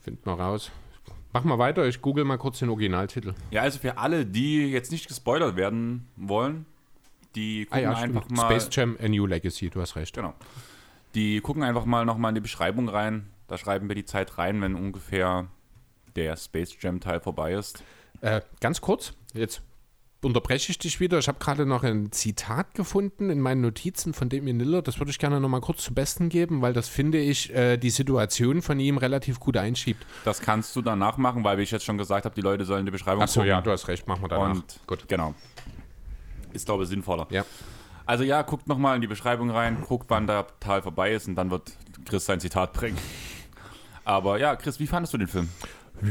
[0.03, 0.71] Find mal raus.
[1.37, 3.35] Mach mal weiter, ich google mal kurz den Originaltitel.
[3.51, 6.65] Ja, also für alle, die jetzt nicht gespoilert werden wollen,
[7.35, 8.39] die Ah gucken einfach stimmt.
[8.39, 8.47] mal.
[8.47, 10.15] Space Jam, A New Legacy, du hast recht.
[10.15, 10.33] Genau.
[11.15, 13.27] Die gucken einfach mal nochmal in die Beschreibung rein.
[13.49, 15.49] Da schreiben wir die Zeit rein, wenn ungefähr
[16.15, 17.85] der Space Jam Teil vorbei ist.
[18.23, 19.61] Äh, ganz kurz, jetzt
[20.27, 21.19] unterbreche ich dich wieder.
[21.19, 24.87] Ich habe gerade noch ein Zitat gefunden in meinen Notizen von Damien Lillard.
[24.87, 27.79] Das würde ich gerne noch mal kurz zu Besten geben, weil das, finde ich, äh,
[27.79, 30.05] die Situation von ihm relativ gut einschiebt.
[30.25, 32.85] Das kannst du danach machen, weil wie ich jetzt schon gesagt habe, die Leute sollen
[32.85, 34.51] die Beschreibung Achso, ja, du hast recht, machen wir danach.
[34.51, 35.09] Und gut.
[35.09, 35.35] genau.
[36.53, 37.27] Ist, glaube ich, sinnvoller.
[37.31, 37.45] Ja.
[38.05, 41.35] Also ja, guckt nochmal in die Beschreibung rein, guckt, wann der Teil vorbei ist und
[41.35, 41.73] dann wird
[42.05, 42.99] Chris sein Zitat bringen.
[44.05, 45.49] Aber ja, Chris, wie fandest du den Film?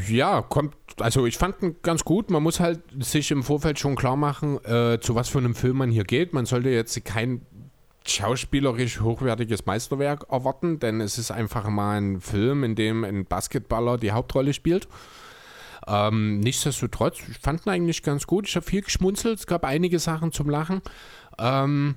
[0.07, 2.29] Ja, kommt, also ich fand ihn ganz gut.
[2.29, 5.77] Man muss halt sich im Vorfeld schon klar machen, äh, zu was für einem Film
[5.77, 6.33] man hier geht.
[6.33, 7.45] Man sollte jetzt kein
[8.07, 13.97] schauspielerisch hochwertiges Meisterwerk erwarten, denn es ist einfach mal ein Film, in dem ein Basketballer
[13.97, 14.87] die Hauptrolle spielt.
[15.87, 18.47] Ähm, nichtsdestotrotz, ich fand ihn eigentlich ganz gut.
[18.47, 20.81] Ich habe viel geschmunzelt, es gab einige Sachen zum Lachen.
[21.39, 21.95] Ähm,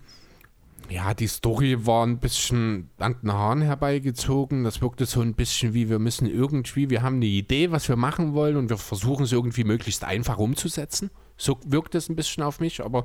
[0.91, 4.65] ja, die Story war ein bisschen an den Haaren herbeigezogen.
[4.65, 7.97] Das wirkte so ein bisschen wie, wir müssen irgendwie, wir haben eine Idee, was wir
[7.97, 11.11] machen wollen und wir versuchen es irgendwie möglichst einfach umzusetzen.
[11.37, 13.05] So wirkt es ein bisschen auf mich, aber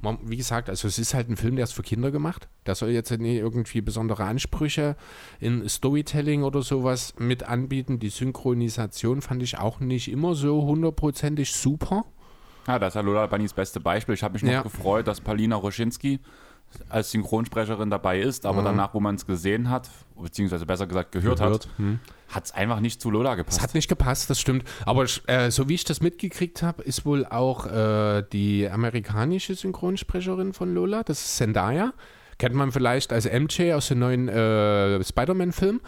[0.00, 2.48] man, wie gesagt, also es ist halt ein Film, der ist für Kinder gemacht.
[2.66, 4.96] Der soll jetzt nicht irgendwie besondere Ansprüche
[5.40, 7.98] in Storytelling oder sowas mit anbieten.
[7.98, 12.04] Die Synchronisation fand ich auch nicht immer so hundertprozentig super.
[12.66, 14.14] Ja, das ist ja Lola Bunnys beste Beispiel.
[14.14, 14.62] Ich habe mich noch Ja.
[14.62, 16.20] gefreut, dass Paulina Roschinski
[16.88, 18.64] als Synchronsprecherin dabei ist, aber Mhm.
[18.66, 21.94] danach, wo man es gesehen hat, beziehungsweise besser gesagt gehört, Gehört, hat,
[22.28, 23.58] hat es einfach nicht zu Lola gepasst.
[23.58, 24.64] Es hat nicht gepasst, das stimmt.
[24.86, 30.52] Aber äh, so wie ich das mitgekriegt habe, ist wohl auch äh, die amerikanische Synchronsprecherin
[30.52, 31.92] von Lola, das ist Zendaya.
[32.38, 35.80] Kennt man vielleicht als MJ aus dem neuen äh, Spider-Man-Film.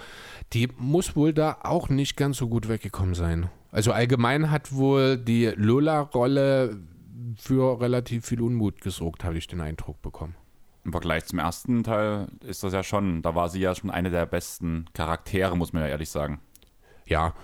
[0.52, 3.48] Die muss wohl da auch nicht ganz so gut weggekommen sein.
[3.72, 6.78] Also allgemein hat wohl die Lola-Rolle
[7.36, 10.36] für relativ viel Unmut gesorgt, habe ich den Eindruck bekommen.
[10.86, 14.08] Im Vergleich zum ersten Teil ist das ja schon, da war sie ja schon eine
[14.08, 16.40] der besten Charaktere, muss man ja ehrlich sagen.
[17.06, 17.34] Ja,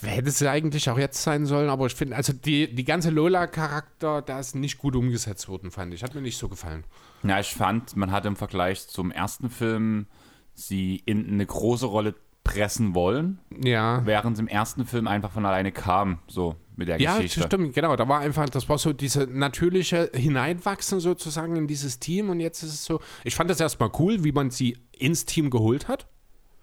[0.00, 4.22] hätte sie eigentlich auch jetzt sein sollen, aber ich finde, also die, die ganze Lola-Charakter,
[4.22, 6.02] da ist nicht gut umgesetzt worden, fand ich.
[6.02, 6.84] Hat mir nicht so gefallen.
[7.22, 10.06] Ja, ich fand, man hat im Vergleich zum ersten Film
[10.54, 12.14] sie in eine große Rolle
[12.44, 16.20] pressen wollen, Ja, während sie im ersten Film einfach von alleine kam.
[16.26, 17.40] So, mit der Ja, Geschichte.
[17.40, 17.94] das stimmt, genau.
[17.94, 22.62] Da war einfach, das war so diese natürliche Hineinwachsen sozusagen in dieses Team und jetzt
[22.64, 26.08] ist es so, ich fand das erstmal cool, wie man sie ins Team geholt hat.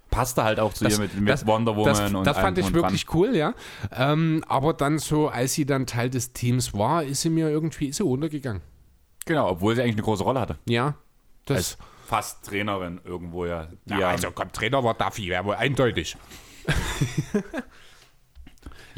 [0.09, 2.65] Passte halt auch zu ihr mit, mit das, Wonder Woman das, und Das fand ich
[2.65, 2.84] und dran.
[2.84, 3.53] wirklich cool, ja.
[3.95, 7.88] Ähm, aber dann so, als sie dann Teil des Teams war, ist sie mir irgendwie
[7.88, 8.61] ist sie untergegangen.
[9.26, 10.57] Genau, obwohl sie eigentlich eine große Rolle hatte.
[10.65, 10.95] Ja,
[11.45, 11.57] das.
[11.57, 13.68] Als fast Trainerin irgendwo ja.
[13.86, 16.15] Ja, ja, also komm, Trainer war Duffy, wäre wohl eindeutig.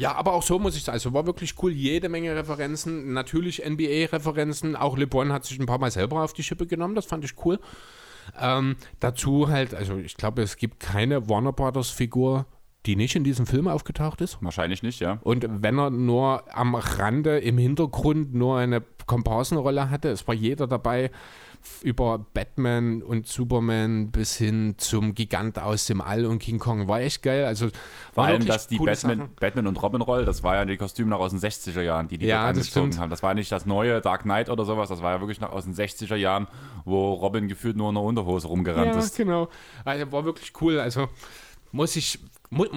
[0.00, 3.62] ja, aber auch so muss ich sagen, also war wirklich cool, jede Menge Referenzen, natürlich
[3.68, 7.22] NBA-Referenzen, auch LeBron hat sich ein paar Mal selber auf die Schippe genommen, das fand
[7.22, 7.58] ich cool.
[8.40, 12.46] Ähm, dazu halt, also ich glaube, es gibt keine Warner Brothers Figur,
[12.86, 14.38] die nicht in diesem Film aufgetaucht ist.
[14.40, 15.18] wahrscheinlich nicht, ja.
[15.22, 20.66] Und wenn er nur am Rande im Hintergrund nur eine Komparsenrolle hatte, es war jeder
[20.66, 21.10] dabei,
[21.82, 26.88] über Batman und Superman bis hin zum Gigant aus dem All und King Kong.
[26.88, 27.44] War echt geil.
[27.44, 27.68] Also
[28.12, 29.28] Vor allem, dass die Batman.
[29.38, 32.18] Batman und Robin Roll, das war ja die Kostüme noch aus den 60er Jahren, die
[32.18, 33.10] die Ja, angezogen haben.
[33.10, 35.64] Das war nicht das neue Dark Knight oder sowas, das war ja wirklich noch aus
[35.64, 36.46] den 60er Jahren,
[36.84, 39.16] wo Robin gefühlt nur in der Unterhose rumgerannt Ja, ist.
[39.16, 39.48] genau.
[39.84, 40.78] Also war wirklich cool.
[40.80, 41.08] Also
[41.72, 42.18] muss ich,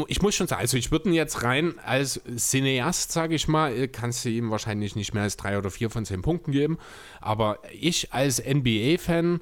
[0.08, 3.76] ich muss schon sagen, also ich würde ihn jetzt rein als Cineast, sage ich mal,
[3.76, 6.78] äh, kannst du ihm wahrscheinlich nicht mehr als drei oder vier von zehn Punkten geben.
[7.22, 9.42] Aber ich als NBA-Fan,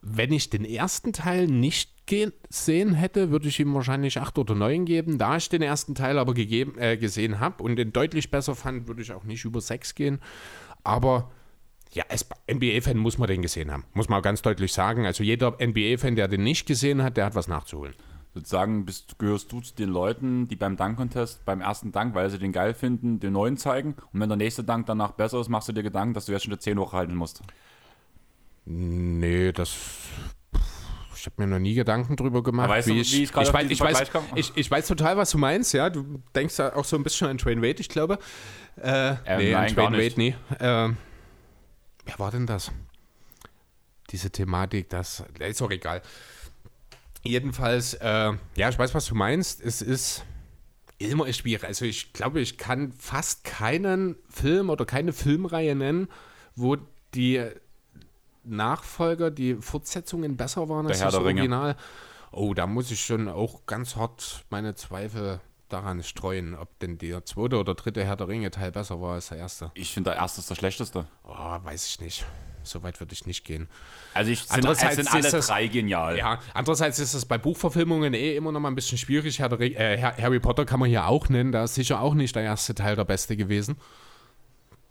[0.00, 4.84] wenn ich den ersten Teil nicht gesehen hätte, würde ich ihm wahrscheinlich acht oder neun
[4.84, 5.18] geben.
[5.18, 8.86] Da ich den ersten Teil aber gegeben, äh, gesehen habe und den deutlich besser fand,
[8.86, 10.20] würde ich auch nicht über sechs gehen.
[10.84, 11.32] Aber
[11.92, 13.84] ja, als NBA-Fan muss man den gesehen haben.
[13.92, 15.04] Muss man auch ganz deutlich sagen.
[15.04, 17.94] Also jeder NBA-Fan, der den nicht gesehen hat, der hat was nachzuholen.
[18.34, 22.38] Sozusagen bist, gehörst du zu den Leuten, die beim Dunk-Contest, beim ersten Dank, weil sie
[22.38, 23.94] den geil finden, den neuen zeigen.
[24.12, 26.44] Und wenn der nächste Dank danach besser ist, machst du dir Gedanken, dass du jetzt
[26.44, 27.42] schon die 10 hochhalten musst.
[28.64, 29.76] Nee, das.
[31.14, 32.68] Ich habe mir noch nie Gedanken drüber gemacht.
[32.70, 35.38] Weißt du, ich, wie ich ich, weiß, ich, weiß, ich, ich weiß total, was du
[35.38, 35.90] meinst, ja.
[35.90, 38.18] Du denkst ja auch so ein bisschen an Train Wade, ich glaube.
[38.76, 40.00] Äh, Ähm, nee, an nein, gar Train.
[40.00, 40.34] Wade, nee.
[40.58, 40.96] Ähm,
[42.06, 42.72] wer war denn das?
[44.10, 46.02] Diese Thematik, das ist auch egal.
[47.22, 49.60] Jedenfalls, äh, ja, ich weiß, was du meinst.
[49.60, 50.24] Es ist
[50.98, 51.64] immer schwierig.
[51.64, 56.08] Also ich glaube, ich kann fast keinen Film oder keine Filmreihe nennen,
[56.56, 56.76] wo
[57.14, 57.44] die
[58.44, 61.40] Nachfolger, die Fortsetzungen besser waren als Herr das der Ringe.
[61.42, 61.76] Original.
[62.32, 67.24] Oh, da muss ich schon auch ganz hart meine Zweifel daran streuen, ob denn der
[67.24, 69.70] zweite oder dritte Herr der Ringe Teil besser war als der erste.
[69.74, 71.06] Ich finde, der erste ist der schlechteste.
[71.24, 72.24] Oh, weiß ich nicht.
[72.64, 73.68] So weit würde ich nicht gehen.
[74.14, 76.16] Also ich sind, Andererseits sind alle ist das- drei genial.
[76.18, 79.40] Ja, andererseits ist es bei Buchverfilmungen eh immer noch mal ein bisschen schwierig.
[79.42, 81.52] Ring, äh, Har- Harry Potter kann man hier auch nennen.
[81.52, 83.76] Da ist sicher auch nicht der erste Teil der beste gewesen.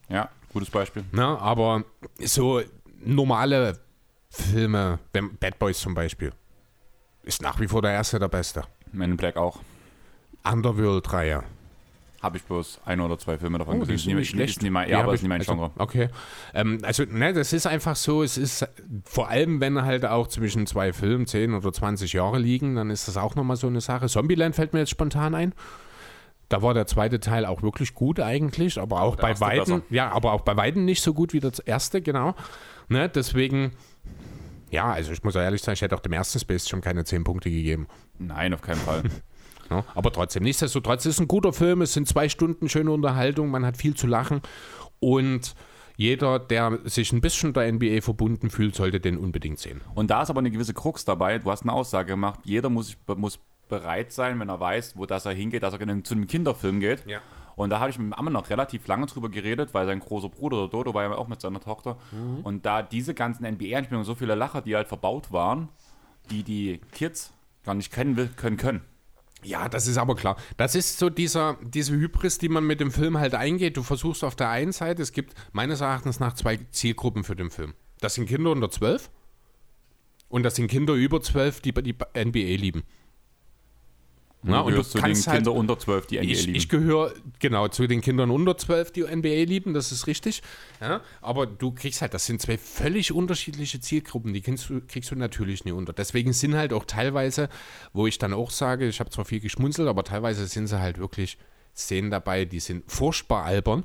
[0.09, 1.05] ja, gutes Beispiel.
[1.11, 1.24] Ne?
[1.39, 1.84] Aber
[2.19, 2.61] so
[3.03, 3.80] normale
[4.30, 4.99] Filme,
[5.39, 6.32] Bad Boys zum Beispiel,
[7.24, 8.63] ist nach wie vor der erste der beste.
[8.91, 9.59] Men in Black auch.
[10.43, 11.43] Underworld-Reihe.
[12.22, 13.97] Habe ich bloß ein oder zwei Filme davon Oh, gesehen.
[13.97, 14.61] sind nicht schlecht.
[14.61, 15.72] Ist mein, ja, hab aber ich- ist nicht mein also, Genre.
[15.80, 16.09] Okay.
[16.53, 18.67] Ähm, also, ne, das ist einfach so, es ist
[19.05, 23.07] vor allem, wenn halt auch zwischen zwei Filmen 10 oder 20 Jahre liegen, dann ist
[23.07, 24.07] das auch nochmal so eine Sache.
[24.07, 25.53] Zombieland fällt mir jetzt spontan ein.
[26.49, 29.82] Da war der zweite Teil auch wirklich gut eigentlich, aber auch Der bei besser.
[29.89, 32.36] ja, aber auch bei Weitem nicht so gut wie der erste, genau.
[32.89, 33.72] Ne, deswegen,
[34.69, 37.03] ja, also ich muss auch ehrlich sagen, ich hätte auch dem ersten Space schon keine
[37.05, 37.88] 10 Punkte gegeben.
[38.19, 39.01] Nein, auf keinen Fall.
[39.72, 41.82] Ja, aber trotzdem, nichtsdestotrotz ist es ein guter Film.
[41.82, 44.41] Es sind zwei Stunden schöne Unterhaltung, man hat viel zu lachen.
[44.99, 45.55] Und
[45.95, 49.82] jeder, der sich ein bisschen der NBA verbunden fühlt, sollte den unbedingt sehen.
[49.95, 51.39] Und da ist aber eine gewisse Krux dabei.
[51.39, 52.41] Du hast eine Aussage gemacht.
[52.43, 56.13] Jeder muss, muss bereit sein, wenn er weiß, wo das er hingeht, dass er zu
[56.13, 57.05] einem Kinderfilm geht.
[57.07, 57.19] Ja.
[57.55, 60.30] Und da habe ich mit dem Amme noch relativ lange drüber geredet, weil sein großer
[60.30, 61.97] Bruder, der Dodo, war ja auch mit seiner Tochter.
[62.43, 65.69] Und da diese ganzen NBA-Anspielungen, so viele Lacher, die halt verbaut waren,
[66.30, 68.82] die die Kids gar nicht kennen will, können können.
[69.44, 70.38] Ja, das ist aber klar.
[70.58, 73.78] Das ist so dieser, diese Hybris, die man mit dem Film halt eingeht.
[73.78, 77.50] Du versuchst auf der einen Seite, es gibt meines Erachtens nach zwei Zielgruppen für den
[77.50, 77.74] Film.
[78.00, 79.10] Das sind Kinder unter 12
[80.30, 82.84] und das sind Kinder über 12, die die NBA lieben.
[84.44, 86.55] Ja, und du zu den kannst halt, Kindern unter 12, die NBA ich, lieben.
[86.55, 90.42] ich gehöre genau zu den Kindern unter 12, die NBA lieben, das ist richtig.
[90.80, 95.12] Ja, aber du kriegst halt, das sind zwei völlig unterschiedliche Zielgruppen, die kriegst du, kriegst
[95.12, 95.93] du natürlich nie unter.
[95.93, 97.50] Deswegen sind halt auch teilweise,
[97.93, 100.97] wo ich dann auch sage, ich habe zwar viel geschmunzelt, aber teilweise sind sie halt
[100.97, 101.38] wirklich
[101.76, 103.84] Szenen dabei, die sind furchtbar albern.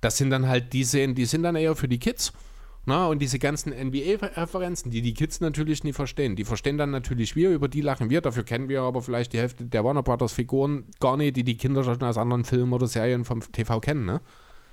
[0.00, 2.32] Das sind dann halt die Szenen, die sind dann eher für die Kids.
[2.84, 6.34] Na, und diese ganzen NBA-Referenzen, die die Kids natürlich nie verstehen.
[6.34, 8.20] Die verstehen dann natürlich wir, über die lachen wir.
[8.20, 11.56] Dafür kennen wir aber vielleicht die Hälfte der Warner Brothers Figuren gar nicht, die die
[11.56, 14.04] Kinder schon aus anderen Filmen oder Serien vom TV kennen.
[14.04, 14.20] Ne?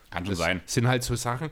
[0.10, 0.62] Kann schon Das sein.
[0.66, 1.50] sind halt so Sachen.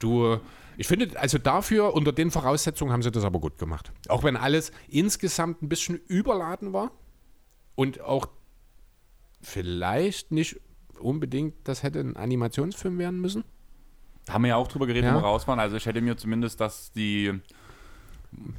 [0.00, 0.38] Du,
[0.76, 3.92] ich finde, also dafür, unter den Voraussetzungen haben sie das aber gut gemacht.
[4.08, 6.90] Auch wenn alles insgesamt ein bisschen überladen war
[7.76, 8.26] und auch
[9.42, 10.60] vielleicht nicht
[10.98, 13.44] unbedingt, das hätte ein Animationsfilm werden müssen.
[14.28, 15.14] Haben wir ja auch drüber geredet, Ja.
[15.16, 15.58] wo wir raus waren.
[15.60, 17.32] Also ich hätte mir zumindest, dass die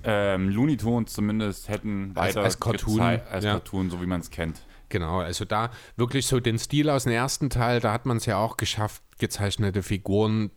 [0.04, 3.52] ähm, Looney Tunes zumindest hätten Als- weiter als Cartoon, als ja.
[3.54, 4.62] Cartoon, so wie man es kennt.
[4.90, 8.26] Genau, also da wirklich so den Stil aus dem ersten Teil, da hat man es
[8.26, 10.52] ja auch geschafft, gezeichnete Figuren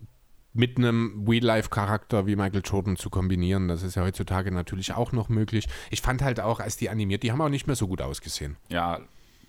[0.52, 3.68] mit einem Real-Life-Charakter wie Michael Jordan zu kombinieren.
[3.68, 5.68] Das ist ja heutzutage natürlich auch noch möglich.
[5.90, 8.56] Ich fand halt auch, als die animiert, die haben auch nicht mehr so gut ausgesehen.
[8.68, 9.00] Ja,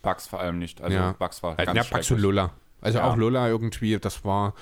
[0.04, 0.82] Bugs vor allem nicht.
[0.82, 1.12] Also Ja.
[1.14, 2.20] Bugs war ganz ja, Bugs und.
[2.20, 2.52] Lola.
[2.82, 3.06] Also Ja.
[3.10, 4.54] auch Lola irgendwie, das war,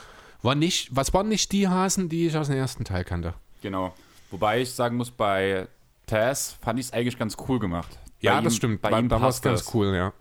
[0.43, 3.33] war nicht, was waren nicht die Hasen, die ich aus dem ersten Teil kannte?
[3.61, 3.93] Genau.
[4.31, 5.67] Wobei ich sagen muss, bei
[6.07, 7.97] Taz fand ich es eigentlich ganz cool gemacht.
[8.19, 8.81] Ja, Bei das ihm- stimmt.
[8.81, 9.73] Bei Bei ihm da war es ganz das.
[9.73, 10.13] cool, ja.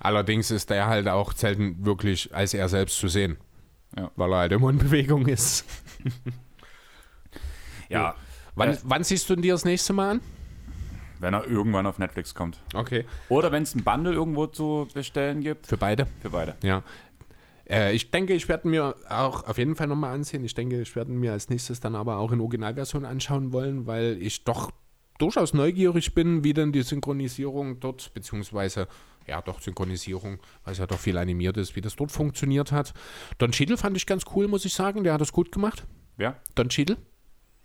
[0.00, 3.38] Allerdings ist der halt auch selten wirklich als er selbst zu sehen.
[3.96, 4.10] Ja.
[4.16, 5.64] Weil er halt immer in Bewegung ist.
[7.88, 8.14] Ja,
[8.56, 8.78] Wann, Äh.
[8.84, 10.20] wann siehst du ihn dir das nächste Mal an?
[11.18, 12.58] wenn er irgendwann auf Netflix kommt.
[12.74, 13.06] Okay.
[13.30, 15.66] Oder wenn es ein Bundle irgendwo zu bestellen gibt.
[15.66, 16.06] Für beide?
[16.20, 16.56] Für beide.
[16.62, 16.82] Ja.
[17.68, 20.44] Äh, ich denke, ich werde mir auch auf jeden Fall nochmal ansehen.
[20.44, 24.18] Ich denke, ich werde mir als nächstes dann aber auch in Originalversion anschauen wollen, weil
[24.20, 24.70] ich doch
[25.18, 28.86] durchaus neugierig bin, wie denn die Synchronisierung dort, beziehungsweise,
[29.26, 32.92] ja, doch Synchronisierung, weil es ja doch viel animiert ist, wie das dort funktioniert hat.
[33.38, 35.04] Don Cheadle fand ich ganz cool, muss ich sagen.
[35.04, 35.86] Der hat das gut gemacht.
[36.16, 36.40] Wer?
[36.54, 36.96] Don Cheadle,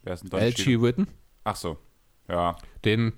[0.04, 0.82] Wer ist denn Don LG Cheadle?
[0.82, 1.08] Witten.
[1.44, 1.78] Ach so.
[2.28, 2.56] Ja.
[2.86, 3.14] Den,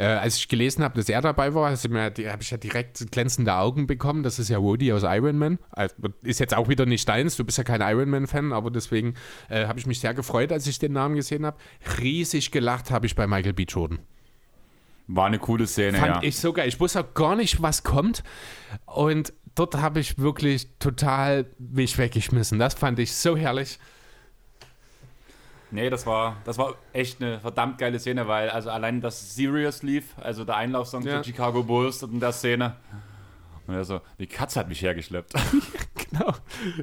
[0.00, 3.86] äh, als ich gelesen habe, dass er dabei war, habe ich ja direkt glänzende Augen
[3.86, 4.22] bekommen.
[4.22, 5.58] Das ist ja Woody aus Iron Man.
[5.72, 9.14] Also, ist jetzt auch wieder nicht deins, du bist ja kein Iron Man-Fan, aber deswegen
[9.50, 11.58] äh, habe ich mich sehr gefreut, als ich den Namen gesehen habe.
[12.00, 13.64] Riesig gelacht habe ich bei Michael B.
[13.68, 13.98] Jordan.
[15.06, 16.22] War eine coole Szene, Fand ja.
[16.22, 16.68] ich so geil.
[16.68, 18.22] Ich wusste auch gar nicht, was kommt.
[18.86, 22.58] Und dort habe ich wirklich total mich weggeschmissen.
[22.58, 23.78] Das fand ich so herrlich.
[25.72, 29.82] Nee, das war, das war echt eine verdammt geile Szene, weil also allein das Serious
[29.82, 31.18] lief, also der Einlaufsong Ja.
[31.18, 32.74] für Chicago Bulls in der Szene.
[33.66, 35.32] Und er so, die Katze hat mich hergeschleppt.
[36.12, 36.32] Genau.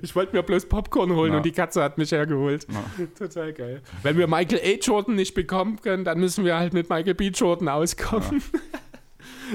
[0.01, 1.37] Ich wollte mir bloß Popcorn holen Ja.
[1.39, 2.65] und die Katze hat mich hergeholt.
[3.19, 3.81] Total geil.
[4.01, 4.77] Wenn wir Michael A.
[4.81, 7.27] Jordan nicht bekommen können, dann müssen wir halt mit Michael B.
[7.27, 8.41] Jordan auskommen.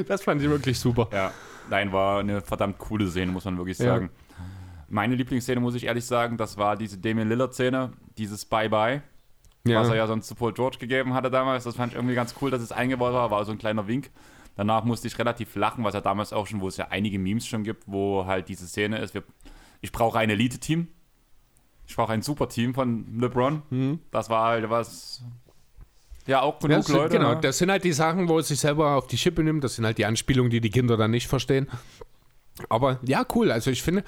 [0.09, 1.09] Das fand ich wirklich super.
[1.13, 1.33] ja,
[1.71, 3.87] nein, war eine verdammt coole Szene, muss man wirklich Ja.
[3.95, 4.11] sagen.
[4.89, 9.01] Meine Lieblingsszene, muss ich ehrlich sagen, das war diese Damian Lillard-Szene, dieses Bye-Bye,
[9.65, 11.65] was er ja sonst zu Paul George gegeben hatte damals.
[11.65, 14.11] Das fand ich irgendwie ganz cool, dass es eingebaut war, war so ein kleiner Wink.
[14.57, 17.47] Danach musste ich relativ lachen, was ja damals auch schon, wo es ja einige Memes
[17.47, 19.23] schon gibt, wo halt diese Szene ist, wir,
[19.81, 20.89] ich brauche ein Elite-Team.
[21.87, 23.99] Ich brauche ein Super-Team von LeBron.
[24.11, 25.23] Das war halt was.
[26.27, 27.17] Ja, auch Ja, genug das sind, Leute.
[27.19, 27.41] genau, ne?
[27.41, 29.65] das sind halt die Sachen, wo es sich selber auf die Schippe nimmt.
[29.65, 31.69] Das sind halt die Anspielungen, die die Kinder dann nicht verstehen.
[32.69, 33.51] Aber ja, cool.
[33.51, 34.05] Also ich finde,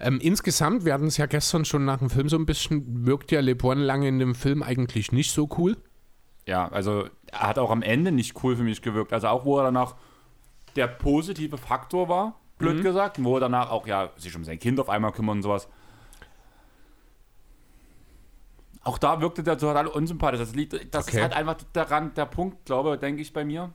[0.00, 3.32] ähm, insgesamt, wir hatten es ja gestern schon nach dem Film so ein bisschen, wirkt
[3.32, 5.76] ja LeBron lange in dem Film eigentlich nicht so cool.
[6.46, 9.12] Ja, also er hat auch am Ende nicht cool für mich gewirkt.
[9.12, 9.96] Also auch, wo er danach
[10.76, 12.82] der positive Faktor war, blöd Mhm.
[12.82, 15.68] gesagt, wo er danach auch ja sich um sein Kind auf einmal kümmert und sowas.
[18.84, 20.40] Auch da wirkte der total unsympathisch.
[20.40, 21.16] Das liegt, das Okay.
[21.16, 23.72] ist halt einfach daran der Punkt, glaube denke ich bei mir.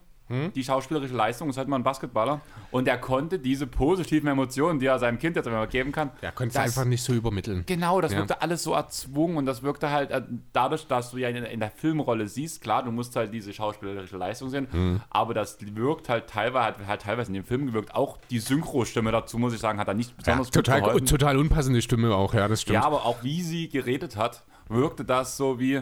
[0.56, 2.42] Die schauspielerische Leistung ist halt mal ein Basketballer
[2.72, 6.32] und er konnte diese positiven Emotionen, die er seinem Kind jetzt immer geben kann, Er
[6.32, 7.64] konnte es das- einfach nicht so übermitteln.
[7.66, 8.20] Genau, das Ja.
[8.20, 10.22] wirkte alles so erzwungen und das wirkte halt äh,
[10.54, 14.18] dadurch, dass du ja in, in der Filmrolle siehst, klar, du musst halt diese schauspielerische
[14.18, 15.02] Leistung sehen, Mhm.
[15.10, 19.12] aber das wirkt halt teilweise, hat halt teilweise in dem Film gewirkt, auch die Synchro-Stimme
[19.12, 21.06] dazu, muss ich sagen, hat er nicht Ja, besonders gut total, geholfen.
[21.06, 22.76] total unpassende Stimme auch, ja, das stimmt.
[22.76, 25.82] Ja, aber auch wie sie geredet hat, wirkte das so wie,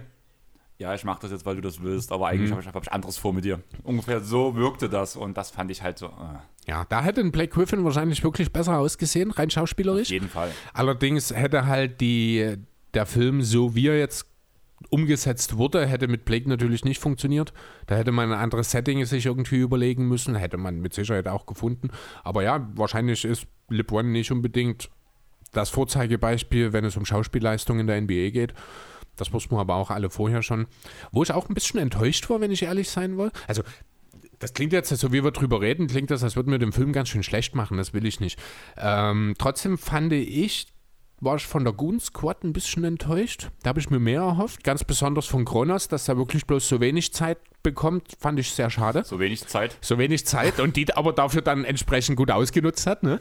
[0.82, 2.32] ja, ich mache das jetzt, weil du das willst, aber Mhm.
[2.32, 3.62] eigentlich habe ich, hab ich anderes vor mit dir.
[3.84, 7.32] Ungefähr so wirkte das und das fand ich halt so, äh, Ja, da hätte ein
[7.32, 10.10] Blake Griffin wahrscheinlich wirklich besser ausgesehen, rein auf schauspielerisch.
[10.10, 10.52] jeden Fall.
[10.74, 12.58] Allerdings hätte halt die,
[12.94, 14.26] der Film, so wie er jetzt
[14.90, 17.54] umgesetzt wurde, hätte mit Blake natürlich nicht funktioniert.
[17.86, 21.46] Da hätte man ein anderes Setting sich irgendwie überlegen müssen, hätte man mit Sicherheit auch
[21.46, 21.90] gefunden.
[22.24, 24.90] Aber ja, wahrscheinlich ist LeBron nicht unbedingt
[25.54, 28.54] das Vorzeigebeispiel, wenn es um Schauspielleistung in der NBA geht.
[29.16, 30.68] Das wussten wir aber auch alle vorher schon.
[31.12, 33.32] Wo ich auch ein bisschen enttäuscht war, wenn ich ehrlich sein will.
[33.48, 33.64] Also,
[34.40, 36.94] das klingt jetzt, so wie wir drüber reden, klingt das, als würden wir den Film
[36.94, 37.78] ganz schön schlecht machen.
[37.78, 38.40] Das will ich nicht.
[38.78, 40.68] Ähm, trotzdem fand ich,
[41.20, 43.50] war ich von der Goon Squad ein bisschen enttäuscht.
[43.62, 44.64] Da habe ich mir mehr erhofft.
[44.64, 48.72] Ganz besonders von Kronos, dass er wirklich bloß so wenig Zeit bekommt, fand ich sehr
[48.72, 49.04] schade.
[49.06, 49.78] So wenig Zeit.
[49.82, 53.04] So wenig Zeit und die aber dafür dann entsprechend gut ausgenutzt hat.
[53.04, 53.20] Ne?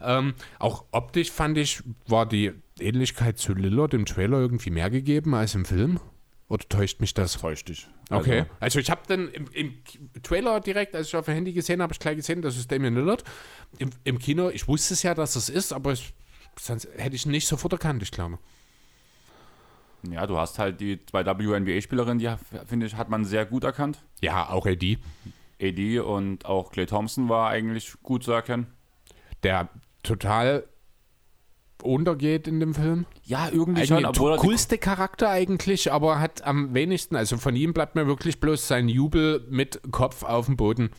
[0.00, 5.34] Ähm, auch optisch fand ich, war die Ähnlichkeit zu Lillard im Trailer irgendwie mehr gegeben
[5.34, 6.00] als im Film.
[6.48, 7.38] Oder täuscht mich das?
[7.38, 7.88] Täuscht dich.
[8.10, 8.40] Okay.
[8.40, 9.74] Also, Also ich habe dann im, im
[10.22, 12.70] Trailer direkt, als ich auf dem Handy gesehen habe, habe ich gleich gesehen, das ist
[12.70, 13.24] Damian Lillard.
[13.78, 16.12] Im, Im Kino, ich wusste es ja, dass es ist, aber ich,
[16.58, 18.38] sonst hätte ich ihn nicht sofort erkannt, ich glaube.
[20.10, 22.30] ja, du hast halt die zwei WNBA-Spielerinnen, die,
[22.66, 24.02] finde ich, hat man sehr gut erkannt.
[24.20, 24.98] Ja, auch Eddie.
[25.62, 28.66] AD und auch Clay Thompson war eigentlich gut zu erkennen.
[29.42, 29.68] Der
[30.02, 30.64] total
[31.82, 33.04] untergeht in dem Film.
[33.24, 37.36] Ja, irgendwie schon, der obwohl er die- coolste Charakter eigentlich, aber hat am wenigsten, also
[37.36, 40.90] von ihm bleibt mir wirklich bloß sein Jubel mit Kopf auf dem Boden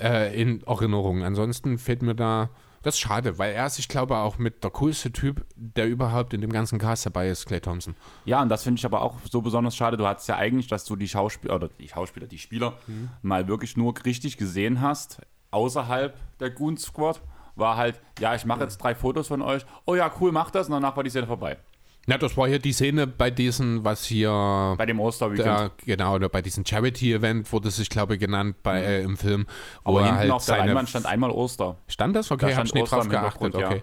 [0.00, 1.22] äh, in Erinnerung.
[1.24, 2.50] Ansonsten fehlt mir da,
[2.82, 6.32] das ist schade, weil er ist, ich glaube, auch mit der coolste Typ, der überhaupt
[6.32, 7.94] in dem ganzen Cast dabei ist, Clay Thompson.
[8.24, 9.96] Ja, und das finde ich aber auch so besonders schade.
[9.96, 12.74] Du hattest ja eigentlich, dass du die Schauspieler, oder die Schauspieler, die Spieler
[13.22, 15.20] mal wirklich nur richtig gesehen hast,
[15.50, 17.20] außerhalb der Goon Squad.
[17.60, 19.64] War halt, ja, ich mache jetzt drei Fotos von euch.
[19.86, 20.66] Oh ja, cool, mach das.
[20.66, 21.58] Und danach war die Szene vorbei.
[22.06, 24.30] Na, das war hier die Szene bei diesen, was hier
[24.78, 25.72] Bei dem Oster-Weekend.
[25.84, 29.46] Genau, oder bei diesem Charity-Event wurde es sich, glaube ich, genannt bei, äh, im Film.
[29.84, 31.76] Wo Aber er hinten halt auf der Leinwand stand einmal Oster.
[31.86, 32.30] Stand das?
[32.30, 33.42] Okay, Da habe ich nicht drauf geachtet.
[33.42, 33.82] Hintergrund, Okay.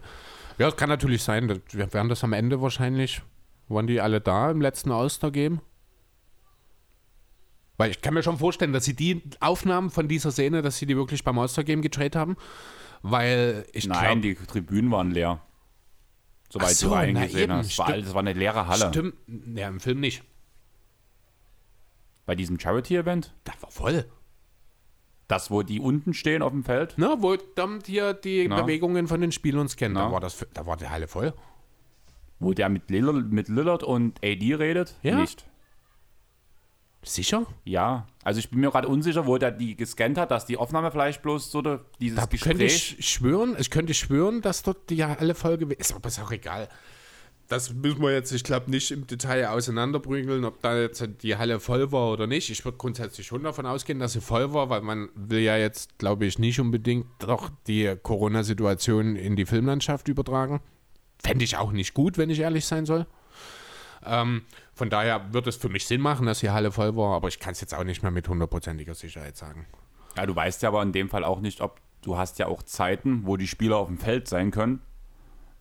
[0.57, 1.47] Ja, kann natürlich sein.
[1.47, 3.21] dass- Wir werden das am Ende wahrscheinlich.
[3.69, 5.61] Waren die alle da im letzten All-Star-Game?
[7.77, 10.87] Weil ich kann mir schon vorstellen, dass sie die Aufnahmen von dieser Szene, dass sie
[10.87, 12.35] die wirklich beim All-Star-Game gedreht haben.
[13.01, 14.21] Weil ich Nein, glaube.
[14.21, 15.41] die Tribünen waren leer.
[16.49, 17.77] Soweit so, du eingesehen hast.
[17.77, 18.07] War, stimmt.
[18.07, 18.89] das war eine leere Halle.
[18.89, 19.15] Stimmt.
[19.55, 20.23] Ja, im Film nicht.
[22.25, 23.33] Bei diesem Charity-Event.
[23.43, 24.05] Da war voll.
[25.27, 26.93] Das, wo die unten stehen auf dem Feld.
[26.97, 28.61] Na, wo dann hier die Na.
[28.61, 29.95] Bewegungen von den Spielern scannen.
[29.95, 31.33] Da war, das, da war die Halle voll.
[32.39, 34.95] Wo der mit Lillard, mit Lillard und AD redet.
[35.01, 35.19] Ja.
[35.19, 35.45] Nicht.
[37.07, 37.45] Sicher?
[37.63, 40.91] Ja, also ich bin mir gerade unsicher, wo der die gescannt hat, dass die Aufnahme
[40.91, 42.41] vielleicht bloß so de, dieses Da Gespräch.
[42.49, 46.31] könnte ich schwören, ich könnte schwören, dass dort die alle Folge ist, aber ist auch
[46.31, 46.67] egal.
[47.47, 51.61] Das müssen wir jetzt, ich glaube, nicht im Detail auseinanderprügeln, ob da jetzt die Halle
[51.61, 52.49] voll war oder nicht.
[52.49, 55.97] Ich würde grundsätzlich schon davon ausgehen, dass sie voll war, weil man will ja jetzt,
[55.97, 60.59] glaube ich, nicht unbedingt doch die Corona-Situation in die Filmlandschaft übertragen.
[61.23, 63.07] Fände ich auch nicht gut, wenn ich ehrlich sein soll.
[64.05, 64.41] Ähm,
[64.77, 67.39] von daher wird es für mich Sinn machen, dass die Halle voll war, aber ich
[67.39, 69.65] kann es jetzt auch nicht mehr mit hundertprozentiger Sicherheit sagen.
[70.15, 72.61] Ja, du weißt ja aber in dem Fall auch nicht, ob du hast ja auch
[72.63, 74.81] Zeiten, wo die Spieler auf dem Feld sein können,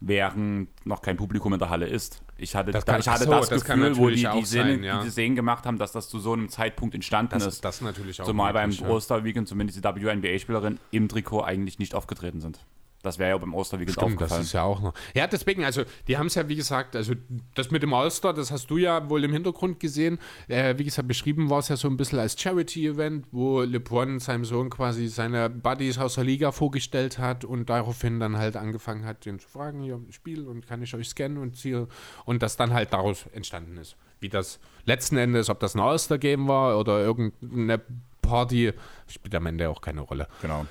[0.01, 2.23] während noch kein Publikum in der Halle ist.
[2.37, 4.45] Ich hatte Das da, kann- ich hatte so, das, das Gefühl, wo die, die, auch
[4.45, 4.99] Szene, sein, ja.
[4.99, 7.65] diese Szenen gemacht haben, dass das zu so einem Zeitpunkt entstanden Das ist.
[7.65, 8.93] das natürlich auch Zumal beim möglich, ja.
[8.95, 12.61] Osterweekend zumindest die WNBA-Spielerinnen im Trikot eigentlich nicht aufgetreten sind.
[13.07, 14.43] Das wäre ja beim Osterweekend Stimmt, das aufgefallen.
[14.43, 14.95] ist ja auch noch.
[15.15, 17.15] Ja, deswegen, also, die haben es ja, wie gesagt, also
[17.55, 20.19] das mit dem All-Star, das hast du ja wohl im Hintergrund gesehen.
[20.49, 24.45] Äh, wie gesagt, beschrieben war es ja so ein bisschen als Charity-Event, wo LeBron seinem
[24.45, 29.25] Sohn quasi seine Buddies aus der Liga vorgestellt hat und daraufhin dann halt angefangen hat,
[29.25, 31.89] den zu fragen, hier Spiel und kann ich euch scannen und hier
[32.25, 33.97] und das dann halt daraus entstanden ist.
[34.19, 37.81] Wie das letzten Endes, ob das ein All-Star-Game war oder irgendeine
[38.23, 38.73] Party,
[39.07, 40.27] spielt am Ende auch keine Rolle.
[40.43, 40.67] Genau.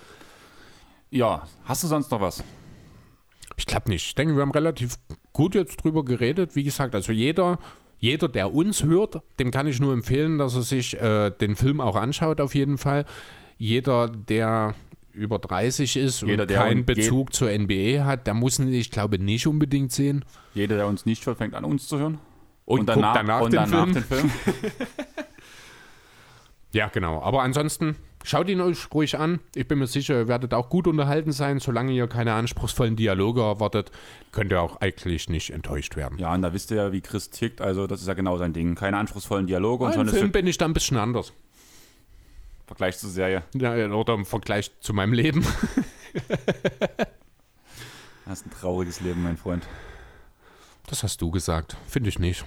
[1.15, 2.43] Ja, hast du sonst noch was?
[3.55, 4.05] Ich glaube nicht.
[4.05, 4.97] Ich denke, wir haben relativ
[5.31, 6.57] gut jetzt drüber geredet.
[6.57, 7.57] Wie gesagt, also jeder,
[7.99, 11.79] jeder, der uns hört, dem kann ich nur empfehlen, dass er sich äh, den Film
[11.79, 13.05] auch anschaut, auf jeden Fall.
[13.57, 14.75] Jeder, der
[15.13, 18.73] über 30 ist Jeder, und der keinen und Bezug zur NBA hat, der muss ihn,
[18.73, 20.25] ich glaube, nicht unbedingt sehen.
[20.53, 22.19] Jeder, der uns nicht hört, fängt an, uns zu hören.
[22.65, 23.93] Und, guckt danach, und den, danach Film.
[23.93, 24.31] den Film.
[26.73, 27.21] Ja, genau.
[27.21, 29.39] Aber ansonsten schaut ihn euch ruhig an.
[29.55, 31.59] Ich bin mir sicher, ihr werdet auch gut unterhalten sein.
[31.59, 33.91] Solange ihr keine anspruchsvollen Dialoge erwartet,
[34.31, 36.17] könnt ihr auch eigentlich nicht enttäuscht werden.
[36.19, 37.61] Ja, und da wisst ihr ja, wie Chris tickt.
[37.61, 38.75] Also, das ist ja genau sein Ding.
[38.75, 41.33] Keine anspruchsvollen Dialoge und schon Im ist Film bin ich da ein bisschen anders.
[42.67, 43.43] Vergleich zur Serie.
[43.53, 45.45] Ja, oder im Vergleich zu meinem Leben.
[48.27, 49.67] Das ist ein trauriges Leben, mein Freund.
[50.87, 51.77] Das hast du gesagt.
[51.87, 52.43] Finde ich nicht.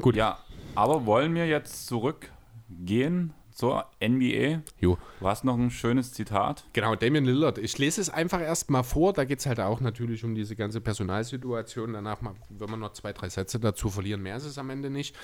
[0.00, 0.16] Gut.
[0.16, 0.38] Ja,
[0.74, 4.62] aber wollen wir jetzt zurückgehen zur NBA?
[4.80, 4.96] Jo.
[5.20, 6.64] Du hast noch ein schönes Zitat.
[6.72, 7.58] Genau, Damian Lillard.
[7.58, 9.12] Ich lese es einfach erstmal vor.
[9.12, 11.92] Da geht es halt auch natürlich um diese ganze Personalsituation.
[11.92, 14.88] Danach, mal, wenn wir noch zwei, drei Sätze dazu verlieren, mehr ist es am Ende
[14.88, 15.14] nicht.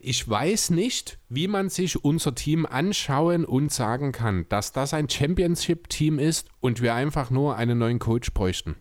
[0.00, 5.08] Ich weiß nicht, wie man sich unser Team anschauen und sagen kann, dass das ein
[5.08, 8.74] Championship-Team ist und wir einfach nur einen neuen Coach bräuchten.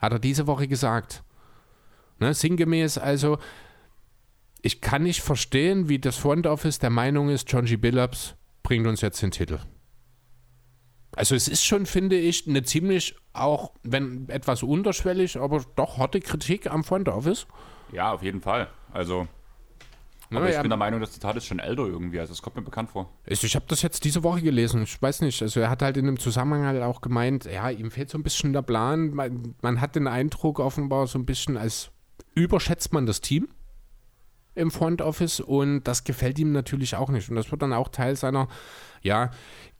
[0.00, 1.22] Hat er diese Woche gesagt.
[2.18, 3.38] Ne, sinngemäß also,
[4.66, 7.76] ich kann nicht verstehen, wie das Front Office der Meinung ist, John G.
[7.76, 8.34] Billups
[8.64, 9.60] bringt uns jetzt den Titel.
[11.14, 16.18] Also es ist schon, finde ich, eine ziemlich, auch wenn etwas unterschwellig, aber doch harte
[16.18, 17.46] Kritik am Front Office.
[17.92, 18.68] Ja, auf jeden Fall.
[18.92, 19.28] Also,
[20.30, 22.18] aber Ne, ich ja, bin der Meinung, das Zitat ist schon älter irgendwie.
[22.18, 23.08] Also, es kommt mir bekannt vor.
[23.24, 24.82] ich ich habe das jetzt diese Woche gelesen.
[24.82, 25.40] Ich weiß nicht.
[25.42, 28.24] Also er hat halt in dem Zusammenhang halt auch gemeint, ja, ihm fehlt so ein
[28.24, 29.10] bisschen der Plan.
[29.14, 31.92] Man, man hat den Eindruck offenbar so ein bisschen, als
[32.34, 33.48] überschätzt man das Team
[34.56, 37.28] im Front Office und das gefällt ihm natürlich auch nicht.
[37.30, 38.48] Und das wird dann auch Teil seiner
[39.02, 39.30] ja,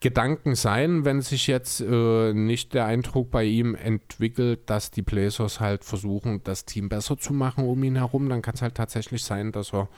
[0.01, 5.59] Gedanken sein, wenn sich jetzt äh, nicht der Eindruck bei ihm entwickelt, dass die Blazers
[5.61, 8.29] halt versuchen, das Team besser zu machen um ihn herum.
[8.29, 9.89] Dann kann es halt tatsächlich sein, dass er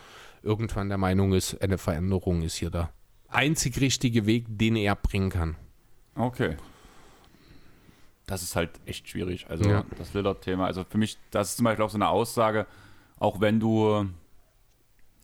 [0.42, 2.90] irgendwann der Meinung ist, eine Veränderung ist hier der
[3.28, 5.56] einzig richtige Weg, den er bringen kann.
[6.14, 6.56] Okay.
[8.26, 9.46] das ist halt echt schwierig.
[9.48, 9.84] Also Ja.
[9.96, 10.66] das Lillard-Thema.
[10.66, 12.66] Also für mich, das ist zum Beispiel auch so eine Aussage,
[13.18, 14.06] auch wenn du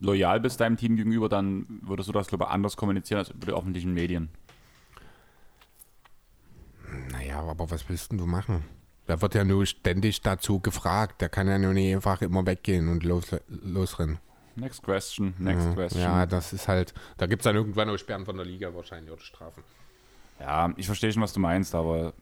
[0.05, 3.47] loyal bist deinem Team gegenüber, dann würdest du das, glaube ich, anders kommunizieren als über
[3.47, 4.28] die öffentlichen Medien.
[7.10, 8.64] Naja, aber was willst denn du machen?
[9.09, 11.20] Der wird ja nur ständig dazu gefragt.
[11.20, 14.18] Der kann ja nur nicht einfach immer weggehen und los, losrennen.
[14.56, 15.72] Next question, next ja.
[15.74, 16.02] question.
[16.02, 16.94] Ja, das ist halt.
[17.16, 19.64] Da gibt es dann irgendwann auch Sperren von der Liga wahrscheinlich oder Strafen.
[20.39, 22.14] Ja, ich verstehe schon, was du meinst, aber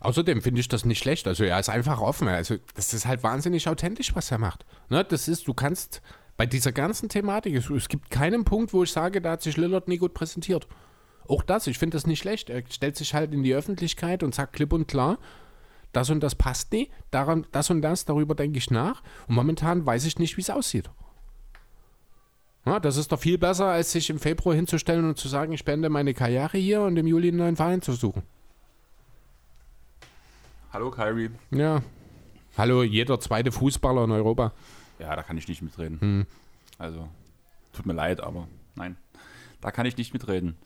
[0.00, 1.26] Außerdem finde ich das nicht schlecht.
[1.26, 2.28] Also er ist einfach offen.
[2.28, 4.66] Also das ist halt wahnsinnig authentisch, was er macht.
[4.88, 5.04] Ne?
[5.04, 6.02] Das ist, du kannst
[6.36, 9.56] bei dieser ganzen Thematik, es, es gibt keinen Punkt, wo ich sage, da hat sich
[9.56, 10.66] Lillard nie gut präsentiert.
[11.28, 12.50] Auch das, ich finde das nicht schlecht.
[12.50, 15.18] Er stellt sich halt in die Öffentlichkeit und sagt klipp und klar,
[15.92, 19.02] das und das passt nie, daran, das und das, darüber denke ich nach.
[19.28, 20.90] Und momentan weiß ich nicht, wie es aussieht.
[22.66, 25.64] Ja, das ist doch viel besser, als sich im Februar hinzustellen und zu sagen, ich
[25.64, 28.22] beende meine Karriere hier und im Juli einen neuen Verein zu suchen.
[30.72, 31.30] hallo Kyrie.
[31.50, 31.82] Ja.
[32.58, 34.52] Hallo, jeder zweite Fußballer in Europa.
[34.98, 36.00] Ja, da kann ich nicht mitreden.
[36.00, 36.26] Hm.
[36.78, 37.08] Also,
[37.72, 38.96] tut mir leid, aber nein,
[39.60, 40.56] da kann ich nicht mitreden.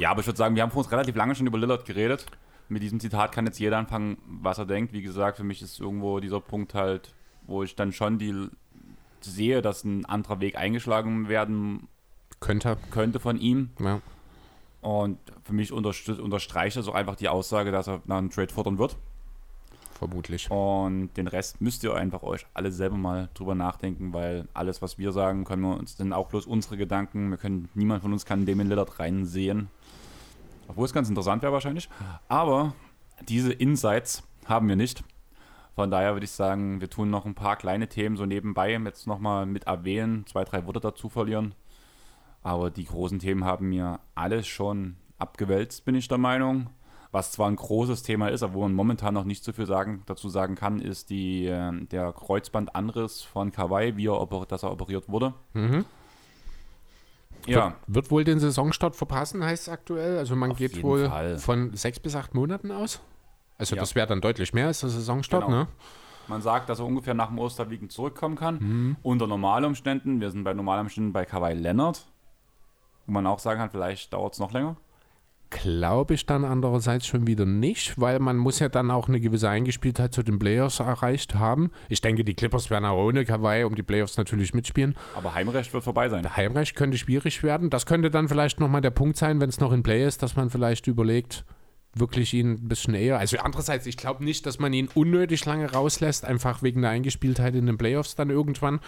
[0.00, 2.26] Ja, aber ich würde sagen, wir haben vor uns relativ lange schon über Lillard geredet.
[2.68, 4.92] Mit diesem Zitat kann jetzt jeder anfangen, was er denkt.
[4.92, 7.14] Wie gesagt, für mich ist irgendwo dieser Punkt halt,
[7.46, 8.48] wo ich dann schon die
[9.20, 11.88] sehe, dass ein anderer Weg eingeschlagen werden
[12.40, 12.78] Könnte.
[12.90, 13.70] könnte von ihm.
[13.78, 14.00] Ja.
[14.80, 18.78] Und für mich unterstreicht das auch einfach die Aussage, dass er nach einem Trade fordern
[18.78, 18.96] wird.
[20.02, 20.50] Vermutlich.
[20.50, 24.98] Und den Rest müsst ihr einfach euch alle selber mal drüber nachdenken, weil alles, was
[24.98, 27.30] wir sagen, können wir uns, sind auch bloß unsere Gedanken.
[27.30, 29.68] Wir können, niemand von uns kann Damien Lillard reinsehen.
[30.66, 31.88] Obwohl es ganz interessant wäre wahrscheinlich.
[32.26, 32.74] Aber
[33.28, 35.04] diese Insights haben wir nicht.
[35.76, 39.06] Von daher würde ich sagen, wir tun noch ein paar kleine Themen so nebenbei jetzt
[39.06, 41.54] nochmal mit erwähnen, zwei, drei Worte dazu verlieren.
[42.42, 46.70] Aber die großen Themen haben wir alles schon abgewälzt, bin ich der Meinung.
[47.12, 50.02] Was zwar ein großes Thema ist, aber wo man momentan noch nicht so viel sagen,
[50.06, 55.08] dazu sagen kann, ist die, äh, der Kreuzbandanriss von Kawhi, wie er, dass er operiert
[55.10, 55.34] wurde.
[55.52, 55.84] Mhm.
[57.46, 60.16] Ja, Wird wohl den Saisonstart verpassen, heißt es aktuell.
[60.16, 61.38] Also man Auf geht wohl Fall.
[61.38, 63.00] von sechs bis acht Monaten aus.
[63.58, 63.82] Also Ja.
[63.82, 65.56] das wäre dann deutlich mehr als der Saisonstart, Genau.
[65.62, 65.66] ne?
[66.28, 68.96] man sagt, dass er ungefähr nach dem Osterweekend zurückkommen kann.
[69.02, 72.06] Unter Normalumständen, wir sind bei Normalumständen bei Kawhi Leonard,
[73.06, 74.76] wo man auch sagen kann, vielleicht dauert es noch länger.
[75.52, 79.50] Glaube ich dann andererseits schon wieder nicht, weil man muss ja dann auch eine gewisse
[79.50, 81.70] Eingespieltheit zu den Playoffs erreicht haben.
[81.90, 84.96] Ich denke, die Clippers werden auch ohne Kawhi um die Playoffs natürlich mitspielen.
[85.14, 86.36] Aber Heimrecht wird vorbei sein.
[86.36, 87.68] Heimrecht könnte schwierig werden.
[87.68, 90.36] Das könnte dann vielleicht nochmal der Punkt sein, wenn es noch in Play ist, dass
[90.36, 91.44] man vielleicht überlegt,
[91.94, 93.18] wirklich ihn ein bisschen eher.
[93.18, 97.54] Also andererseits, ich glaube nicht, dass man ihn unnötig lange rauslässt, einfach wegen der Eingespieltheit
[97.54, 98.80] in den Playoffs dann irgendwann.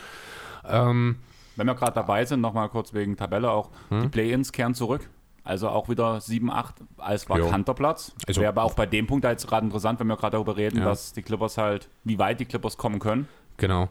[0.66, 1.16] Ähm,
[1.56, 5.10] Wenn wir gerade dabei sind, nochmal kurz wegen Tabelle auch, die Play-Ins kehren zurück.
[5.44, 8.12] Also auch wieder 7, 8 als vakanter Platz.
[8.26, 10.78] Also- Wäre aber auch bei dem Punkt jetzt gerade interessant, wenn wir gerade darüber reden,
[10.78, 10.86] Ja.
[10.86, 13.28] dass die Clippers halt, wie weit die Clippers kommen können.
[13.58, 13.88] genau.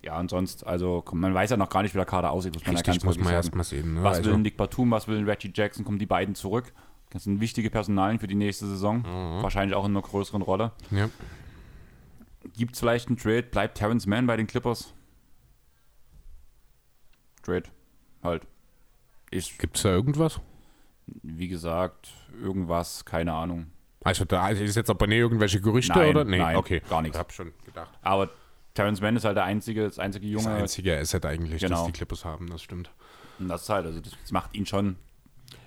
[0.00, 2.62] Ja, und sonst, also man weiß ja noch gar nicht, wie der Kader aussieht, muss
[2.64, 3.94] man ja Richtig, ganz muss man erstmal sehen.
[3.94, 4.02] Ne?
[4.04, 6.72] Was also, will ein Nick Batum, was will ein Reggie Jackson, kommen die beiden zurück.
[7.10, 8.98] Das sind wichtige Personalien für die nächste Saison.
[8.98, 9.42] Mhm.
[9.42, 10.72] Wahrscheinlich auch in einer größeren Rolle.
[10.90, 11.08] ja.
[12.56, 13.42] Gibt es vielleicht einen Trade?
[13.42, 14.94] Bleibt Terrence Mann bei den Clippers?
[17.42, 17.64] Trade.
[18.22, 18.46] Halt.
[19.30, 20.40] Gibt es da irgendwas?
[21.22, 22.10] wie gesagt,
[22.42, 23.66] irgendwas, keine Ahnung.
[24.04, 26.24] Also da ist jetzt aber nicht irgendwelche Gerüchte Nein, oder?
[26.24, 26.82] Nee, nein, okay.
[26.88, 27.16] gar nichts.
[27.16, 27.90] Ich habe schon gedacht.
[28.02, 28.28] Aber
[28.74, 30.54] Terrence Mann ist halt der einzige, das einzige Das Junge.
[30.56, 31.76] einzige Asset eigentlich, Genau.
[31.78, 32.90] das die Clippers haben, das stimmt.
[33.38, 34.96] Und das ist halt, also das macht ihn schon.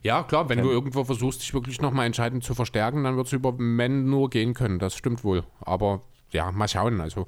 [0.04, 3.34] Ja, klar, wenn du irgendwo versuchst, dich wirklich nochmal entscheidend zu verstärken, dann wird es
[3.34, 4.78] über Men nur gehen können.
[4.78, 5.44] Das stimmt wohl.
[5.60, 7.02] Aber ja, mal schauen.
[7.02, 7.26] Also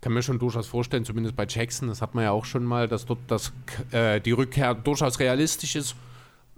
[0.00, 2.88] kann mir schon durchaus vorstellen, zumindest bei Jackson, das hat man ja auch schon mal,
[2.88, 3.52] dass dort das,
[3.92, 5.96] äh, die Rückkehr durchaus realistisch ist.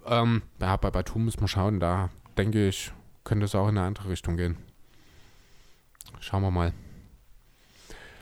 [0.07, 1.81] Ähm, ja, bei Batum muss man schauen.
[1.81, 2.93] Da denke ich,
[3.25, 4.57] könnte es auch in eine andere Richtung gehen.
[6.21, 6.73] Schauen wir mal.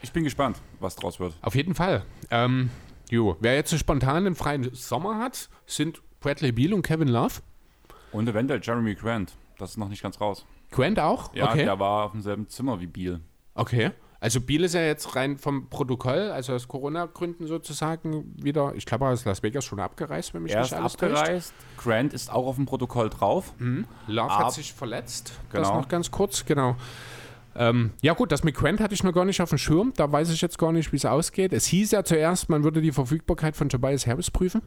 [0.02, 1.34] Ich bin gespannt, was draus wird.
[1.42, 2.04] Auf jeden Fall.
[2.30, 2.70] Ähm,
[3.10, 7.40] jo, wer jetzt so spontan einen freien Sommer hat, sind Bradley Beal und Kevin Love.
[8.12, 9.34] Und eventuell Jeremy Grant.
[9.58, 10.44] Das ist noch nicht ganz raus.
[10.70, 11.34] Grant auch?
[11.34, 11.64] Ja, okay.
[11.64, 13.20] der war auf demselben Zimmer wie Beal.
[13.54, 13.92] Okay.
[14.20, 19.04] Also Biel ist ja jetzt rein vom Protokoll, also aus Corona-Gründen sozusagen wieder, ich glaube,
[19.04, 21.54] er ist Las Vegas schon abgereist, wenn mich Er nicht ist alles abgereist.
[21.76, 23.52] Grant ist auch auf dem Protokoll drauf.
[23.58, 23.84] täuscht.
[24.06, 25.32] Love Ab- hat sich verletzt.
[25.52, 25.80] Das Genau.
[25.80, 26.76] noch ganz kurz, genau.
[27.54, 29.92] Ähm, ja gut, das mit Grant hatte ich noch gar nicht auf dem Schirm.
[29.96, 31.52] Da weiß ich jetzt gar nicht, wie es ausgeht.
[31.52, 34.62] Es hieß ja zuerst, man würde die Verfügbarkeit von Tobias Harris prüfen.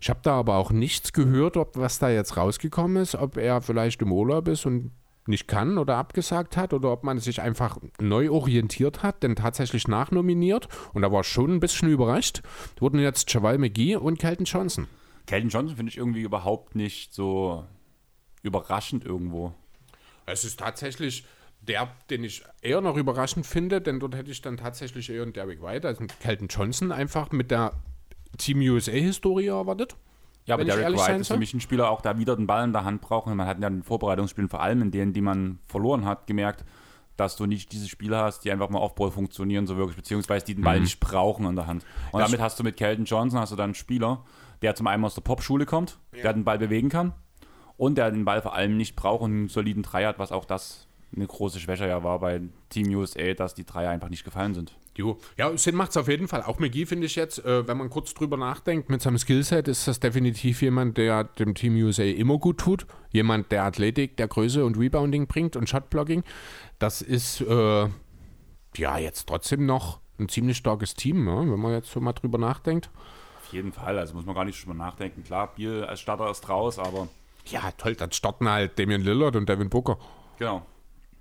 [0.00, 3.60] Ich habe da aber auch nichts gehört, ob was da jetzt rausgekommen ist, ob er
[3.60, 4.92] vielleicht im Urlaub ist und
[5.26, 9.88] nicht kann oder abgesagt hat oder ob man sich einfach neu orientiert hat, denn tatsächlich
[9.88, 12.42] nachnominiert und da war schon ein bisschen überrascht,
[12.78, 14.88] wurden jetzt Javal McGee und Kelton Johnson.
[15.26, 17.64] Kelton Johnson finde ich irgendwie überhaupt nicht so
[18.42, 19.54] überraschend irgendwo.
[20.26, 21.24] Es ist tatsächlich
[21.60, 25.32] der, den ich eher noch überraschend finde, denn dort hätte ich dann tatsächlich eher einen
[25.32, 27.72] Derek White als einen Kelton Johnson einfach mit der
[28.38, 29.96] Team USA-Historie erwartet.
[30.50, 32.72] Ja, aber Derek White ist für mich ein Spieler, auch da wieder den Ball in
[32.72, 33.26] der Hand braucht.
[33.26, 36.26] Und man hat ja in den Vorbereitungsspielen, vor allem in denen, die man verloren hat,
[36.26, 36.64] gemerkt,
[37.16, 40.54] dass du nicht diese Spieler hast, die einfach mal Off-Ball funktionieren, so wirklich, beziehungsweise die
[40.54, 41.82] den Ball nicht brauchen in der Hand.
[41.84, 42.18] Und Mhm.
[42.22, 44.24] Das- damit hast du mit Kelton Johnson hast du dann einen Spieler,
[44.62, 47.12] der zum einen aus der Popschule kommt, der den Ball bewegen kann
[47.76, 50.44] und der den Ball vor allem nicht braucht und einen soliden Dreier hat, was auch
[50.46, 52.40] das eine große Schwäche ja war bei
[52.70, 54.76] Team USA, dass die Dreier einfach nicht gefallen sind.
[55.00, 55.18] Jo.
[55.38, 56.42] Ja, Sinn macht es auf jeden Fall.
[56.42, 59.88] Auch McGee finde ich jetzt, äh, wenn man kurz drüber nachdenkt, mit seinem Skillset ist
[59.88, 62.86] das definitiv jemand, der dem Team USA immer gut tut.
[63.10, 66.22] Jemand, der Athletik, der Größe und Rebounding bringt und Shotblocking.
[66.78, 67.88] Das ist äh,
[68.76, 71.50] ja jetzt trotzdem noch ein ziemlich starkes Team, ne?
[71.50, 72.90] wenn man jetzt so mal drüber nachdenkt.
[73.42, 75.24] Auf jeden Fall, also muss man gar nicht drüber nachdenken.
[75.24, 77.08] Klar, Biel als Starter ist raus, aber
[77.46, 79.96] Ja, toll, dann starten halt Damian Lillard und Devin Booker.
[80.38, 80.66] genau.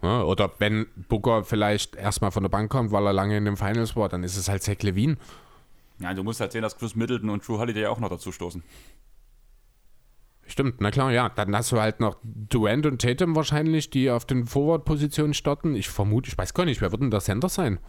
[0.01, 3.57] Ja, oder wenn Booker vielleicht erstmal von der Bank kommt, weil er lange in den
[3.57, 5.17] Finals war, dann ist es halt Zach Levine.
[5.99, 8.63] Ja, du musst halt sehen, dass Chris Middleton und Drew Holiday auch noch dazu stoßen.
[10.45, 11.29] Stimmt, na klar, ja.
[11.29, 15.75] Dann hast du halt noch Durant und Tatum wahrscheinlich, die auf den Forward-Positionen starten.
[15.75, 17.79] Ich vermute, ich weiß gar nicht, wer wird denn der Center sein?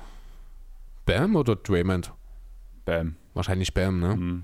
[1.07, 2.13] Bam oder Draymond?
[2.85, 3.17] Bam.
[3.33, 4.17] Wahrscheinlich Bam, ne?
[4.17, 4.43] Mhm.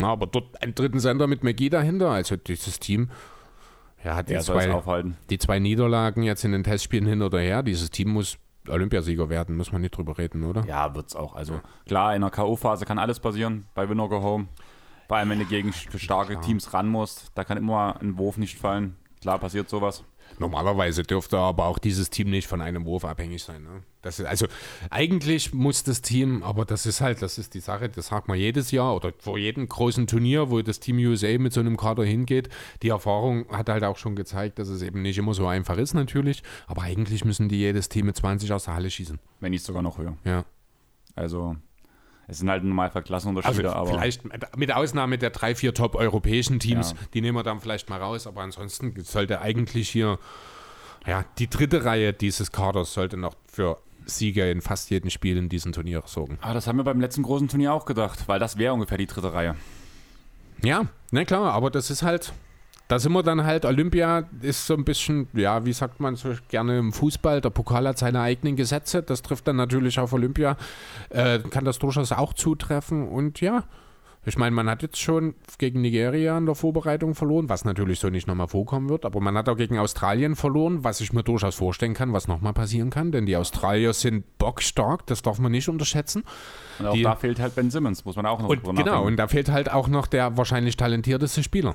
[0.00, 2.10] Na, aber dort einen dritten Center mit McGee dahinter.
[2.10, 3.10] Also dieses Team,
[4.04, 5.16] ja, hat die es zwei, aufhalten.
[5.30, 7.62] die zwei Niederlagen jetzt in den Testspielen hin oder her.
[7.62, 8.38] Dieses Team muss
[8.68, 10.64] Olympiasieger werden, muss man nicht drüber reden, oder?
[10.66, 11.34] Ja, wird's auch.
[11.34, 14.46] Also klar, in der K.O.-Phase kann alles passieren bei Winner Go Home.
[15.08, 18.58] Vor allem, wenn du gegen starke Teams ran musst, da kann immer ein Wurf nicht
[18.58, 18.96] fallen.
[19.20, 20.04] Klar passiert sowas.
[20.38, 23.62] Normalerweise dürfte aber auch dieses Team nicht von einem Wurf abhängig sein.
[23.62, 23.82] Ne?
[24.02, 24.46] Das ist, also
[24.90, 28.36] eigentlich muss das Team, aber das ist halt, das ist die Sache, das sagt man
[28.36, 32.04] jedes Jahr oder vor jedem großen Turnier, wo das Team USA mit so einem Kader
[32.04, 32.48] hingeht.
[32.82, 35.94] Die Erfahrung hat halt auch schon gezeigt, dass es eben nicht immer so einfach ist
[35.94, 39.18] natürlich, aber eigentlich müssen die jedes Team mit 20 aus der Halle schießen.
[39.40, 40.16] Wenn nicht sogar noch höher.
[40.24, 40.44] Ja.
[41.14, 41.56] Also,
[42.28, 44.22] es sind halt normal Also Klassenunterschiede, aber vielleicht
[44.56, 46.96] mit- Ausnahme der drei, vier top-europäischen Teams, Ja.
[47.14, 50.18] die nehmen wir dann vielleicht mal raus, aber ansonsten sollte eigentlich hier,
[51.06, 55.48] ja, die dritte Reihe dieses Kaders sollte noch für Siege in fast jedem Spiel in
[55.48, 56.38] diesem Turnier sorgen.
[56.42, 59.06] ah, das haben wir beim letzten großen Turnier auch gedacht, weil das wäre ungefähr die
[59.06, 59.54] dritte Reihe.
[60.62, 62.32] Ja, na klar, aber das ist halt,
[62.92, 66.34] da sind wir dann halt, Olympia ist so ein bisschen, ja, wie sagt man so
[66.48, 70.58] gerne im Fußball, der Pokal hat seine eigenen Gesetze, das trifft dann natürlich auf Olympia,
[71.08, 73.08] äh, kann das durchaus auch zutreffen.
[73.08, 73.64] Und ja,
[74.26, 78.10] ich meine, man hat jetzt schon gegen Nigeria in der Vorbereitung verloren, was natürlich so
[78.10, 81.54] nicht nochmal vorkommen wird, aber man hat auch gegen Australien verloren, was ich mir durchaus
[81.54, 85.70] vorstellen kann, was nochmal passieren kann, denn die Australier sind bockstark, das darf man nicht
[85.70, 86.24] unterschätzen.
[86.78, 89.16] Und auch Die- da fehlt halt Ben Simmons, muss man auch noch Und genau, und
[89.16, 91.74] da fehlt halt auch noch der wahrscheinlich talentierteste Spieler.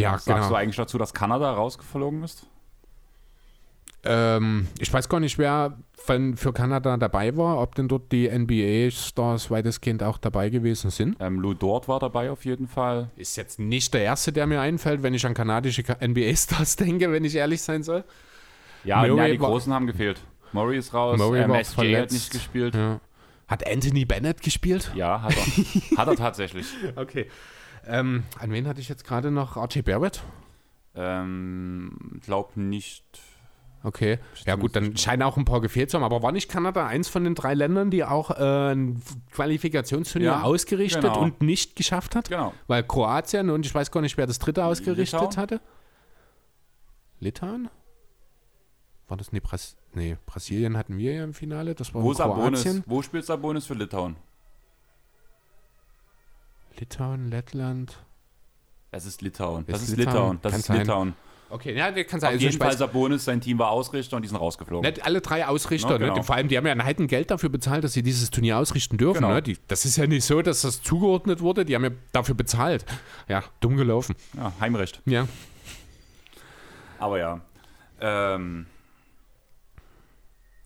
[0.00, 0.54] Ja, Sagst du genau.
[0.54, 2.46] eigentlich dazu, dass Kanada rausgeflogen ist?
[4.02, 8.30] Ähm, ich weiß gar nicht, wer von, für Kanada dabei war, ob denn dort die
[8.30, 11.16] NBA-Stars weitestgehend auch dabei gewesen sind.
[11.20, 13.10] Ähm, Lou Dort war dabei auf jeden Fall.
[13.16, 17.24] Ist jetzt nicht der erste, der mir einfällt, wenn ich an kanadische NBA-Stars denke, wenn
[17.24, 18.04] ich ehrlich sein soll.
[18.84, 20.20] Ja, ja die Großen haben gefehlt.
[20.52, 22.74] Murray ist raus, Murray war MSJ hat nicht gespielt.
[22.74, 23.00] Ja.
[23.46, 24.90] Hat Anthony Bennett gespielt?
[24.94, 25.96] Ja, hat er.
[25.98, 26.66] hat er tatsächlich.
[26.96, 27.26] Okay.
[27.86, 29.56] Ähm, an wen hatte ich jetzt gerade noch?
[29.56, 30.22] RJ Barrett?
[30.94, 33.04] Ähm, glaub nicht.
[33.82, 34.18] Okay.
[34.44, 36.04] Ja gut, dann scheinen auch ein paar gefehlt zu haben.
[36.04, 39.00] Aber war nicht Kanada eins von den drei Ländern, die auch äh, ein
[39.32, 41.20] Qualifikationsturnier Ja, ausgerichtet genau.
[41.20, 42.28] und nicht geschafft hat?
[42.28, 42.52] Genau.
[42.66, 45.36] Weil Kroatien und ich weiß gar nicht, wer das dritte ausgerichtet Litauen?
[45.38, 45.60] hatte.
[47.20, 47.70] Litauen?
[49.08, 52.62] War das nee, Bras nee, Brasilien hatten wir ja im Finale, das war Wo, Sabonis,
[52.62, 52.84] Kroatien.
[52.86, 54.16] wo spielt Sabonis für Litauen?
[56.80, 57.98] Litauen, Lettland.
[58.90, 59.64] Es ist Litauen.
[59.66, 60.14] Das ist Litauen?
[60.14, 60.38] Litauen.
[60.42, 60.78] Das Kann ist sein.
[60.78, 61.14] Litauen.
[61.50, 62.28] Okay, ja, kann sein.
[62.28, 64.88] Auf Also jeden Fall Sabonis, sein Team war Ausrichter und die sind rausgeflogen.
[64.88, 66.16] Nicht alle drei Ausrichter, Ja, genau.
[66.16, 66.22] ne?
[66.22, 68.96] vor allem die haben ja ein Heiden Geld dafür bezahlt, dass sie dieses Turnier ausrichten
[68.98, 69.20] dürfen.
[69.22, 69.34] Genau.
[69.34, 69.42] Ne?
[69.42, 72.84] Die, das ist ja nicht so, dass das zugeordnet wurde, die haben ja dafür bezahlt.
[73.28, 74.14] Ja, dumm gelaufen.
[74.36, 75.02] Ja, Heimrecht.
[75.06, 75.26] Ja.
[76.98, 77.40] Aber ja.
[78.00, 78.66] Ähm,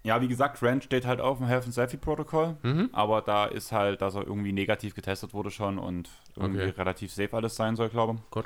[0.04, 2.90] ja, wie gesagt, Grant steht halt auf dem Health and Safety Protokoll, Mhm.
[2.92, 6.74] aber da ist halt, dass er irgendwie negativ getestet wurde schon und irgendwie Okay.
[6.78, 8.44] relativ safe alles sein soll, glaube Gut.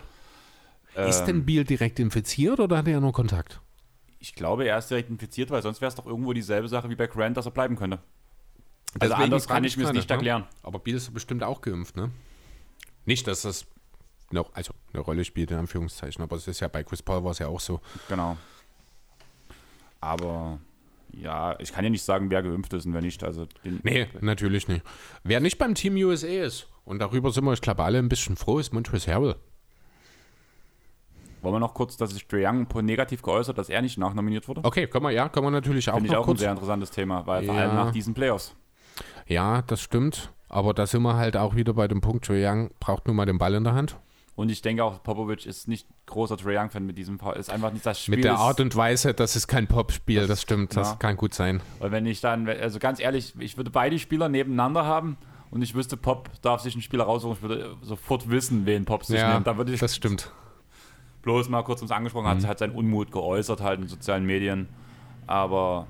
[0.94, 1.00] ich.
[1.08, 3.60] Ist denn Ähm, Biel direkt infiziert oder hat er nur Kontakt?
[4.20, 6.96] ich glaube, er ist direkt infiziert, weil sonst wäre es doch irgendwo dieselbe Sache wie
[6.96, 7.98] bei Grant, dass er bleiben könnte.
[8.98, 10.14] Also Deswegen anders frag kann ich mir es nicht ne?
[10.16, 10.44] erklären.
[10.64, 12.10] Aber Biel ist bestimmt auch geimpft, ne?
[13.04, 13.66] Nicht, dass das
[14.32, 17.30] noch, also eine Rolle spielt, in Anführungszeichen, aber es ist ja bei Chris Paul war
[17.30, 17.80] es ja auch so.
[18.08, 18.36] Genau.
[20.00, 20.58] Aber
[21.12, 23.22] ja, ich kann ja nicht sagen, wer geimpft ist und wer nicht.
[23.24, 24.84] Also den, Nee, natürlich nicht.
[25.24, 28.36] Wer nicht beim Team USA ist, und darüber sind wir, ich glaube, alle ein bisschen
[28.36, 29.36] froh, ist Montrezl Harrell.
[31.42, 34.62] Wollen wir noch kurz, dass sich Trae Young negativ geäußert, dass er nicht nachnominiert wurde?
[34.64, 36.38] Okay, können wir, ja, können wir natürlich auch Finde ich auch kurz.
[36.38, 37.60] ein sehr interessantes Thema, weil vor Ja.
[37.62, 38.56] allem nach diesen Playoffs.
[39.26, 40.32] Ja, das stimmt.
[40.48, 43.26] Aber da sind wir halt auch wieder bei dem Punkt, Trae Young braucht nun mal
[43.26, 43.96] den Ball in der Hand.
[44.38, 47.34] Und ich denke auch, Popovic ist nicht großer Trae Young-Fan mit diesem Fall.
[47.34, 48.18] Ist einfach nicht das Spiel.
[48.18, 50.94] Mit der Art und Weise, das ist kein Popspiel, das stimmt, das ja.
[50.94, 51.60] kann gut sein.
[51.80, 55.16] Und wenn ich dann, also ganz ehrlich, ich würde beide Spieler nebeneinander haben
[55.50, 59.04] und ich wüsste, Pop darf sich einen Spieler raussuchen, ich würde sofort wissen, wen Pop
[59.04, 59.48] sich Ja, nimmt.
[59.48, 60.30] Da würde ich das stimmt.
[61.22, 64.68] bloß mal kurz uns angesprochen, hat, hat seinen Unmut geäußert halt in sozialen Medien.
[65.26, 65.88] Aber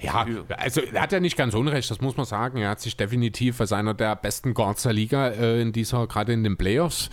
[0.00, 2.58] Ja, also er hat ja nicht ganz unrecht, das muss man sagen.
[2.58, 6.32] Er hat sich definitiv als einer der besten Guards der Liga äh, in dieser, gerade
[6.32, 7.10] in den Playoffs,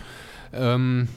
[0.52, 1.08] ähm,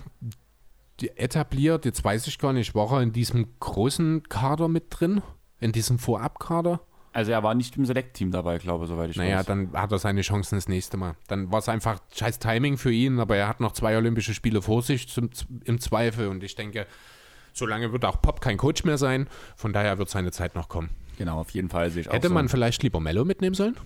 [1.16, 1.86] etabliert.
[1.86, 5.22] Jetzt weiß ich gar nicht, war er in diesem großen Kader mit drin?
[5.60, 6.82] In diesem Vorabkader?
[7.18, 9.48] also er war nicht im Select-Team dabei, glaube ich, soweit ich Naja, weiß.
[9.48, 11.16] dann hat er seine Chancen das nächste Mal.
[11.28, 14.62] Dann war es einfach scheiß Timing für ihn, aber er hat noch zwei Olympische Spiele
[14.62, 15.32] vor sich zum,
[15.66, 16.86] im Zweifel und ich denke,
[17.54, 20.92] solange wird auch Pop kein Coach mehr sein, von daher wird seine Zeit noch kommen.
[21.18, 23.76] Genau, auf jeden Fall sehe ich Hätte auch man vielleicht lieber Mello mitnehmen sollen?
[23.76, 23.82] so.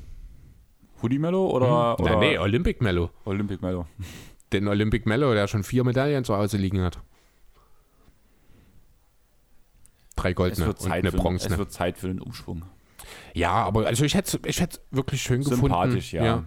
[1.04, 3.10] Hoodie Mello oder, oder Nein, nee, Olympic Mello.
[3.26, 3.88] Olympic Mello?
[4.54, 7.00] Den Olympic Mello, der schon vier Medaillen zu Hause liegen hat.
[10.16, 11.54] Drei Es goldene und eine bronzene.
[11.54, 12.64] es wird Zeit für den Umschwung.
[13.34, 16.46] Ja, aber also ich hätte ich hätte wirklich schön Sympathisch, gefunden.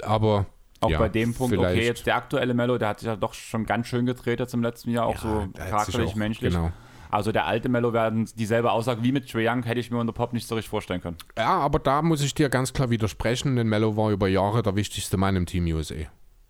[0.00, 0.06] ja.
[0.06, 0.46] Aber
[0.80, 1.86] Auch ja, bei dem Punkt, okay, vielleicht.
[1.86, 4.62] jetzt der aktuelle Mello, der hat sich ja doch schon ganz schön gedreht jetzt im
[4.62, 6.52] letzten Jahr, auch Ja, so charakterlich, auch- menschlich.
[6.52, 6.72] Genau.
[7.10, 10.12] Also der alte Mello werden dieselbe Aussage wie mit Trae Young hätte ich mir unter
[10.12, 11.16] Pop nicht so richtig vorstellen können.
[11.36, 14.76] Ja, aber da muss ich dir ganz klar widersprechen, denn Mello war über Jahre der
[14.76, 16.06] wichtigste Mann im Team USA.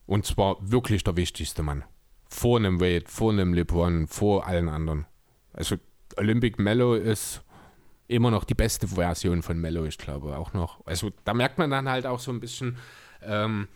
[0.07, 1.85] Und zwar wirklich der wichtigste Mann.
[2.29, 5.07] Vor einem Wade, vor einem LeBron, vor allen anderen.
[5.53, 5.77] Also
[6.17, 7.43] Olympic Mello ist
[8.09, 10.85] immer noch die beste Version von Mello, ich glaube auch noch.
[10.87, 12.79] Also da merkt man dann halt auch so ein bisschen,
[13.23, 13.69] ähm,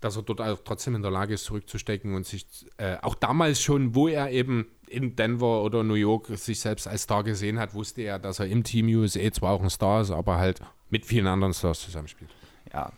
[0.00, 2.46] dass er dort auch trotzdem in der Lage ist, zurückzustecken und sich
[2.76, 7.02] äh, auch damals schon, wo er eben in Denver oder New York sich selbst als
[7.02, 10.10] Star gesehen hat, wusste er, dass er im Team USA zwar auch ein Star ist,
[10.10, 10.60] aber halt
[10.90, 12.30] mit vielen anderen Stars zusammenspielt.
[12.72, 12.92] Ja.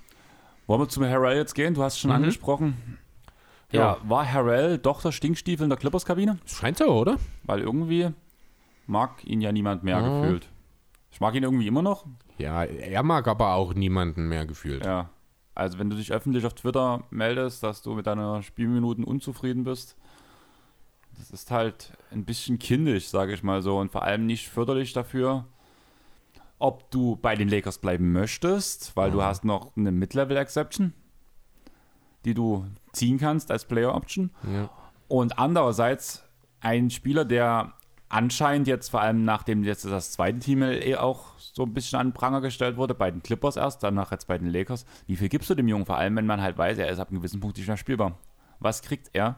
[0.67, 1.75] Wollen wir zum Harrell jetzt gehen?
[1.75, 2.99] Du hast es schon angesprochen.
[3.73, 3.81] Ja.
[3.81, 3.99] Ja.
[4.09, 6.39] war Harrell doch der Stinkstiefel in der Clippers-Kabine?
[6.45, 7.19] Scheint so, oder?
[7.45, 8.11] Weil irgendwie
[8.87, 10.23] mag ihn ja niemand mehr Mhm.
[10.23, 10.49] gefühlt.
[11.13, 12.05] Ich mag ihn irgendwie immer noch.
[12.39, 14.85] Ja, er mag aber auch niemanden mehr gefühlt.
[14.85, 15.11] Ja.
[15.61, 19.95] Also wenn du dich öffentlich auf Twitter meldest, dass du mit deiner Spielminuten unzufrieden bist,
[21.19, 24.95] das ist halt ein bisschen kindisch, sage ich mal so, und vor allem nicht förderlich
[24.95, 25.45] dafür,
[26.59, 30.95] ob du bei den Lakers bleiben möchtest, weil du hast noch eine Mid-Level-Exception,
[32.25, 34.31] die du ziehen kannst als Player-Option.
[34.51, 34.71] Ja.
[35.09, 36.25] Und andererseits
[36.61, 37.75] ein Spieler, der
[38.11, 42.09] anscheinend jetzt vor allem nachdem jetzt das zweite Team eh auch so ein bisschen an
[42.09, 45.29] den Pranger gestellt wurde, bei den Clippers erst, danach jetzt bei den Lakers, wie viel
[45.29, 45.87] gibst du dem Jungen?
[45.87, 48.19] Vor allem, wenn man halt weiß, er ist ab einem gewissen Punkt nicht mehr spielbar.
[48.59, 49.37] Was kriegt er?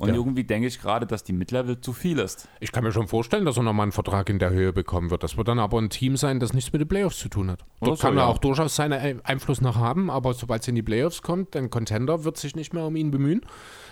[0.00, 0.14] Und Ja.
[0.14, 2.48] irgendwie denke ich gerade, dass die Mid-Level zu viel ist.
[2.60, 5.22] Ich kann mir schon vorstellen, dass er nochmal einen Vertrag in der Höhe bekommen wird.
[5.22, 7.66] Das wird dann aber ein Team sein, das nichts mit den Playoffs zu tun hat.
[7.82, 8.26] Dort so, kann er ja.
[8.28, 11.68] auch durchaus seinen Ein- Einfluss noch haben, aber sobald es in die Playoffs kommt, ein
[11.68, 13.42] Contender wird sich nicht mehr um ihn bemühen.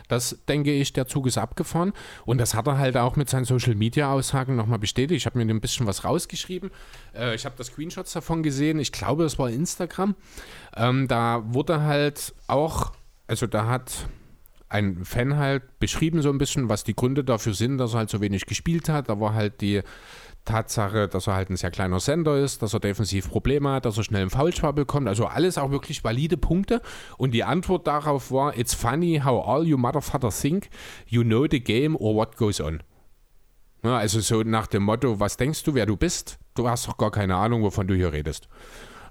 [0.08, 1.92] Das denke ich, der Zug ist abgefahren.
[2.24, 5.18] Und das hat er halt auch mit seinen Social Media Aussagen nochmal bestätigt.
[5.18, 6.70] Ich habe mir ein bisschen was rausgeschrieben.
[7.14, 8.78] Äh, ich habe da Screenshots davon gesehen.
[8.78, 10.14] Ich glaube, es war Instagram.
[10.76, 12.92] Ähm, da wurde halt auch,
[13.26, 14.08] also da hat
[14.70, 18.10] ein Fan halt beschrieben so ein bisschen, was die Gründe dafür sind, dass er halt
[18.10, 19.08] so wenig gespielt hat.
[19.08, 19.82] Da war halt die
[20.48, 23.98] Tatsache, dass er halt ein sehr kleiner Sender ist, dass er defensiv Probleme hat, dass
[23.98, 25.06] er schnell einen Foulschwab bekommt.
[25.06, 26.80] Also alles auch wirklich valide Punkte.
[27.18, 30.70] Und die Antwort darauf war, it's funny how all you motherfucker think
[31.06, 32.82] you know the game or what goes on.
[33.84, 36.38] Ja, also so nach dem Motto, was denkst du, wer du bist?
[36.54, 38.48] Du hast doch gar keine Ahnung, wovon du hier redest.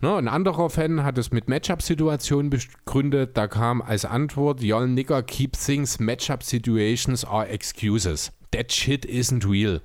[0.01, 3.37] Ne, ein anderer Fan hat es mit Matchup-Situationen begründet.
[3.37, 8.31] Da kam als Antwort, Y'all nigger keep things Matchup situations are excuses.
[8.51, 9.81] That shit isn't real.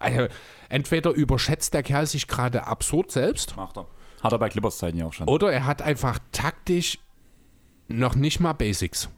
[0.00, 0.26] Also,
[0.68, 3.86] entweder überschätzt der Kerl sich gerade absurd selbst Macht er.
[4.22, 5.28] Hat er bei Clippers-Zeiten ja auch schon.
[5.28, 6.98] oder er hat einfach taktisch
[7.88, 9.08] noch nicht mal Basics.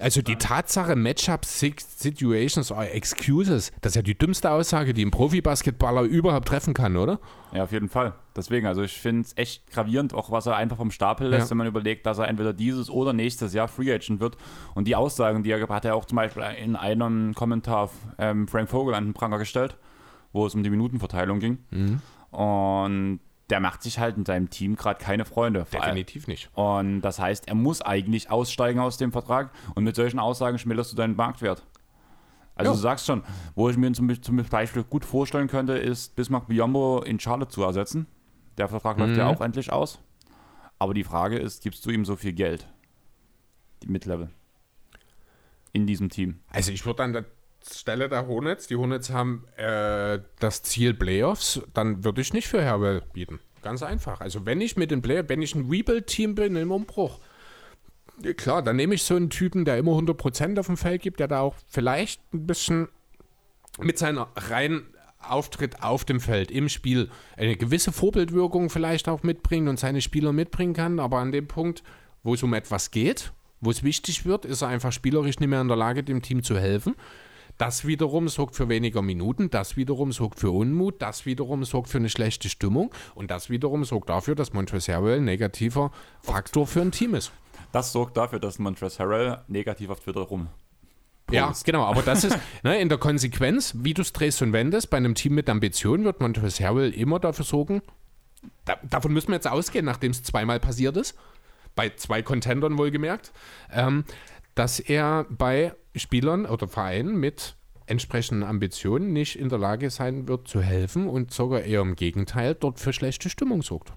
[0.00, 5.10] Also die Tatsache, Matchup Situations are excuses, das ist ja die dümmste Aussage, die ein
[5.10, 7.20] Profibasketballer überhaupt treffen kann, oder?
[7.52, 8.14] Ja, auf jeden Fall.
[8.34, 11.50] Deswegen, also ich finde es echt gravierend, auch was er einfach vom Stapel lässt, Ja.
[11.50, 14.36] wenn man überlegt, dass er entweder dieses oder nächstes Jahr Free Agent wird.
[14.74, 18.70] Und die Aussagen, die er hat er auch zum Beispiel in einem Kommentar ähm, Frank
[18.70, 19.76] Vogel an den Pranger gestellt,
[20.32, 21.58] wo es um die Minutenverteilung ging.
[21.70, 22.00] Mhm.
[22.38, 23.20] Und
[23.50, 25.66] der macht sich halt in seinem Team gerade keine Freunde.
[25.72, 26.50] Definitiv nicht.
[26.54, 29.50] Und das heißt, er muss eigentlich aussteigen aus dem Vertrag.
[29.74, 31.66] Und mit solchen Aussagen schmälterst du deinen Marktwert.
[32.54, 32.76] Also Ja.
[32.76, 33.22] du sagst schon,
[33.54, 37.62] wo ich mir zum, zum Beispiel gut vorstellen könnte, ist Bismarck Biombo in Charlotte zu
[37.62, 38.06] ersetzen.
[38.58, 39.30] Der Vertrag läuft ja Mhm.
[39.36, 39.98] auch endlich aus.
[40.78, 42.66] Aber die Frage ist, gibst du ihm so viel Geld?
[43.82, 44.30] Die Mid-Level.
[45.72, 46.40] in diesem Team.
[46.48, 47.24] Also ich würde an der
[47.68, 52.62] Stelle der Hornets, die Hornets haben äh, das Ziel Playoffs, dann würde ich nicht für
[52.62, 53.40] Herwell bieten.
[53.62, 54.20] Ganz einfach.
[54.20, 57.20] Also wenn ich mit den Player, wenn ich ein Rebuild-Team bin im Umbruch,
[58.36, 61.28] klar, dann nehme ich so einen Typen, der immer 100% auf dem Feld gibt, der
[61.28, 62.88] da auch vielleicht ein bisschen
[63.78, 64.86] mit seiner reinen
[65.20, 70.32] Auftritt auf dem Feld, im Spiel, eine gewisse Vorbildwirkung vielleicht auch mitbringt und seine Spieler
[70.32, 71.82] mitbringen kann, aber an dem Punkt,
[72.22, 75.60] wo es um etwas geht, wo es wichtig wird, ist er einfach spielerisch nicht mehr
[75.60, 76.94] in der Lage, dem Team zu helfen.
[77.60, 81.98] Das wiederum sorgt für weniger Minuten, das wiederum sorgt für Unmut, das wiederum sorgt für
[81.98, 85.92] eine schlechte Stimmung und das wiederum sorgt dafür, dass Montrezl Harrell ein negativer
[86.22, 87.32] Faktor für ein Team ist.
[87.70, 90.48] Das sorgt dafür, dass Montrezl Harrell negativ auf Twitter rum.
[91.30, 94.88] Ja, genau, aber das ist ne, in der Konsequenz, wie du es drehst und wendest,
[94.88, 97.82] bei einem Team mit Ambition wird Montrezl Harrell immer dafür sorgen,
[98.64, 101.14] da, davon müssen wir jetzt ausgehen, nachdem es zweimal passiert ist,
[101.74, 103.32] bei zwei Contendern wohlgemerkt,
[103.70, 104.04] ähm,
[104.54, 107.56] dass er bei Spielern oder Vereinen mit
[107.86, 112.54] entsprechenden Ambitionen nicht in der Lage sein wird zu helfen und sogar eher im Gegenteil
[112.54, 113.92] dort für schlechte Stimmung sorgt.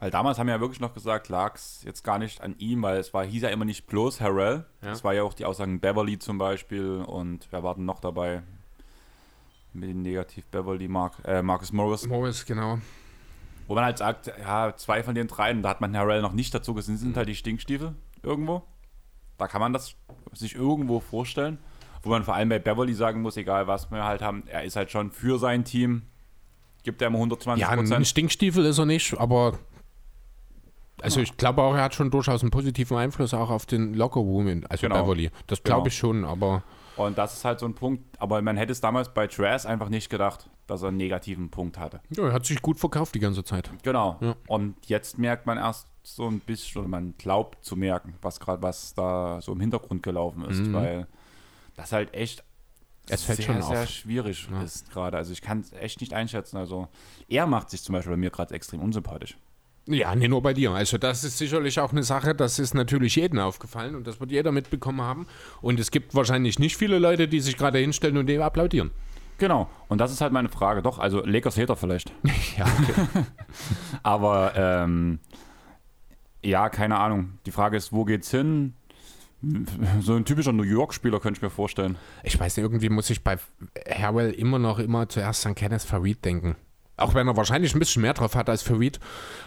[0.00, 2.82] Weil damals haben wir ja wirklich noch gesagt, lag es jetzt gar nicht an ihm,
[2.82, 4.64] weil es war, hieß ja immer nicht bloß Harrell.
[4.80, 4.92] Ja.
[4.92, 8.42] Es war ja auch die Aussagen Beverly zum Beispiel und wer war denn noch dabei?
[9.72, 12.06] Mit dem Negativ Beverly, Mark, äh, Marcus Morris.
[12.06, 12.78] Morris, genau.
[13.66, 16.54] Wo man halt sagt, ja, zwei von den dreien, da hat man Harrell noch nicht
[16.54, 18.62] dazu gesehen, sind halt die Stinkstiefel irgendwo.
[19.38, 19.94] Da kann man das
[20.32, 21.58] sich irgendwo vorstellen.
[22.02, 24.76] Wo man vor allem bei Beverly sagen muss, egal was wir halt haben, er ist
[24.76, 26.02] halt schon für sein Team,
[26.84, 28.04] gibt er immer 120 Ja, ein.
[28.04, 29.58] Stinkstiefel ist er nicht, aber
[31.02, 34.48] also ich glaube auch, er hat schon durchaus einen positiven Einfluss auch auf den Lockerroom,
[34.48, 35.02] in- also Genau.
[35.02, 35.30] Beverly.
[35.46, 35.86] Das glaube Genau.
[35.88, 36.62] ich schon, aber
[36.96, 39.88] Und das ist halt so ein Punkt, aber man hätte es damals bei Trash einfach
[39.88, 42.00] nicht gedacht, dass er einen negativen Punkt hatte.
[42.10, 43.70] ja, er hat sich gut verkauft die ganze Zeit.
[43.84, 44.18] Genau.
[44.20, 44.34] Ja.
[44.48, 48.62] Und jetzt merkt man erst so ein bisschen, oder man glaubt zu merken, was gerade
[48.62, 51.06] was da so im Hintergrund gelaufen ist, weil
[51.76, 52.42] das halt echt
[53.08, 53.14] Mhm.
[53.14, 54.62] Es fällt sehr, schon sehr schwierig Ja.
[54.62, 55.16] ist gerade.
[55.16, 56.58] Also ich kann es echt nicht einschätzen.
[56.58, 56.88] Also
[57.28, 59.38] er macht sich zum Beispiel bei mir gerade extrem unsympathisch.
[59.86, 60.72] Ja, nicht nur bei dir.
[60.72, 64.30] Also das ist sicherlich auch eine Sache, das ist natürlich jedem aufgefallen und das wird
[64.30, 65.26] jeder mitbekommen haben.
[65.62, 68.90] Und es gibt wahrscheinlich nicht viele Leute, die sich gerade hinstellen und dem applaudieren.
[69.38, 69.70] Genau.
[69.88, 70.82] Und das ist halt meine Frage.
[70.82, 72.12] Doch, also Lakers Hater vielleicht.
[72.58, 72.66] Ja,
[74.02, 75.20] Aber ähm,
[76.42, 77.38] ja, keine Ahnung.
[77.46, 78.74] Die Frage ist, wo geht's hin?
[80.00, 81.96] So ein typischer New York-Spieler könnte ich mir vorstellen.
[82.24, 83.38] ich weiß nicht, irgendwie muss ich bei
[83.88, 86.56] Harwell immer noch immer zuerst an Kenneth Farid denken.
[86.96, 88.98] Auch wenn er wahrscheinlich ein bisschen mehr drauf hat als Farid.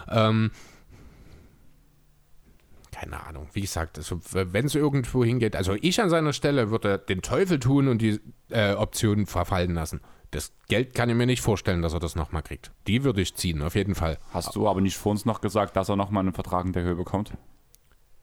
[0.07, 0.51] Ähm,
[2.91, 6.99] keine Ahnung, wie gesagt, also, wenn es irgendwo hingeht, also ich an seiner Stelle würde
[6.99, 8.19] den Teufel tun und die
[8.49, 10.01] äh, Optionen verfallen lassen.
[10.31, 12.71] Das Geld kann ich mir nicht vorstellen, dass er das nochmal kriegt.
[12.87, 14.17] Die würde ich ziehen, auf jeden Fall.
[14.33, 16.83] Hast du aber nicht vor uns noch gesagt, dass er nochmal einen Vertrag in der
[16.83, 17.33] Höhe bekommt?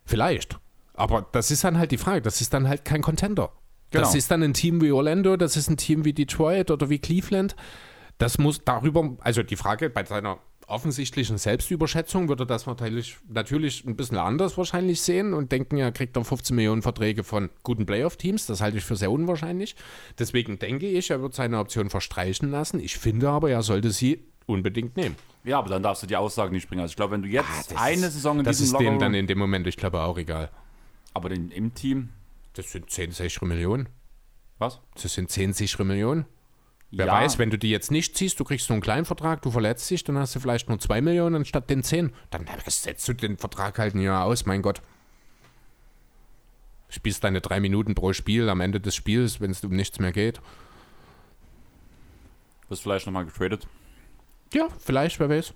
[0.05, 0.59] Vielleicht.
[0.95, 2.23] Aber das ist dann halt die Frage.
[2.23, 3.53] Das ist dann halt kein Contender.
[3.91, 4.17] Das Genau.
[4.19, 7.57] ist dann ein Team wie Orlando, das ist ein Team wie Detroit oder wie Cleveland.
[8.19, 10.39] Das muss darüber, also die Frage bei seiner
[10.69, 16.17] offensichtlichen Selbstüberschätzung würde das natürlich, natürlich ein bisschen anders wahrscheinlich sehen und denken, ja, kriegt
[16.17, 18.47] er 15 Millionen Verträge von guten Playoff-Teams.
[18.47, 19.77] Das halte ich für sehr unwahrscheinlich.
[20.19, 22.81] Deswegen denke ich, er wird seine Option verstreichen lassen.
[22.81, 25.17] Ich finde aber, er sollte sie unbedingt nehmen.
[25.45, 26.83] Ja, aber dann darfst du die Aussagen nicht bringen.
[26.83, 29.27] Also ich glaube, wenn du jetzt eine Saison in Das diesem ist denen dann in
[29.27, 30.51] dem Moment, ich glaube, auch egal.
[31.15, 32.11] aber den, im Team,
[32.55, 33.89] Das sind 10 sichere Millionen.
[34.59, 34.81] was?
[35.01, 36.27] Das sind 10 sichere Millionen.
[36.91, 37.13] Wer Ja.
[37.13, 39.91] weiß, wenn du die jetzt nicht ziehst, du kriegst nur einen kleinen Vertrag, du verletzt
[39.91, 42.13] dich, dann hast du vielleicht nur 2 Millionen anstatt den 10.
[42.31, 44.81] Dann setzt du den Vertrag halt ein Jahr aus, mein Gott.
[46.89, 50.13] Spielst deine drei Minuten pro Spiel am Ende des Spiels, wenn es um nichts mehr
[50.13, 50.41] geht.
[52.71, 53.67] Wirst vielleicht nochmal getradet.
[54.55, 55.53] Ja, vielleicht, wer weiß.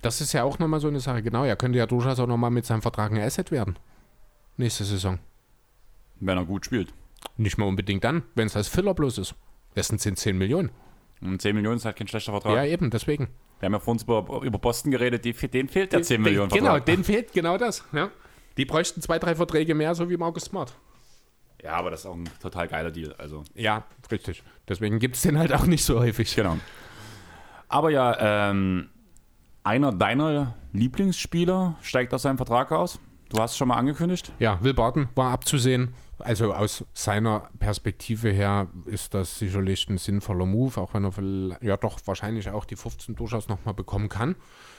[0.00, 1.22] Das ist ja auch nochmal so eine Sache.
[1.22, 3.78] Genau, er könnte ja durchaus auch nochmal mit seinem Vertrag ein Asset werden.
[4.56, 5.18] Nächste Saison.
[6.20, 6.92] Wenn er gut spielt.
[7.36, 9.34] Nicht mal unbedingt dann, wenn es als Filler bloß ist.
[9.74, 10.70] Das sind 10 Millionen.
[11.20, 12.54] Und 10 Millionen ist halt kein schlechter Vertrag.
[12.56, 13.28] Ja, eben, deswegen.
[13.60, 16.50] Wir haben ja vorhin über, über Boston geredet, die, denen fehlt der 10 Den- Millionen
[16.50, 16.86] Genau, Vertrag.
[16.86, 17.84] denen fehlt genau das.
[17.92, 18.10] Ja.
[18.56, 20.74] Die bräuchten zwei, drei Verträge mehr, so wie Marcus Smart.
[21.62, 23.14] Ja, aber das ist auch ein total geiler Deal.
[23.16, 24.42] Also, Ja, richtig.
[24.68, 26.34] Deswegen gibt es den halt auch nicht so häufig.
[26.36, 26.58] genau.
[27.68, 28.90] Aber ja, ähm,
[29.62, 33.00] einer deiner Lieblingsspieler steigt aus seinem Vertrag aus.
[33.30, 34.30] Du hast es schon mal angekündigt.
[34.38, 35.94] Ja, Will Barton war abzusehen.
[36.18, 41.76] Also aus seiner Perspektive her ist das sicherlich ein sinnvoller Move, auch wenn er ja
[41.76, 44.36] doch wahrscheinlich auch die 15 durchaus nochmal bekommen kann.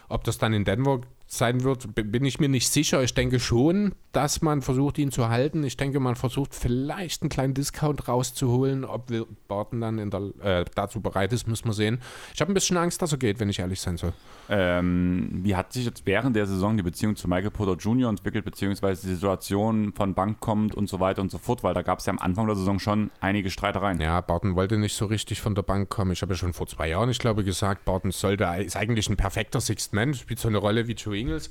[0.07, 3.01] Ob das dann in Denver sein wird, bin ich mir nicht sicher.
[3.01, 5.63] Ich denke schon, dass man versucht, ihn zu halten.
[5.63, 8.85] Ich denke, man versucht vielleicht einen kleinen Discount rauszuholen.
[8.85, 9.11] Ob
[9.47, 11.99] Barton dann der, äh, dazu bereit ist, muss man sehen.
[12.33, 14.13] Ich habe ein bisschen Angst, dass er geht, wenn ich ehrlich sein soll.
[14.49, 18.09] Ähm, wie hat sich jetzt während der Saison die Beziehung zu Michael Porter Jr.
[18.09, 21.63] entwickelt, beziehungsweise die Situation von Bank kommt und so weiter und so fort?
[21.63, 23.99] Weil da gab es ja am Anfang der Saison schon einige Streitereien.
[23.99, 26.11] Ja, Barton wollte nicht so richtig von der Bank kommen.
[26.11, 29.17] Ich habe ja schon vor zwei Jahren, ich glaube, gesagt, Barton sollte, ist eigentlich ein
[29.17, 31.49] perfekter Sixth Man, spielt so eine Rolle wie Joe Ingles.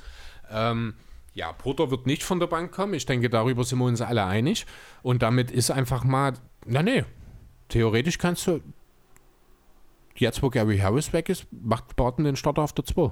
[0.50, 0.94] Ähm,
[1.34, 2.94] ja, Porter wird nicht von der Bank kommen.
[2.94, 4.66] Ich denke, darüber sind wir uns alle einig.
[5.02, 6.34] Und damit ist einfach mal,
[6.64, 7.04] na nee,
[7.68, 8.60] theoretisch kannst du,
[10.16, 13.10] jetzt wo Gary Harris weg ist, macht Barton den Starter auf der 2.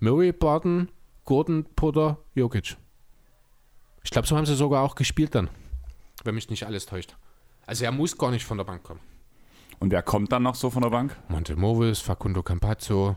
[0.00, 0.88] Murray, Barton,
[1.24, 2.76] Gordon, Porter, Jokic.
[4.02, 5.48] Ich glaube, so haben sie sogar auch gespielt dann,
[6.24, 7.14] wenn mich nicht alles täuscht.
[7.66, 9.00] Also er muss gar nicht von der Bank kommen.
[9.78, 11.16] Und wer kommt dann noch so von der Bank?
[11.28, 13.16] Monte Movis, Facundo Campazzo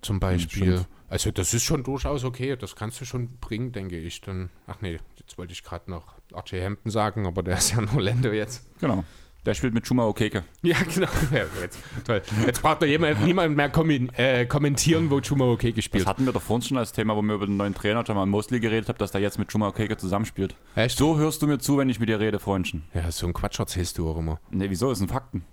[0.00, 0.86] zum Beispiel.
[1.08, 4.20] Also das ist schon durchaus okay, das kannst du schon bringen, denke ich.
[4.20, 7.78] Dann, ach nee, jetzt wollte ich gerade noch RJ Hampton sagen, aber der ist ja
[7.78, 8.66] in Orlando jetzt.
[8.80, 9.04] Genau.
[9.46, 10.44] Der spielt mit Chuma Okeke.
[10.62, 11.08] Ja, genau.
[11.32, 12.20] Ja, jetzt, toll.
[12.44, 16.02] Jetzt braucht doch jemand, niemand mehr kommen, äh, kommentieren, wo Chuma Okeke spielt.
[16.02, 18.26] Das hatten wir doch vorhin schon als Thema, wo wir über den neuen Trainer Jamal
[18.26, 20.54] Mosley geredet haben, dass der jetzt mit Chuma Okeke zusammenspielt.
[20.74, 20.98] Echt?
[20.98, 22.84] So hörst du mir zu, wenn ich mit dir rede, Freundchen.
[22.92, 24.38] Ja, so ein Quatsch erzählst du auch immer.
[24.50, 24.90] Nee, wieso?
[24.90, 25.44] Das sind Fakten.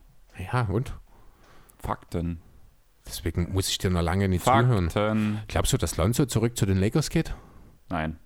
[0.52, 0.94] Ja, und?
[1.78, 2.42] Fakten.
[3.08, 4.90] Deswegen muss ich dir noch lange nicht Fakten.
[4.90, 5.40] zuhören.
[5.48, 7.36] Glaubst du, dass Lonzo zurück zu den Lakers geht?
[7.90, 8.18] Nein.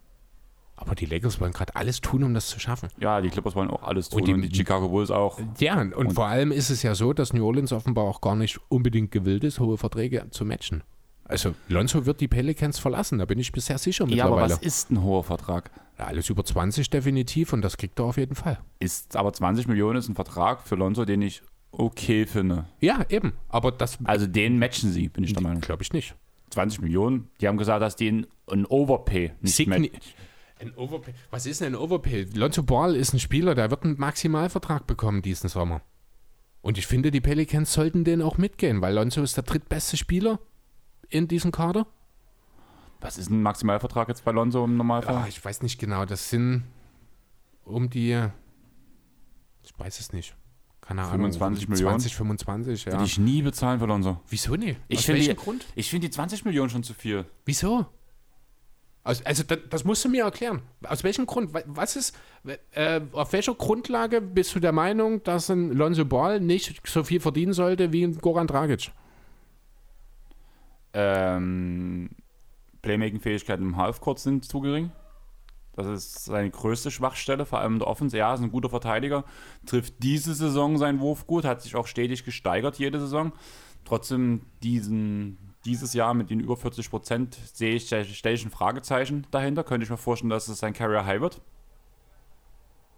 [0.77, 2.87] Aber die Lakers wollen gerade alles tun, um das zu schaffen.
[2.99, 5.37] Ja, die Clippers wollen auch alles tun Und die- und die, Chicago Bulls auch.
[5.59, 8.59] Ja, und, vor allem ist es ja so, dass New Orleans offenbar auch gar nicht
[8.69, 10.83] unbedingt gewillt ist, hohe Verträge zu matchen.
[11.25, 14.53] Also Lonzo wird die Pelicans verlassen, da bin ich sehr sicher Ja, aber mittlerweile.
[14.55, 15.69] was ist ein hoher Vertrag?
[15.99, 18.57] Ja, alles über 20 definitiv und das kriegt er auf jeden Fall.
[18.79, 21.41] Ist aber 20 Millionen ist ein Vertrag für Lonzo, den ich
[21.71, 22.65] okay finde.
[22.79, 23.33] Ja, eben.
[23.47, 25.61] Aber das Also den matchen sie, bin ich der Meinung.
[25.61, 26.15] glaube ich nicht.
[26.51, 27.29] 20 Millionen.
[27.41, 29.91] Die haben gesagt, dass die ein Overpay nicht Signi matchen.
[30.59, 31.13] ein Overpay.
[31.29, 32.23] Was ist denn ein Overpay?
[32.33, 35.81] Lonzo Ball ist ein Spieler, der wird einen Maximalvertrag bekommen diesen Sommer.
[36.61, 40.39] Und ich finde, die Pelicans sollten den auch mitgehen, weil Lonzo ist der drittbeste Spieler
[41.09, 41.85] in diesem Kader.
[43.01, 45.15] Was ist ein Maximalvertrag jetzt bei Lonzo im Normalfall?
[45.15, 46.65] Ah, ich weiß nicht genau, das sind
[47.63, 48.19] um die.
[49.63, 50.35] Ich weiß es nicht.
[50.89, 51.31] Keine Ahnung.
[51.31, 51.99] 25 um die Millionen?
[51.99, 52.93] 20, 25, ja.
[52.93, 54.19] Würde ich nie bezahlen für Lonzo.
[54.27, 54.79] Wieso nicht?
[54.87, 55.65] Ich Aus finde welchem die- Grund?
[55.75, 57.25] Ich finde die 20 Millionen schon zu viel.
[57.45, 57.85] Wieso?
[59.03, 60.63] Also, also das, das musst du mir erklären.
[60.83, 61.53] Aus welchem Grund?
[61.53, 62.17] Wa- Was ist,
[62.71, 67.19] äh, auf welcher Grundlage bist du der Meinung, dass ein Lonzo Ball nicht so viel
[67.19, 68.91] verdienen sollte wie ein Goran Dragic?
[70.93, 72.09] Ähm,
[72.81, 74.89] Playmaking-Fähigkeiten im Halfcourt sind zu gering.
[75.83, 78.17] Das ist seine größte Schwachstelle, vor allem in der Offense.
[78.17, 79.23] Ja, ist ein guter Verteidiger.
[79.65, 83.31] Trifft diese Saison seinen Wurf gut, hat sich auch stetig gesteigert jede Saison.
[83.85, 89.25] Trotzdem diesen, dieses Jahr mit den über 40 Prozent sehe ich, stelle ich ein Fragezeichen
[89.31, 89.63] dahinter.
[89.63, 91.41] Könnte ich mir vorstellen, dass es sein Carrier High wird.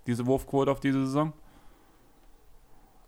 [0.07, 1.33] Diese Wurfquote auf diese Saison.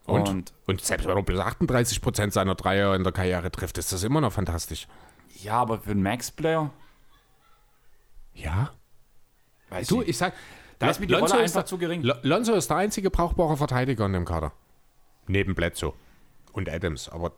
[0.06, 0.30] Und?
[0.30, 4.04] Und Und selbst wenn er bis 38% seiner Dreier in der Karriere trifft, ist das
[4.04, 4.88] immer noch fantastisch.
[5.42, 6.70] ja, aber für einen Max-Player,
[8.34, 8.72] Ja?
[9.74, 10.10] Weiß Du, ich.
[10.10, 10.34] ich sag,
[10.80, 12.02] Da ist mir die Lonzo Rolle ist einfach der- zu gering.
[12.04, 14.52] Lo- Lonzo ist der einzige brauchbare Verteidiger in dem Kader.
[15.28, 15.94] Neben Bledsoe
[16.52, 17.10] und Adams.
[17.10, 17.32] Aber,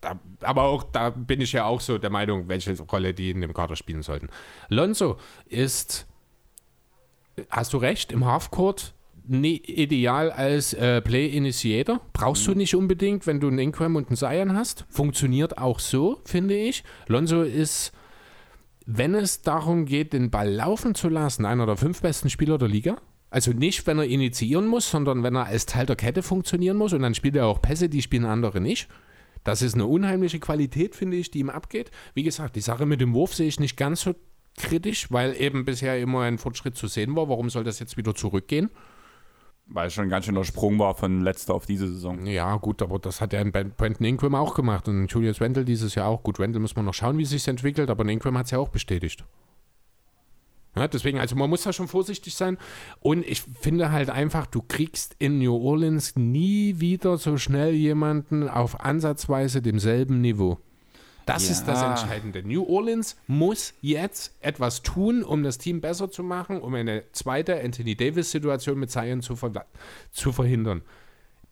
[0.00, 3.40] da, aber auch da bin ich ja auch so der Meinung, welche Rolle die in
[3.40, 4.28] dem Kader spielen sollten.
[4.68, 6.06] Lonzo ist,
[7.50, 8.94] hast du recht, im Halfcourt
[9.26, 12.00] nie ideal als äh, Play-Initiator.
[12.12, 14.86] Brauchst du nicht unbedingt, wenn du einen Ingram und einen Zion hast.
[14.88, 16.82] Funktioniert auch so, finde ich.
[17.06, 17.92] Lonzo ist
[18.96, 22.68] wenn es darum geht, den Ball laufen zu lassen, einer der fünf besten Spieler der
[22.68, 22.96] Liga.
[23.30, 26.92] Also nicht, wenn er initiieren muss, sondern wenn er als Teil der Kette funktionieren muss.
[26.92, 28.88] Und dann spielt er auch Pässe, die spielen andere nicht.
[29.44, 31.90] Das ist eine unheimliche Qualität, finde ich, die ihm abgeht.
[32.14, 34.14] Wie gesagt, die Sache mit dem Wurf sehe ich nicht ganz so
[34.56, 37.28] kritisch, weil eben bisher immer ein Fortschritt zu sehen war.
[37.28, 38.70] Warum soll das jetzt wieder zurückgehen?
[39.72, 42.26] Weil es schon ein ganz schöner Sprung war von letzter auf diese Saison.
[42.26, 45.94] Ja, gut, aber das hat ja ein Brandon Ingram auch gemacht und Julius Randle dieses
[45.94, 46.24] Jahr auch.
[46.24, 48.58] Gut, Randle muss man noch schauen, wie es sich entwickelt, aber Ingram hat es ja
[48.58, 49.24] auch bestätigt.
[50.76, 52.58] Ja, deswegen, also man muss da schon vorsichtig sein.
[53.00, 58.48] Und ich finde halt einfach, du kriegst in New Orleans nie wieder so schnell jemanden
[58.48, 60.58] auf ansatzweise demselben Niveau.
[61.34, 61.50] Das Ja.
[61.52, 62.42] ist das Entscheidende.
[62.42, 67.60] New Orleans muss jetzt etwas tun, um das Team besser zu machen, um eine zweite
[67.62, 69.66] Anthony Davis-Situation mit Zion zu, ver
[70.12, 70.82] zu verhindern.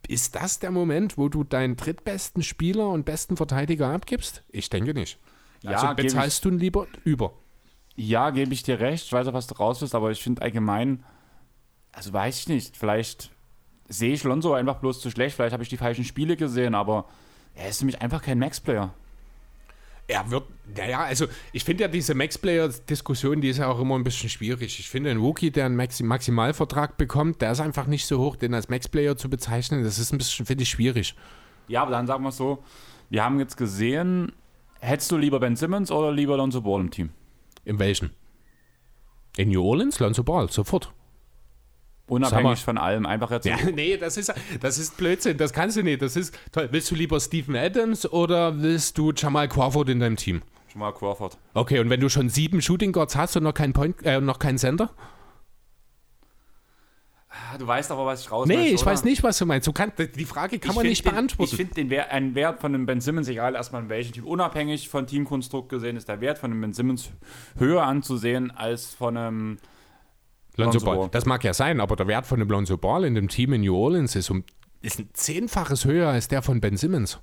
[0.06, 4.42] Ist das der Moment, wo du deinen drittbesten Spieler und besten Verteidiger abgibst?
[4.48, 5.18] Ich denke nicht.
[5.62, 7.32] Ja, Also bezahlst du ihn lieber über.
[7.96, 9.06] Ja, gebe ich dir recht.
[9.06, 11.04] Ich weiß auch, was du raus bist, aber ich finde allgemein,
[11.92, 13.30] also weiß ich nicht, vielleicht
[13.88, 17.06] sehe ich Lonzo einfach bloß zu schlecht, vielleicht habe ich die falschen Spiele gesehen, aber
[17.54, 18.94] er ist mich einfach kein Max-Player.
[20.10, 20.44] Er wird,
[20.74, 24.80] naja, also ich finde ja diese Max-Player-Diskussion, die ist ja auch immer ein bisschen schwierig.
[24.80, 28.36] Ich finde, ein Rookie, der einen Maxi Maximalvertrag bekommt, der ist einfach nicht so hoch,
[28.36, 29.84] den als Max-Player zu bezeichnen.
[29.84, 31.14] Das ist ein bisschen, finde ich, schwierig.
[31.68, 32.64] Ja, aber dann sagen wir es so:
[33.10, 34.32] Wir haben jetzt gesehen,
[34.80, 37.10] hättest du lieber Ben Simmons oder lieber Lonzo Ball im Team?
[37.66, 38.10] In welchen?
[39.36, 40.90] In New Orleans, Lonzo Ball, sofort.
[42.08, 43.44] Unabhängig von allem, einfach jetzt.
[43.46, 46.00] Ja, nee, das ist, das ist Blödsinn, das kannst du nicht.
[46.02, 46.68] Das ist toll.
[46.72, 50.42] Willst du lieber Steven Adams oder willst du Jamal Crawford in deinem Team?
[50.72, 51.36] Jamal Crawford.
[51.54, 54.38] Okay, und wenn du schon sieben Shooting Guards hast und noch keinen Point, äh, noch
[54.38, 54.90] keinen Center?
[57.30, 58.90] Ah, Du weißt aber, was ich raus Nee, möchte, ich oder?
[58.92, 59.66] weiß nicht, was du meinst.
[59.66, 61.50] Du kannst, die Frage kann Ich man nicht den, beantworten.
[61.50, 64.24] Ich finde den Wert, einen Wert von einem Ben Simmons, egal erstmal in welchem Team,
[64.24, 67.10] unabhängig von Teamkonstrukt gesehen, ist der Wert von einem Ben Simmons
[67.58, 69.58] höher anzusehen als von einem.
[70.58, 70.96] Lonzo Lonzo Ball.
[70.98, 71.08] Ball.
[71.10, 73.62] Das mag ja sein, aber der Wert von dem Lonzo Ball in dem Team in
[73.62, 74.44] New Orleans ist um
[74.80, 77.18] ist ein Zehnfaches höher als der von Ben Simmons.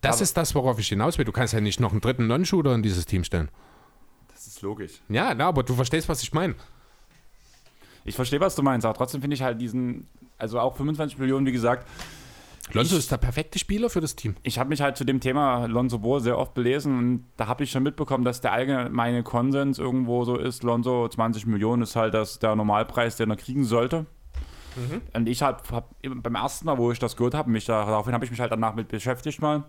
[0.00, 1.24] Das Aber- ist das, worauf ich hinaus will.
[1.24, 3.48] Du kannst ja nicht noch einen dritten Non-Shooter in dieses Team stellen.
[4.32, 5.00] Das ist logisch.
[5.08, 6.54] Ja, na, aber du verstehst, was ich meine.
[8.04, 10.06] Ich verstehe, was du meinst, aber trotzdem finde ich halt diesen,
[10.38, 11.88] also auch 25 Millionen, wie gesagt,
[12.72, 14.34] Lonzo Ich- ist der perfekte Spieler für das Team.
[14.42, 17.62] ich habe mich halt zu dem Thema Lonzo Ball sehr oft belesen und da habe
[17.64, 22.14] ich schon mitbekommen, dass der allgemeine Konsens irgendwo so ist, Lonzo 20 Millionen ist halt
[22.14, 24.06] das, der Normalpreis, den er kriegen sollte.
[25.12, 28.12] Und ich habe hab, beim ersten Mal, wo ich das gehört habe, mich da, daraufhin
[28.12, 29.62] habe ich mich halt danach mit beschäftigt mal,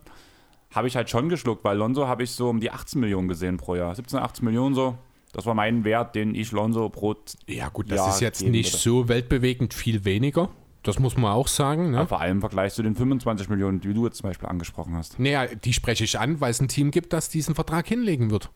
[0.73, 3.57] habe ich halt schon geschluckt, weil Lonzo habe ich so um die 18 Millionen gesehen
[3.57, 3.93] pro Jahr.
[3.93, 4.97] 17, 18 Millionen so.
[5.31, 7.15] Das war mein Wert, den ich Lonzo pro
[7.45, 8.81] Ja, gut, das Jahr ist jetzt nicht würde.
[8.81, 10.49] so weltbewegend viel weniger.
[10.85, 11.91] Das muss man auch sagen.
[11.91, 12.05] Ne?
[12.05, 15.19] Vor allem im Vergleich zu den 25 Millionen, die du jetzt zum Beispiel angesprochen hast.
[15.19, 18.51] Naja, die spreche ich an, weil es ein Team gibt, das diesen Vertrag hinlegen wird.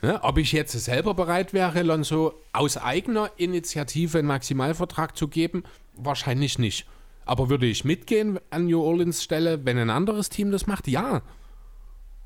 [0.00, 0.18] Ne?
[0.22, 5.64] Ob ich jetzt selber bereit wäre, Lonzo aus eigener Initiative einen Maximalvertrag zu geben,
[5.94, 6.86] wahrscheinlich nicht.
[7.26, 10.88] Aber würde ich mitgehen an New Orleans Stelle, wenn ein anderes Team das macht?
[10.88, 11.20] Ja,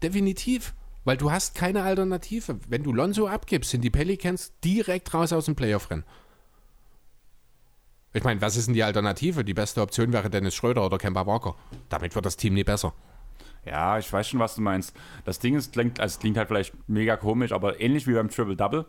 [0.04, 0.72] definitiv.
[1.04, 2.60] Weil du hast keine Alternative.
[2.68, 6.04] Wenn du Lonzo abgibst, sind die Pelicans direkt raus aus dem Playoff-Rennen.
[8.12, 9.44] Ich meine, was ist denn die Alternative?
[9.44, 11.54] Die beste Option wäre Dennis Schröder oder Kemba Walker.
[11.88, 12.92] Damit wird das Team nie besser.
[13.64, 14.96] Ja, ich weiß schon, was du meinst.
[15.24, 18.28] Das Ding ist, klingt, also es klingt halt vielleicht mega komisch, aber ähnlich wie beim
[18.30, 18.86] Triple-Double.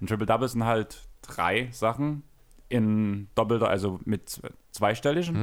[0.00, 2.22] Ein Triple-Double sind halt drei Sachen
[2.68, 4.40] in doppelter, also mit
[4.72, 5.36] zweistelligen.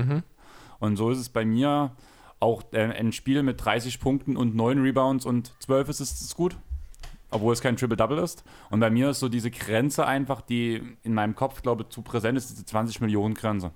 [0.80, 1.96] Und so ist es bei mir
[2.42, 6.36] auch äh, ein Spiel mit 30 Punkten und 9 Rebounds und 12 ist es ist
[6.36, 6.58] gut.
[7.34, 8.44] Obwohl es kein Triple-Double ist.
[8.70, 12.02] Und bei mir ist so diese Grenze einfach, die in meinem Kopf, glaube ich, zu
[12.02, 13.72] präsent ist, diese 20 Millionen Grenze.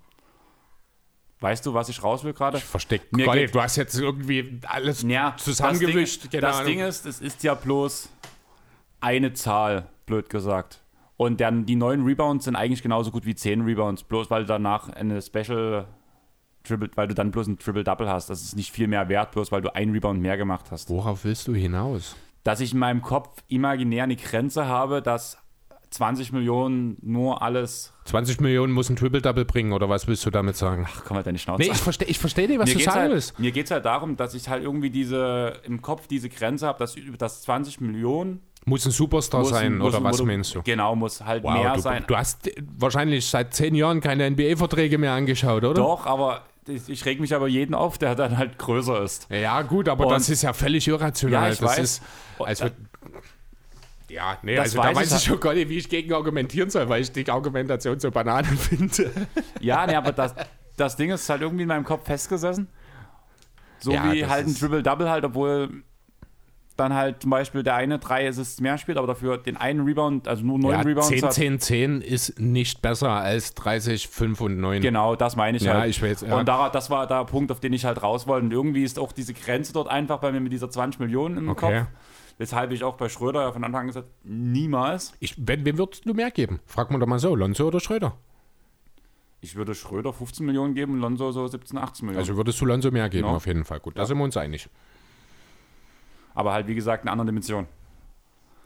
[1.40, 2.58] Weißt du, was ich raus will gerade?
[2.60, 3.16] Versteckt.
[3.16, 6.24] Mir geht- du hast jetzt irgendwie alles Ja, zusammengewischt.
[6.26, 6.64] Das, Ding, das.
[6.66, 8.10] Ding ist, es ist ja bloß
[9.02, 10.82] eine Zahl, blöd gesagt.
[11.16, 14.48] Und dann die neun Rebounds sind eigentlich genauso gut wie zehn Rebounds, bloß weil du
[14.48, 15.88] danach eine Special
[16.64, 18.30] Triple, weil du dann bloß ein Triple-Double hast.
[18.30, 20.90] Das ist nicht viel mehr wert, bloß weil du einen Rebound mehr gemacht hast.
[20.90, 22.16] Worauf willst du hinaus?
[22.48, 25.38] Dass ich in meinem Kopf imaginär eine Grenze habe, dass
[25.90, 27.92] 20 Millionen nur alles.
[28.06, 30.88] 20 Millionen muss ein Triple-Double bringen, oder was willst du damit sagen?
[30.90, 31.62] Ach, komm halt deine Schnauze.
[31.64, 33.38] Nee, ich verstehe ich versteh nicht, was mir du sagen halt, willst.
[33.38, 36.80] Mir geht es halt darum, dass ich halt irgendwie diese im Kopf diese Grenze habe,
[36.80, 40.56] dass, dass 20 Millionen Muss ein Superstar muss sein, ein- muss oder ein- was meinst
[40.56, 40.62] du?
[40.64, 42.04] Genau, muss halt Wow, mehr du, sein.
[42.08, 45.74] du hast wahrscheinlich seit zehn Jahren keine NBA-Verträge mehr angeschaut, oder?
[45.74, 49.28] Doch, aber ich, reg mich aber jeden auf, der dann halt größer ist.
[49.30, 51.48] Ja, gut, aber Und- das ist ja völlig irrational.
[51.48, 51.80] Ja, ich das weiß.
[51.80, 52.04] Ist,
[52.38, 52.72] Und also, da-
[54.10, 55.90] ja, nee, Das also da weiß ich weiß ich halt- schon gar nicht, wie ich
[55.90, 59.12] gegen argumentieren soll, weil ich die Argumentation so Bananen finde.
[59.60, 60.34] Ja, nee, aber das,
[60.78, 62.68] das Ding ist halt irgendwie in meinem Kopf festgesessen.
[63.80, 65.84] So Ja, wie halt ein Triple-Double halt, obwohl
[66.80, 70.28] dann halt zum Beispiel der eine drei Assists mehr spielt, aber dafür den einen Rebound,
[70.28, 71.34] also nur neun Ja, Rebounds 10, hat.
[71.34, 74.82] 10, 10 ist nicht besser als 30, 5 und 9.
[74.82, 75.90] Genau, das meine ich Ja, halt.
[75.90, 76.38] ich weiß, ja.
[76.40, 78.46] Und da, das war der Punkt, auf den ich halt raus wollte.
[78.46, 81.50] Und irgendwie ist auch diese Grenze dort einfach bei mir mit dieser 20 Millionen im
[81.50, 81.80] Okay.
[81.80, 81.88] Kopf.
[82.40, 85.14] Weshalb ich auch bei Schröder ja von Anfang an gesagt niemals.
[85.20, 86.60] Ich, wenn, wem würdest du mehr geben?
[86.68, 88.16] Frag mal doch mal so, Lonzo oder Schröder?
[89.42, 92.20] Ich würde Schröder 15 Millionen geben und Lonzo so 17, 18 Millionen.
[92.24, 93.34] Also würdest du Lonzo mehr geben, Ja.
[93.36, 93.80] auf jeden Fall.
[93.80, 94.68] Gut, da sind wir uns einig.
[96.38, 97.66] Aber halt, wie gesagt, in einer anderen Dimension.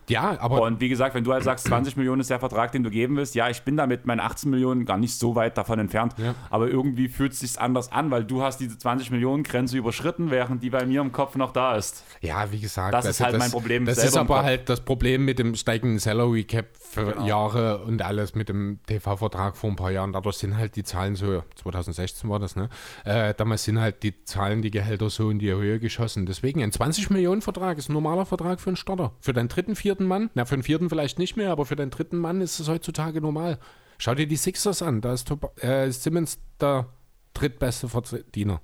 [0.08, 2.82] Ja, aber Und wie gesagt, wenn du halt sagst, 20 Millionen ist der Vertrag, den
[2.82, 5.78] du geben willst, ja, ich bin damit meinen 18 Millionen gar nicht so weit davon
[5.78, 6.14] entfernt.
[6.18, 6.34] Ja.
[6.50, 10.30] Aber irgendwie fühlt es sich anders an, weil du hast diese 20 Millionen Grenze überschritten,
[10.30, 12.04] während die bei mir im Kopf noch da ist.
[12.20, 15.38] ja, wie gesagt, Das ist halt mein Problem Das ist aber halt das Problem mit
[15.38, 17.26] dem steigenden Salary Cap für Genau.
[17.26, 20.12] Jahre und alles mit dem TV-Vertrag vor ein paar Jahren.
[20.12, 22.68] Dadurch sind halt die Zahlen so, 2016 war das, ne?
[23.04, 26.26] Äh, damals sind halt die Zahlen, die Gehälter so in die Höhe geschossen.
[26.26, 29.12] Deswegen ein 20 Millionen Vertrag ist ein normaler Vertrag für einen Starter.
[29.20, 31.90] Für deinen dritten, vierten Mann, na, für den vierten vielleicht nicht mehr, aber für den
[31.90, 33.58] dritten Mann ist es heutzutage normal.
[33.98, 36.88] Schau dir die Sixers an, da ist Tob- äh, Simmons der
[37.34, 38.60] drittbeste Verdiener.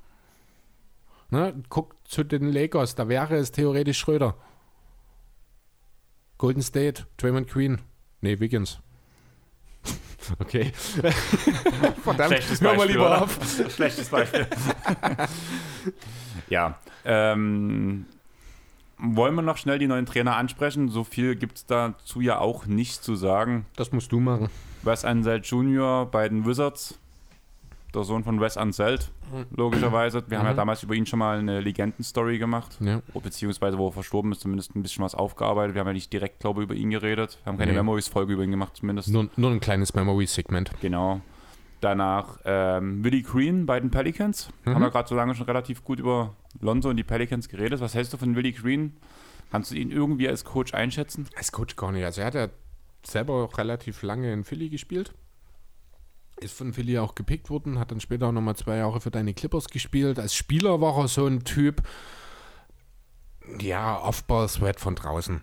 [1.30, 1.62] Ne?
[1.68, 2.94] Guck zu den Lakers.
[2.94, 4.36] Da wäre es theoretisch Schröder.
[6.38, 7.80] Golden State, Draymond Green.
[8.20, 8.78] Nee, Wiggins.
[10.40, 10.72] Okay.
[12.02, 13.22] Verdammt, Schlechtes Beispiel, mal lieber oder?
[13.22, 13.38] auf.
[13.74, 14.46] Schlechtes Beispiel.
[16.50, 16.78] ja.
[17.06, 18.04] Ähm,
[18.98, 20.88] wollen wir noch schnell die neuen Trainer ansprechen?
[20.88, 23.66] So viel gibt es dazu ja auch nicht zu sagen.
[23.76, 24.48] Das musst du machen.
[24.82, 26.06] Wes Anseld Jr.
[26.06, 26.98] bei den Wizards,
[27.94, 29.10] der Sohn von Wes Anseld,
[29.54, 30.22] logischerweise.
[30.28, 30.42] Wir mhm.
[30.42, 32.76] haben ja damals über ihn schon mal eine Legenden-Story gemacht.
[32.80, 33.00] Ja.
[33.22, 35.74] Beziehungsweise, wo er verstorben ist, zumindest ein bisschen was aufgearbeitet.
[35.74, 37.38] Wir haben ja nicht direkt, glaube ich, über ihn geredet.
[37.42, 37.78] Wir haben keine nee.
[37.78, 39.08] Memories-Folge über ihn gemacht, zumindest.
[39.08, 40.70] Nur, nur ein kleines Memories-Segment.
[40.80, 41.20] Genau.
[41.80, 44.50] Danach ähm, Willie Green bei den Pelicans.
[44.64, 44.74] Mhm.
[44.74, 47.80] Haben wir gerade so lange schon relativ gut über Lonzo und die Pelicans geredet.
[47.80, 48.96] Was hältst du von Willie Green?
[49.50, 51.28] Kannst du ihn irgendwie als Coach einschätzen?
[51.36, 52.04] Als Coach gar nicht.
[52.04, 52.48] Also er hat ja
[53.04, 55.12] selber auch relativ lange in Philly gespielt.
[56.40, 59.34] Ist von Philly auch gepickt worden, hat dann später auch nochmal zwei Jahre für deine
[59.34, 60.18] Clippers gespielt.
[60.18, 61.82] Als Spieler war er so ein Typ,
[63.58, 65.42] ja, Off-Ball-Sweat von draußen.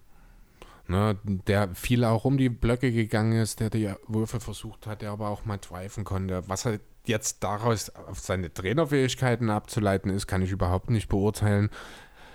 [0.88, 5.12] Ne, der viel auch um die Blöcke gegangen ist, der die Würfe versucht hat, der
[5.12, 6.48] aber auch mal driven konnte.
[6.48, 6.80] Was er
[7.10, 11.70] jetzt daraus auf seine Trainerfähigkeiten abzuleiten ist, kann ich überhaupt nicht beurteilen.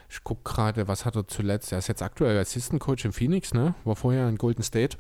[0.09, 1.73] Ich gucke gerade, was hat er zuletzt?
[1.73, 3.75] Er ist jetzt aktuell Assistant Coach in Phoenix, ne?
[3.85, 4.97] War vorher in Golden State.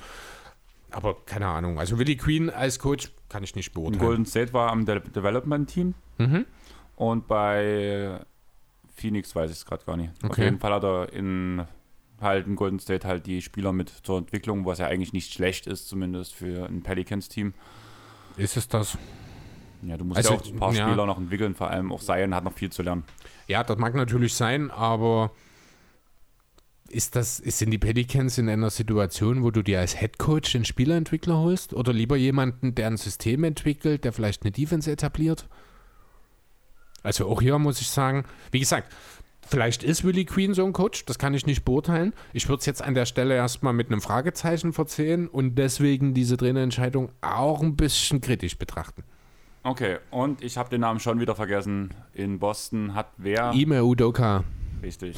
[0.93, 1.79] Aber keine Ahnung.
[1.79, 4.01] Also Willie Queen als Coach kann ich nicht beurteilen.
[4.01, 5.95] Golden State war am De Development Team.
[6.19, 6.47] Mhm.
[6.97, 8.21] Und bei
[8.95, 10.13] Phoenix weiß ich es gerade gar nicht.
[10.23, 10.31] Okay.
[10.31, 11.67] Auf jeden Fall hat er in
[12.21, 15.67] halt in Golden State halt die Spieler mit zur Entwicklung, was ja eigentlich nicht schlecht
[15.67, 17.55] ist, zumindest für ein Pelicans-Team.
[18.37, 18.99] Ist es das?
[19.83, 20.87] Ja, du musst also, ja auch ein paar ja.
[20.87, 23.05] Spieler noch entwickeln, vor allem auch Zion hat noch viel zu lernen.
[23.47, 25.33] Ja, das mag natürlich sein, aber
[26.89, 31.39] ist das, sind die Pelicans in einer Situation, wo du dir als Headcoach den Spielerentwickler
[31.39, 31.73] holst?
[31.73, 35.49] Oder lieber jemanden, der ein System entwickelt, der vielleicht eine Defense etabliert?
[37.03, 38.93] Also auch hier muss ich sagen, wie gesagt,
[39.51, 42.13] Vielleicht ist Willie Queen so ein Coach, das kann ich nicht beurteilen.
[42.33, 46.37] Ich würde es jetzt an der Stelle erstmal mit einem Fragezeichen verzählen und deswegen diese
[46.37, 49.03] Trainerentscheidung auch ein bisschen kritisch betrachten.
[49.63, 51.93] Okay, und ich habe den Namen schon wieder vergessen.
[52.15, 53.53] In Boston hat wer?
[53.53, 54.45] Ime Udoka.
[54.83, 55.17] Richtig.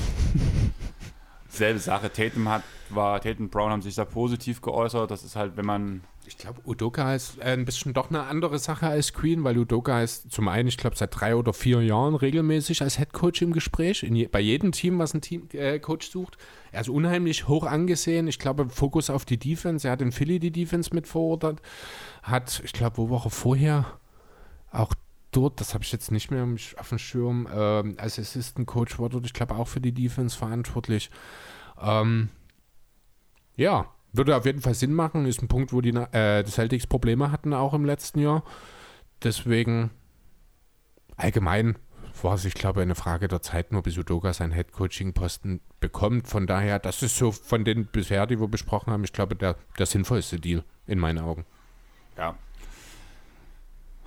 [1.49, 2.13] Selbe Sache.
[2.13, 5.11] Tatum hat, war, Tatum Brown haben sich sehr positiv geäußert.
[5.11, 8.59] Das ist halt, wenn man ich glaube, Udoka ist äh, ein bisschen doch eine andere
[8.59, 12.15] Sache als Queen, weil Udoka ist zum einen, ich glaube, seit drei oder vier Jahren
[12.15, 14.03] regelmäßig als Head Coach im Gespräch.
[14.03, 16.39] Je, bei jedem Team, was ein Team, äh, Coach sucht.
[16.71, 18.29] Er ist unheimlich hoch angesehen.
[18.29, 19.87] Ich glaube, Fokus auf die Defense.
[19.87, 21.61] Er hat in Philly die Defense mit verordert.
[22.23, 23.99] Hat, ich glaube, wo Woche vorher
[24.73, 24.95] auch
[25.31, 26.47] dort, das habe ich jetzt nicht mehr
[26.77, 30.37] auf dem Schirm, äh, als Assistant Coach war dort, ich glaube, auch für die Defense
[30.37, 31.11] verantwortlich.
[31.81, 32.29] Ähm,
[33.57, 35.27] ja, würde auf jeden Fall Sinn machen.
[35.27, 38.43] Ist ein Punkt, wo die, äh, Celtics Probleme hatten, auch im letzten Jahr.
[39.23, 39.91] Deswegen
[41.17, 41.79] allgemein
[42.23, 46.29] war es, ich glaube, eine Frage der Zeit, nur bis Udoga seinen Head-Coaching-Posten bekommt.
[46.29, 49.57] Von daher, das ist so von den bisher, die wir besprochen haben, ich glaube, der,
[49.79, 51.47] der sinnvollste Deal in meinen Augen.
[52.17, 52.37] Ja.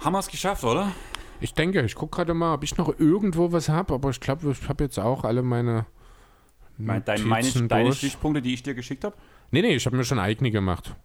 [0.06, 0.91] Haben wir es geschafft, oder?
[1.41, 4.52] Ich denke, ich gucke gerade mal, ob ich noch irgendwo was habe, aber ich glaube,
[4.52, 5.88] ich habe jetzt auch alle meine.
[6.77, 9.15] Mein, deine, meine, deine Stichpunkte, die ich dir geschickt habe?
[9.49, 10.95] Nee, nee, ich habe mir schon eigene gemacht.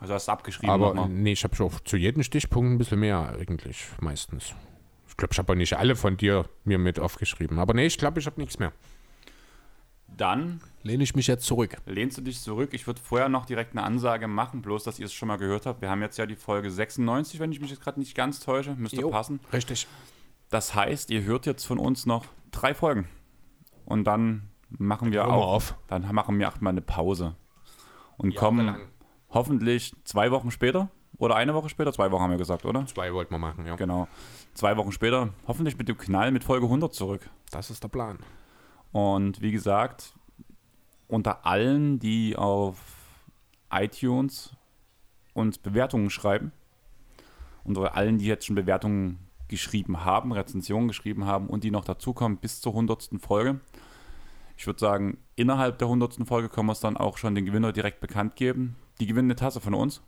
[0.00, 1.08] Also hast du abgeschrieben Aber nochmal.
[1.08, 4.54] nee, ich habe schon zu jedem Stichpunkt ein bisschen mehr eigentlich meistens.
[5.08, 7.58] Ich glaube, ich habe auch nicht alle von dir mir mit aufgeschrieben.
[7.58, 8.72] Aber nee, ich glaube, ich habe nichts mehr.
[10.20, 11.78] Dann lehne ich mich jetzt zurück.
[11.86, 12.74] Lehnst du dich zurück?
[12.74, 15.64] Ich würde vorher noch direkt eine Ansage machen, bloß dass ihr es schon mal gehört
[15.64, 15.80] habt.
[15.80, 18.74] Wir haben jetzt ja die Folge 96, wenn ich mich jetzt gerade nicht ganz täusche.
[18.74, 19.40] Müsste jo, passen.
[19.50, 19.86] Richtig.
[20.50, 23.08] Das heißt, ihr hört jetzt von uns noch drei Folgen.
[23.86, 25.54] Und dann machen wir auch.
[25.54, 25.74] Auf.
[25.86, 27.34] Dann machen wir auch mal eine Pause
[28.18, 28.76] und ja, kommen
[29.30, 32.84] hoffentlich zwei Wochen später oder eine Woche später, zwei Wochen haben wir gesagt, oder?
[32.86, 33.76] Zwei wollten wir machen, ja.
[33.76, 34.06] Genau.
[34.52, 37.30] Zwei Wochen später, hoffentlich mit dem Knall mit Folge 100 zurück.
[37.50, 38.18] Das ist der Plan.
[38.92, 40.14] Und wie gesagt,
[41.08, 42.78] unter allen, die auf
[43.70, 44.56] iTunes
[45.32, 46.52] uns Bewertungen schreiben,
[47.64, 49.18] unter allen, die jetzt schon Bewertungen
[49.48, 53.10] geschrieben haben, Rezensionen geschrieben haben und die noch dazukommen bis zur 100.
[53.20, 53.60] Folge,
[54.56, 56.28] ich würde sagen, innerhalb der 100.
[56.28, 58.76] Folge können wir es dann auch schon den Gewinner direkt bekannt geben.
[59.00, 60.02] Die gewinnen eine Tasse von uns.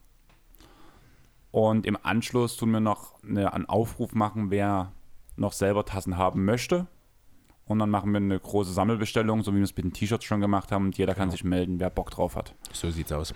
[1.50, 4.92] Und im Anschluss tun wir noch eine, einen Aufruf machen, wer
[5.36, 6.86] noch selber Tassen haben möchte.
[7.66, 10.40] Und dann machen wir eine große Sammelbestellung, so wie wir es mit den T-Shirts schon
[10.40, 10.86] gemacht haben.
[10.86, 11.32] Und jeder kann genau.
[11.32, 12.54] sich melden, wer Bock drauf hat.
[12.72, 13.34] So sieht's aus.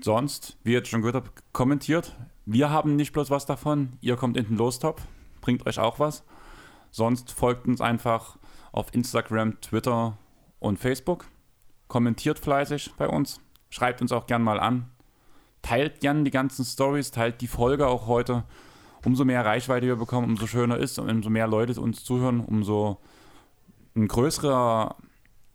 [0.00, 2.16] Sonst, wie ihr jetzt schon gehört habt, kommentiert.
[2.44, 3.98] Wir haben nicht bloß was davon.
[4.00, 5.00] Ihr kommt in den Lostop,
[5.40, 6.24] bringt euch auch was.
[6.90, 8.36] Sonst folgt uns einfach
[8.72, 10.18] auf Instagram, Twitter
[10.58, 11.26] und Facebook.
[11.86, 13.40] Kommentiert fleißig bei uns.
[13.70, 14.90] Schreibt uns auch gern mal an.
[15.62, 18.44] Teilt gern die ganzen Stories, teilt die Folge auch heute.
[19.04, 23.00] Umso mehr Reichweite wir bekommen, umso schöner ist und umso mehr Leute uns zuhören, umso
[23.94, 24.96] ein größerer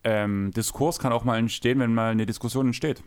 [0.04, 3.04] ähm, Diskurs kann auch mal entstehen, wenn mal eine Diskussion entsteht.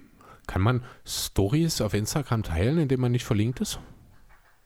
[0.46, 3.78] Kann man Stories auf Instagram teilen, indem man nicht verlinkt ist?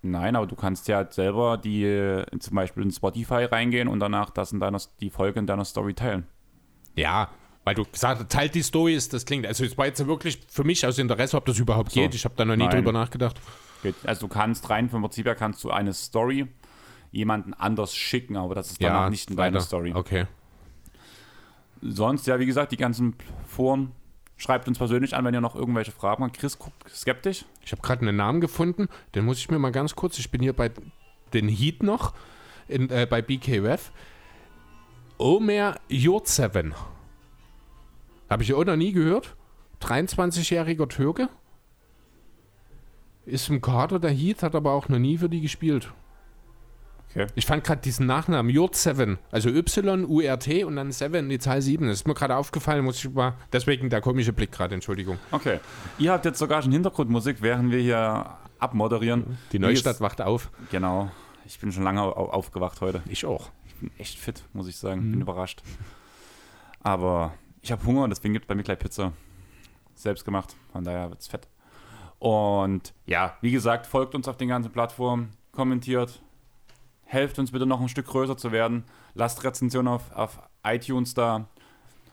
[0.02, 4.52] Nein, aber du kannst ja selber die zum Beispiel in Spotify reingehen und danach das
[4.52, 6.26] in deiner, die Folge in deiner Story teilen.
[6.94, 7.30] Ja,
[7.64, 9.46] weil du gesagt hast, teilt die Stories, das klingt.
[9.46, 12.00] Also es war jetzt wirklich für mich aus Interesse, ob das überhaupt So.
[12.00, 12.14] geht.
[12.14, 12.76] Ich habe da noch nie Nein.
[12.76, 13.40] drüber nachgedacht.
[14.04, 16.46] Also du kannst rein vom Prinzip her kannst du eine Story
[17.10, 19.60] jemanden anders schicken, aber das ist dann auch nicht in deiner.
[19.60, 19.92] Story.
[19.94, 20.26] Okay.
[21.80, 23.14] Sonst, ja, wie gesagt, die ganzen
[23.46, 23.92] Foren.
[24.36, 26.36] Schreibt uns persönlich an, wenn ihr noch irgendwelche Fragen habt.
[26.36, 27.44] Chris guckt skeptisch.
[27.64, 30.18] Ich habe gerade einen Namen gefunden, den muss ich mir mal ganz kurz.
[30.18, 30.72] Ich bin hier bei
[31.32, 32.14] den Heat noch,
[32.66, 33.92] in, äh, bei BKWF.
[35.18, 36.74] Omer Jurtseven.
[38.28, 39.36] Habe ich auch noch nie gehört.
[39.82, 41.28] 23-jähriger Türke.
[43.26, 45.92] Ist im Kader der Heat, hat aber auch noch nie für die gespielt.
[47.10, 47.26] Okay.
[47.36, 51.86] Ich fand gerade diesen Nachnamen Jurt7, also Y-U-R-T und dann 7, die Zahl 7.
[51.86, 53.34] Das ist mir gerade aufgefallen, muss ich mal.
[53.52, 55.18] Deswegen der komische Blick gerade, Entschuldigung.
[55.30, 55.60] Okay.
[55.98, 59.38] Ihr habt jetzt sogar schon Hintergrundmusik, während wir hier abmoderieren.
[59.52, 60.50] Die Neustadt ist- wacht auf.
[60.72, 61.10] Genau.
[61.46, 63.02] Ich bin schon lange au aufgewacht heute.
[63.08, 63.50] Ich auch.
[63.66, 65.06] Ich bin echt fit, muss ich sagen.
[65.06, 65.12] Mhm.
[65.12, 65.62] Bin überrascht.
[66.80, 69.12] Aber ich habe Hunger, deswegen gibt es bei mir gleich Pizza.
[69.94, 70.56] Selbst gemacht.
[70.72, 71.46] Von daher wird es fett.
[72.24, 76.22] Und ja, wie gesagt, folgt uns auf den ganzen Plattformen, kommentiert,
[77.02, 78.84] helft uns bitte noch ein Stück größer zu werden.
[79.12, 81.48] Lasst Rezensionen auf, auf iTunes da.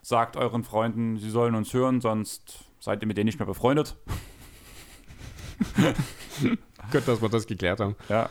[0.01, 3.95] Sagt euren Freunden, sie sollen uns hören, sonst seid ihr mit denen nicht mehr befreundet.
[6.91, 7.95] Gut, dass wir das geklärt haben.
[8.09, 8.29] Ja.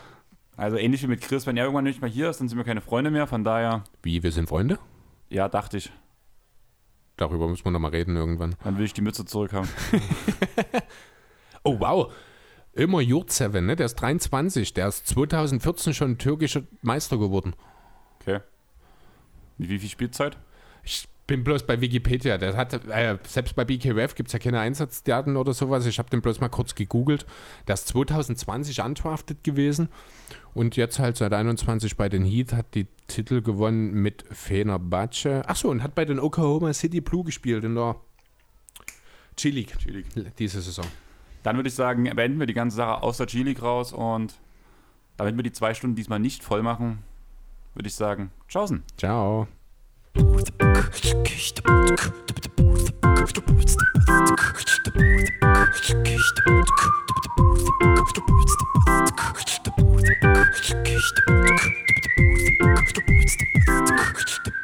[0.57, 2.65] Also ähnlich wie mit Chris, wenn er irgendwann nicht mehr hier ist, dann sind wir
[2.65, 3.25] keine Freunde mehr.
[3.25, 4.77] Von daher, Wie, wir sind Freunde?
[5.29, 5.91] ja, dachte ich,
[7.17, 8.55] Darüber müssen wir noch mal reden irgendwann.
[8.63, 9.69] dann will ich die Mütze zurückhaben.
[11.63, 12.11] Oh, wow.
[12.75, 13.75] Ömer Jurtseven, ne?
[13.75, 14.73] der ist 23.
[14.73, 17.53] Der ist 2014 schon türkischer Meister geworden.
[18.21, 18.39] Okay.
[19.57, 20.37] Wie viel Spielzeit?
[20.83, 22.37] Ich bin bloß bei Wikipedia.
[22.37, 25.85] Der hat, äh, selbst bei BKWF gibt es ja keine Einsatzdaten oder sowas.
[25.85, 27.25] Ich habe den bloß mal kurz gegoogelt.
[27.67, 29.89] Der ist 2020 undrafted gewesen
[30.53, 35.47] und jetzt halt seit 21 bei den Heat, hat die Titel gewonnen mit Fenerbahce.
[35.47, 37.95] Achso, und hat bei den Oklahoma City Blue gespielt in der
[39.37, 39.73] G-League.
[40.37, 40.85] diese Saison.
[41.43, 44.39] Dann würde ich sagen, beenden wir die ganze Sache außer G-League raus und
[45.17, 46.99] damit wir die zwei Stunden diesmal nicht voll machen,
[47.73, 48.83] würde ich sagen, tschaußen.
[48.97, 49.47] Ciao.
[50.13, 50.49] Thank
[64.55, 64.61] you.